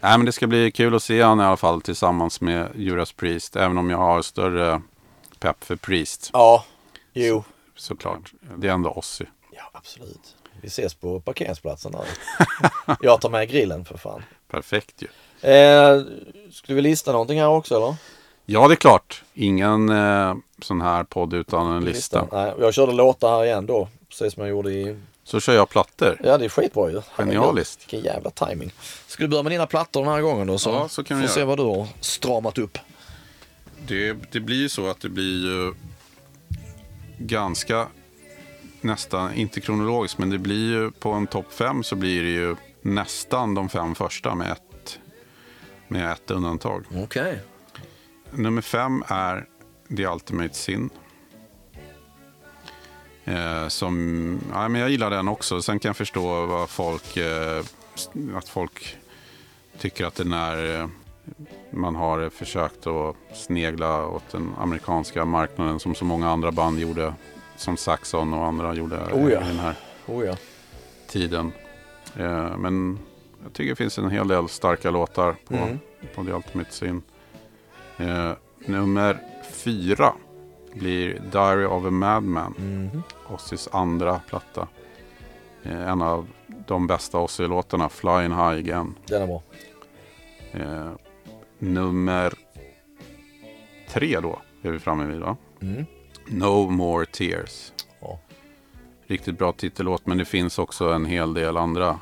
Nej, 0.08 0.18
men 0.18 0.26
det 0.26 0.32
ska 0.32 0.46
bli 0.46 0.70
kul 0.70 0.94
att 0.94 1.02
se 1.02 1.22
han 1.22 1.40
i 1.40 1.44
alla 1.44 1.56
fall 1.56 1.80
tillsammans 1.80 2.40
med 2.40 2.68
Judas 2.74 3.12
Priest. 3.12 3.56
Även 3.56 3.78
om 3.78 3.90
jag 3.90 3.98
har 3.98 4.22
större 4.22 4.82
pepp 5.38 5.64
för 5.64 5.76
Priest 5.76 6.30
Ja, 6.32 6.64
jo. 7.12 7.44
såklart. 7.76 8.32
Det 8.56 8.68
är 8.68 8.72
ändå 8.72 8.90
Ozzy. 8.90 9.24
Ja, 9.52 9.62
absolut. 9.72 10.36
Vi 10.60 10.68
ses 10.68 10.94
på 10.94 11.20
parkeringsplatsen 11.20 11.92
där. 11.92 12.04
Jag 13.00 13.20
tar 13.20 13.30
med 13.30 13.48
grillen 13.48 13.84
för 13.84 13.96
fan. 13.96 14.22
Perfekt 14.50 15.02
ju. 15.02 15.08
Eh, 15.50 16.02
skulle 16.52 16.76
vi 16.76 16.82
lista 16.82 17.12
någonting 17.12 17.40
här 17.40 17.48
också 17.48 17.76
eller? 17.76 17.94
Ja, 18.46 18.68
det 18.68 18.74
är 18.74 18.76
klart. 18.76 19.22
Ingen 19.34 19.88
eh, 19.88 20.34
sån 20.62 20.80
här 20.80 21.04
podd 21.04 21.34
utan 21.34 21.72
en 21.72 21.84
lista. 21.84 22.26
Nej, 22.32 22.54
jag 22.60 22.74
körde 22.74 22.92
låtar 22.92 23.30
här 23.30 23.44
igen 23.44 23.66
då. 23.66 23.88
Precis 24.08 24.34
som 24.34 24.42
jag 24.42 24.50
gjorde 24.50 24.70
i... 24.70 24.96
Så 25.28 25.40
kör 25.40 25.54
jag 25.54 25.68
plattor. 25.68 26.20
Ja, 26.24 26.38
det 26.38 26.44
är 26.44 26.48
skitbra 26.48 26.90
ju. 26.90 27.02
Genialiskt. 27.16 27.80
Vilken 27.82 28.00
jävla 28.00 28.30
timing. 28.30 28.72
Ska 29.06 29.22
du 29.22 29.28
börja 29.28 29.42
med 29.42 29.52
dina 29.52 29.66
plattor 29.66 30.04
den 30.04 30.12
här 30.12 30.20
gången 30.20 30.46
då? 30.46 30.58
Så, 30.58 30.70
Ja, 30.70 30.88
så 30.88 31.04
kan 31.04 31.20
vi 31.20 31.26
får 31.26 31.34
se 31.34 31.44
vad 31.44 31.58
du 31.58 31.62
har 31.62 31.86
stramat 32.00 32.58
upp. 32.58 32.78
Det, 33.86 34.16
det 34.32 34.40
blir 34.40 34.56
ju 34.56 34.68
så 34.68 34.90
att 34.90 35.00
det 35.00 35.08
blir 35.08 35.42
ju 35.44 35.74
ganska 37.18 37.88
nästan, 38.80 39.34
inte 39.34 39.60
kronologiskt, 39.60 40.18
men 40.18 40.30
det 40.30 40.38
blir 40.38 40.70
ju 40.70 40.90
på 40.90 41.12
en 41.12 41.26
topp 41.26 41.52
fem 41.52 41.82
så 41.82 41.96
blir 41.96 42.22
det 42.22 42.30
ju 42.30 42.56
nästan 42.82 43.54
de 43.54 43.68
fem 43.68 43.94
första 43.94 44.34
med 44.34 44.52
ett, 44.52 44.98
med 45.88 46.12
ett 46.12 46.30
undantag. 46.30 46.84
Okej. 46.96 47.38
Nummer 48.30 48.62
fem 48.62 49.04
är 49.08 49.46
The 49.96 50.06
Ultimate 50.06 50.54
Sin. 50.54 50.90
Eh, 53.28 53.68
som, 53.68 54.40
ja, 54.52 54.68
men 54.68 54.80
jag 54.80 54.90
gillar 54.90 55.10
den 55.10 55.28
också. 55.28 55.62
Sen 55.62 55.78
kan 55.78 55.88
jag 55.88 55.96
förstå 55.96 56.46
vad 56.46 56.70
folk, 56.70 57.16
eh, 57.16 57.64
att 58.34 58.48
folk 58.48 58.96
tycker 59.78 60.04
att 60.06 60.14
den 60.14 60.32
är, 60.32 60.80
eh, 60.80 60.86
man 61.70 61.94
har 61.96 62.28
försökt 62.30 62.86
att 62.86 63.16
snegla 63.34 64.06
åt 64.06 64.28
den 64.30 64.50
amerikanska 64.58 65.24
marknaden 65.24 65.80
som 65.80 65.94
så 65.94 66.04
många 66.04 66.30
andra 66.30 66.52
band 66.52 66.78
gjorde. 66.80 67.14
Som 67.56 67.76
Saxon 67.76 68.34
och 68.34 68.46
andra 68.46 68.74
gjorde 68.74 68.96
Oh 68.96 69.32
ja. 69.32 69.40
i 69.42 69.46
den 69.46 69.58
här 69.58 69.74
Oh 70.06 70.24
ja. 70.26 70.36
tiden. 71.08 71.52
Eh, 72.16 72.56
men 72.56 72.98
jag 73.42 73.52
tycker 73.52 73.70
det 73.70 73.76
finns 73.76 73.98
en 73.98 74.10
hel 74.10 74.28
del 74.28 74.48
starka 74.48 74.90
låtar 74.90 75.36
på, 75.48 75.54
Mm. 75.54 75.78
på 76.14 76.24
The 76.24 76.32
Ultimate 76.32 76.72
Sin. 76.72 77.02
Eh, 77.96 78.32
nummer 78.66 79.18
fyra 79.52 80.12
blir 80.74 81.20
Diary 81.32 81.64
of 81.64 81.84
a 81.84 81.90
Madman. 81.90 82.54
Mhm. 82.58 83.02
Ozzys 83.28 83.68
andra 83.72 84.20
platta. 84.28 84.68
Eh, 85.62 85.88
en 85.88 86.02
av 86.02 86.28
de 86.66 86.86
bästa 86.86 87.18
Ozzy-låtarna, 87.18 87.88
Flying 87.88 88.30
High 88.32 88.58
Again. 88.58 88.94
Den 89.06 89.22
är 89.22 89.26
bra. 89.26 89.42
Eh, 90.52 90.90
nummer 91.58 92.34
tre 93.88 94.20
då 94.20 94.38
är 94.62 94.70
vi 94.70 94.78
framme 94.78 95.04
vid 95.04 95.20
va? 95.20 95.36
Mm. 95.62 95.84
No 96.26 96.70
More 96.70 97.06
Tears. 97.06 97.72
Ja. 98.00 98.18
Riktigt 99.06 99.38
bra 99.38 99.52
titellåt 99.52 100.06
men 100.06 100.18
det 100.18 100.24
finns 100.24 100.58
också 100.58 100.92
en 100.92 101.04
hel 101.06 101.34
del 101.34 101.56
andra 101.56 102.00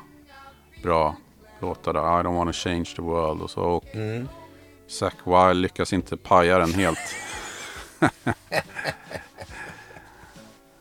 bra 0.83 1.15
låtar 1.59 1.93
där. 1.93 2.01
I 2.01 2.23
don't 2.23 2.35
wanna 2.37 2.53
change 2.53 2.85
the 2.95 3.01
world 3.01 3.41
och 3.41 3.49
så. 3.49 3.61
Och 3.61 3.85
Mm. 3.95 4.27
Zack 4.87 5.15
Wilde 5.25 5.53
lyckas 5.53 5.93
inte 5.93 6.17
paja 6.17 6.57
den 6.59 6.73
helt. 6.73 6.99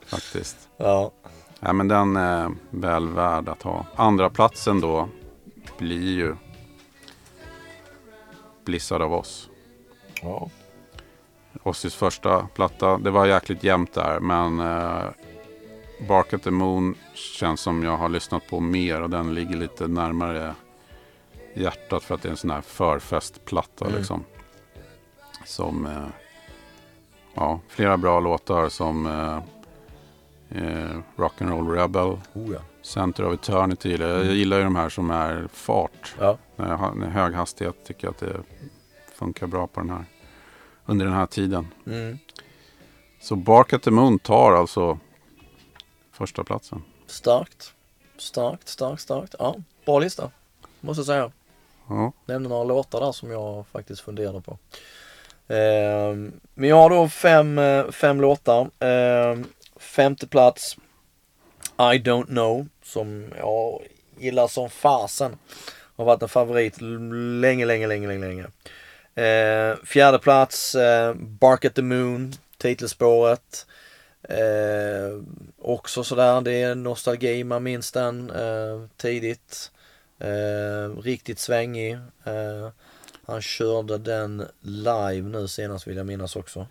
Faktiskt. 0.07 0.69
Ja. 0.77 1.11
Ja, 1.61 1.73
men 1.73 1.89
den 1.89 2.17
är 2.17 2.51
väl 2.71 3.09
värd 3.09 3.49
att 3.49 3.63
ha. 3.63 3.87
Andra 3.97 4.31
platsen 4.31 4.81
då 4.81 5.09
blir 5.79 6.15
ju 6.15 6.35
Blizzard 8.65 9.03
of 9.03 9.13
Oz. 9.13 9.49
ja. 10.23 10.49
Ozzys 11.63 11.95
första 11.95 12.49
platta. 12.55 12.99
Det 12.99 13.11
var 13.11 13.27
jäkligt 13.27 13.65
jämnt 13.65 13.93
där. 13.93 14.21
Men 14.21 14.61
eh, 14.61 15.05
Bark 16.09 16.33
at 16.33 16.43
the 16.43 16.51
Moon 16.51 16.95
känns 17.15 17.61
som 17.61 17.83
jag 17.83 17.97
har 17.97 18.09
lyssnat 18.09 18.47
på 18.47 18.61
mer. 18.61 19.01
Och 19.03 19.11
den 19.11 19.35
ligger 19.35 19.57
lite 19.57 19.89
närmare 19.89 20.55
hjärtat. 21.55 22.03
För 22.03 22.15
att 22.15 22.23
det 22.23 22.29
är 22.29 22.31
en 22.31 22.37
sån 22.37 22.51
här 22.51 22.61
förfestplatta 22.61 23.85
Mm. 23.85 23.99
liksom. 23.99 24.25
Som, 25.45 25.87
eh, 25.87 26.07
ja, 27.35 27.61
flera 27.69 27.97
bra 27.97 28.21
låtar 28.21 28.69
som 28.69 29.07
eh, 29.07 29.43
eh, 30.51 30.99
Rock'n'Roll 31.17 31.75
Rebel. 31.75 32.19
Oh 32.33 32.53
ja. 32.53 32.61
Center 32.83 33.25
of 33.25 33.35
Eternity. 33.35 33.97
Jag 33.97 34.25
gillar 34.25 34.57
ju 34.57 34.65
de 34.65 34.77
här 34.77 34.89
som 34.89 35.11
är 35.11 35.49
fart. 35.53 36.15
Ja. 36.21 36.39
När 36.57 36.69
jag 36.69 36.77
har 36.77 36.95
när 36.95 37.09
hög 37.11 37.35
hastighet 37.35 37.85
tycker 37.87 38.07
jag 38.07 38.13
att 38.13 38.21
det 38.21 38.37
funkar 39.15 39.47
bra 39.47 39.67
på 39.67 39.81
den 39.81 39.91
här. 39.91 40.05
Under 40.87 41.05
den 41.05 41.15
här 41.15 41.27
tiden. 41.27 41.67
Mm. 41.87 42.19
Så 43.21 43.37
Bark 43.37 43.73
at 43.73 43.83
the 43.83 43.91
Moon 43.91 44.19
tar 44.19 44.53
alltså 44.53 44.99
första 46.13 46.45
platsen. 46.45 46.83
Starkt. 47.07 47.73
Starkt, 48.19 48.69
starkt, 48.69 49.03
starkt. 49.03 49.35
Ja, 49.39 49.57
bra 49.85 49.99
lista. 49.99 50.31
Måste 50.81 51.01
jag 51.01 51.07
säga. 51.07 51.33
Ja, 51.89 52.13
Nämnde 52.27 52.49
några 52.49 52.65
låtar 52.65 53.01
där 53.01 53.13
som 53.13 53.31
jag 53.31 53.67
faktiskt 53.67 54.01
funderade 54.01 54.41
på. 54.41 54.59
Ehm, 55.49 56.41
men 56.55 56.69
jag 56.69 56.77
har 56.77 56.91
då 56.91 57.09
fem, 57.09 57.59
eh, 57.59 57.91
fem 57.91 58.21
låtar. 58.21 58.71
Ehm, 58.79 59.45
femte 59.97 60.27
plats 60.27 60.77
I 61.79 61.99
don't 61.99 62.27
know 62.27 62.67
som 62.83 63.33
jag 63.39 63.83
gillar 64.19 64.49
som 64.49 64.71
fasen. 64.71 65.37
Har 65.97 66.05
varit 66.05 66.23
en 66.23 66.29
favorit 66.29 66.81
länge, 67.41 67.65
länge, 67.65 67.87
länge, 67.87 68.09
länge, 68.09 68.27
länge. 68.27 68.47
Eh, 69.15 69.77
fjärde 69.85 70.19
plats 70.19 70.75
eh, 70.75 71.15
Bark 71.15 71.65
at 71.65 71.75
the 71.75 71.83
Moon, 71.83 72.35
titelspåret. 72.59 73.67
Eh, 74.23 75.21
också 75.59 76.05
sådär, 76.05 76.41
det 76.41 76.63
är 76.63 76.75
nostalgi, 76.75 77.45
man 77.45 77.63
minns 77.63 77.93
den 77.93 78.31
eh, 78.31 78.87
tidigt. 78.97 79.71
Eh, 80.19 80.97
riktigt 81.03 81.39
svängig. 81.39 81.93
Eh, 82.25 82.69
han 83.27 83.43
körde 83.43 83.99
den 83.99 84.47
live 84.61 85.29
nu 85.29 85.49
senast 85.49 85.87
vill 85.87 85.97
jag 85.97 86.07
minnas 86.07 86.37
också. 86.37 86.67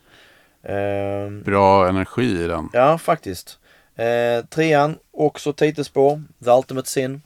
Eh, 0.65 1.29
bra 1.29 1.89
energi 1.89 2.43
i 2.43 2.47
den. 2.47 2.69
ja, 2.73 2.97
faktiskt. 2.97 3.59
Eh, 3.95 4.45
trean, 4.45 4.97
också 5.11 5.53
titelspår. 5.53 6.23
The 6.43 6.51
Ultimate 6.51 6.89
Sin. 6.89 7.21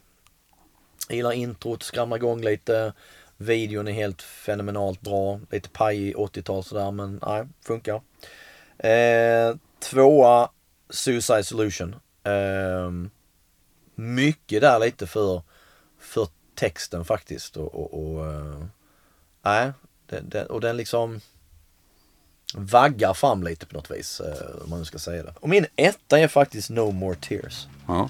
Jag 1.07 1.16
gillar 1.16 1.32
introt, 1.32 1.84
skramlar 1.84 2.18
igång 2.18 2.41
lite. 2.41 2.94
Videon 3.38 3.88
är 3.88 3.91
helt 3.91 4.22
fenomenalt 4.22 5.02
bra. 5.02 5.40
Lite 5.52 5.70
pajig 5.70 6.16
80-tal 6.16 6.64
sådär 6.64 6.91
men 6.91 7.20
nej, 7.26 7.48
funkar. 7.66 8.02
Eh, 8.78 9.56
tvåa, 9.80 10.49
Suicide 10.90 11.44
Solution. 11.44 11.95
Eh, 12.24 12.91
mycket 13.95 14.61
där 14.61 14.80
lite 14.80 15.07
för, 15.07 15.41
för 15.99 16.28
texten 16.56 17.06
faktiskt. 17.06 17.57
Och, 17.57 17.76
och, 17.76 18.18
och 18.18 18.26
den, 20.07 20.48
och 20.48 20.61
den 20.61 20.78
liksom 20.78 21.22
vaggar 22.56 23.14
fram 23.14 23.44
lite 23.44 23.66
på 23.66 23.76
något 23.76 23.92
vis. 23.92 24.20
eh, 24.22 24.64
Om 24.64 24.70
man 24.70 24.80
nu 24.80 24.86
ska 24.86 24.98
säga 25.00 25.24
det. 25.24 25.34
Och 25.40 25.50
min 25.50 25.66
etta 25.76 26.20
är 26.20 26.28
faktiskt 26.28 26.70
No 26.70 26.92
More 26.92 27.16
Tears. 27.16 27.68
Ja. 27.88 28.10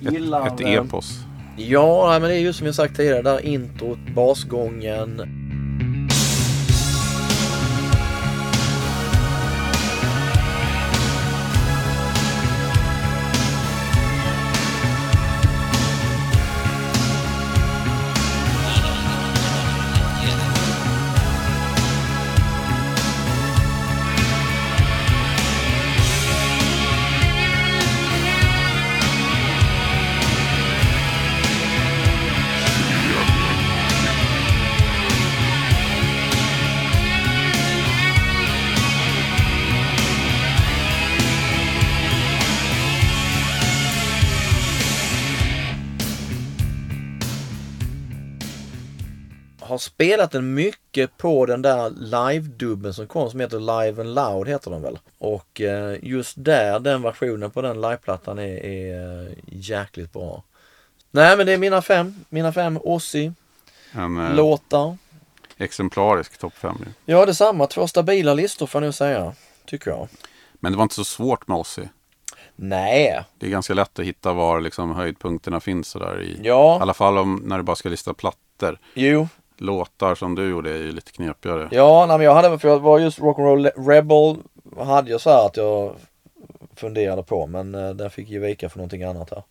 Gillar, 0.00 0.46
Ett, 0.46 0.52
ett 0.60 0.60
eh, 0.66 0.72
epos. 0.72 1.18
Ja, 1.56 2.08
men 2.20 2.22
det 2.30 2.36
är 2.36 2.40
just 2.40 2.58
som 2.58 2.66
jag 2.66 2.74
sagt 2.76 2.96
tidigare, 2.96 3.22
där 3.22 3.40
introt, 3.40 3.98
basgången. 4.14 5.22
Spelat 49.84 50.30
den 50.30 50.54
mycket 50.54 51.16
på 51.16 51.46
den 51.46 51.62
där 51.62 51.90
live-dubben 51.90 52.94
som 52.94 53.06
kom 53.06 53.30
som 53.30 53.40
heter 53.40 53.58
Live 53.60 54.00
and 54.02 54.14
Loud 54.14 54.48
heter 54.48 54.70
den 54.70 54.82
väl. 54.82 54.98
Och 55.18 55.60
eh, 55.60 55.96
just 56.02 56.34
där, 56.36 56.80
den 56.80 57.02
versionen 57.02 57.50
på 57.50 57.62
den 57.62 57.80
liveplattan 57.80 58.38
är, 58.38 58.64
är 58.64 59.26
eh, 59.26 59.32
jäkligt 59.46 60.12
bra. 60.12 60.42
Nej 61.10 61.36
men 61.36 61.46
det 61.46 61.52
är 61.52 61.58
mina 61.58 61.82
fem. 61.82 62.24
Mina 62.28 62.52
fem 62.52 62.78
Ozzy, 62.82 63.30
En 63.92 64.18
eh, 64.26 64.34
Låtar. 64.34 64.96
exemplarisk 65.56 66.38
topp 66.38 66.54
5. 66.56 66.84
Ja, 67.04 67.26
detsamma. 67.26 67.66
Två 67.66 67.86
stabila 67.86 68.34
listor 68.34 68.66
får 68.66 68.82
jag 68.82 68.86
nog 68.86 68.94
säga. 68.94 69.32
Tycker 69.66 69.90
jag. 69.90 70.08
Men 70.54 70.72
det 70.72 70.78
var 70.78 70.82
inte 70.82 70.94
så 70.94 71.04
svårt 71.04 71.48
med 71.48 71.56
Ozzy. 71.58 71.82
Nej. 72.56 73.24
Det 73.38 73.46
är 73.46 73.50
ganska 73.50 73.74
lätt 73.74 73.98
att 73.98 74.04
hitta 74.04 74.32
var 74.32 74.60
liksom 74.60 74.94
höjdpunkterna 74.94 75.60
finns 75.60 75.88
sådär 75.88 76.22
i. 76.22 76.40
Ja. 76.42 76.78
I 76.78 76.80
alla 76.82 76.94
fall 76.94 77.18
om, 77.18 77.42
när 77.44 77.56
du 77.56 77.62
bara 77.62 77.76
ska 77.76 77.88
lista 77.88 78.14
plattor. 78.14 78.78
Jo. 78.94 79.28
Låtar 79.64 80.14
som 80.14 80.34
du 80.34 80.48
gjorde 80.50 80.70
är 80.70 80.76
ju 80.76 80.92
lite 80.92 81.12
knepigare. 81.12 81.68
Ja, 81.70 82.06
nej, 82.08 82.18
men 82.18 82.24
jag 82.24 82.34
hade, 82.34 82.58
för 82.58 82.68
jag 82.68 82.78
var 82.80 82.98
just 82.98 83.18
Rock'n'Roll 83.18 83.70
Rebel 83.88 84.36
hade 84.86 85.10
jag 85.10 85.20
så 85.20 85.30
här 85.30 85.46
att 85.46 85.56
jag 85.56 85.94
funderade 86.76 87.22
på 87.22 87.46
men 87.46 87.74
eh, 87.74 87.90
den 87.90 88.10
fick 88.10 88.28
ju 88.28 88.38
vika 88.38 88.68
för 88.68 88.78
någonting 88.78 89.02
annat 89.02 89.30
här. 89.30 89.42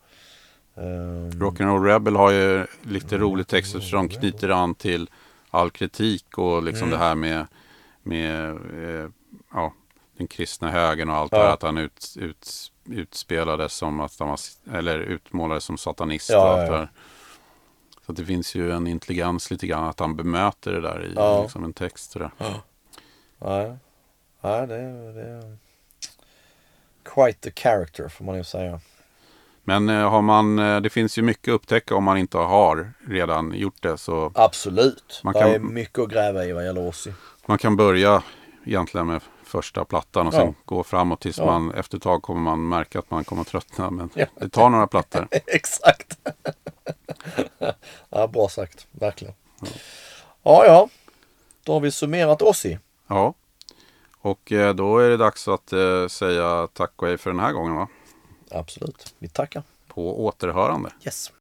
Ehm, 0.78 1.30
Rock'n'Roll 1.32 1.84
Rebel 1.86 2.16
har 2.16 2.32
ju 2.32 2.66
lite 2.82 3.18
rolig 3.18 3.48
text 3.48 3.76
eftersom 3.76 4.08
de 4.08 4.16
knyter 4.16 4.50
an 4.50 4.76
till 4.76 5.10
all 5.50 5.70
kritik 5.72 6.38
och 6.38 6.64
liksom 6.64 6.88
Mm. 6.88 7.00
det 7.00 7.06
här 7.06 7.16
med, 7.16 7.46
med 8.04 8.50
eh, 8.50 9.10
ja, 9.54 9.74
den 10.18 10.28
kristna 10.28 10.72
högern 10.72 11.10
och 11.10 11.16
allt 11.16 11.32
Ja. 11.32 11.38
det 11.38 11.44
här. 11.46 11.54
Att 11.54 11.62
han 11.64 11.78
ut, 11.78 12.16
ut, 12.20 12.72
utspelades 12.90 13.74
som 13.74 14.00
att 14.00 14.20
han 14.20 14.28
var, 14.30 14.40
eller 14.74 15.00
utmålades 15.00 15.64
som 15.64 15.78
satanist 15.78 16.30
Ja, 16.30 16.38
och 16.54 16.60
allt 16.60 16.72
ja, 16.72 16.78
ja. 16.80 16.88
Så 18.06 18.12
det 18.12 18.26
finns 18.26 18.56
ju 18.56 18.72
en 18.72 18.88
intelligens 18.88 19.52
lite 19.52 19.68
grann 19.68 19.84
att 19.84 20.00
han 20.00 20.16
bemöter 20.16 20.72
det 20.72 20.82
där 20.82 21.06
i 21.06 21.14
Ja. 21.16 21.42
liksom 21.42 21.64
en 21.64 21.74
text. 21.74 22.12
Sådär. 22.12 22.32
nej, 23.40 23.78
nej 24.42 24.68
det, 24.68 25.14
det 25.14 25.22
är 25.22 25.58
quite 27.04 27.40
the 27.52 27.62
character 27.62 28.10
får 28.10 28.26
man 28.26 28.36
ju 28.38 28.44
säga. 28.44 28.80
Men 29.64 29.90
eh, 29.90 30.10
har 30.10 30.22
man, 30.22 30.60
eh, 30.60 30.82
det 30.82 30.90
finns 30.90 31.18
ju 31.18 31.22
mycket 31.22 31.52
att 31.52 31.56
upptäcka 31.56 31.96
om 31.96 32.04
man 32.04 32.18
inte 32.18 32.38
har 32.38 32.94
redan 33.08 33.54
gjort 33.54 33.82
det. 33.82 33.98
Så 33.98 34.32
Absolut. 34.36 35.22
Man 35.24 35.34
det 35.34 35.40
kan- 35.40 35.50
är 35.52 35.60
mycket 35.60 36.00
att 36.00 36.10
gräva 36.10 36.46
i 36.46 36.52
vad 36.52 36.66
gäller 36.66 36.88
Ozzy. 36.88 37.12
Man 37.46 37.58
kan 37.58 37.76
börja 37.76 38.24
egentligen 38.66 39.08
med 39.08 39.22
första 39.58 39.86
plattan 39.86 40.28
och 40.28 40.34
sen 40.34 40.46
Ja. 40.48 40.54
gå 40.66 40.84
framåt 40.84 41.20
tills 41.22 41.38
Ja. 41.38 41.46
man 41.46 41.72
efter 41.74 41.98
ett 41.98 42.04
tag 42.04 42.22
kommer 42.22 42.42
man 42.42 42.68
märka 42.70 43.00
att 43.00 43.12
man 43.12 43.24
kommer 43.24 43.44
tröttna. 43.44 43.90
Men 43.90 44.10
Ja. 44.14 44.26
det 44.40 44.50
tar 44.50 44.70
några 44.70 44.88
plattor. 44.88 45.28
Exakt. 45.48 46.18
ja, 48.10 48.28
bra 48.28 48.50
sagt. 48.50 48.88
Verkligen. 48.92 49.34
Ja, 50.44 50.66
ja. 50.66 50.90
Då 51.64 51.74
har 51.74 51.80
vi 51.80 51.92
summerat 51.92 52.42
Ozzy. 52.42 52.78
Ja. 53.08 53.34
Och 54.22 54.52
eh, 54.52 54.74
då 54.76 54.98
är 55.00 55.10
det 55.10 55.18
dags 55.18 55.48
att 55.48 55.74
eh, 55.74 56.08
säga 56.08 56.68
tack 56.74 56.92
och 57.02 57.08
hej 57.08 57.18
för 57.18 57.30
den 57.30 57.40
här 57.40 57.52
gången 57.52 57.76
va? 57.76 57.88
Absolut. 58.52 59.16
Vi 59.20 59.28
tackar. 59.30 59.64
På 59.88 60.26
återhörande. 60.26 60.90
Yes. 61.06 61.32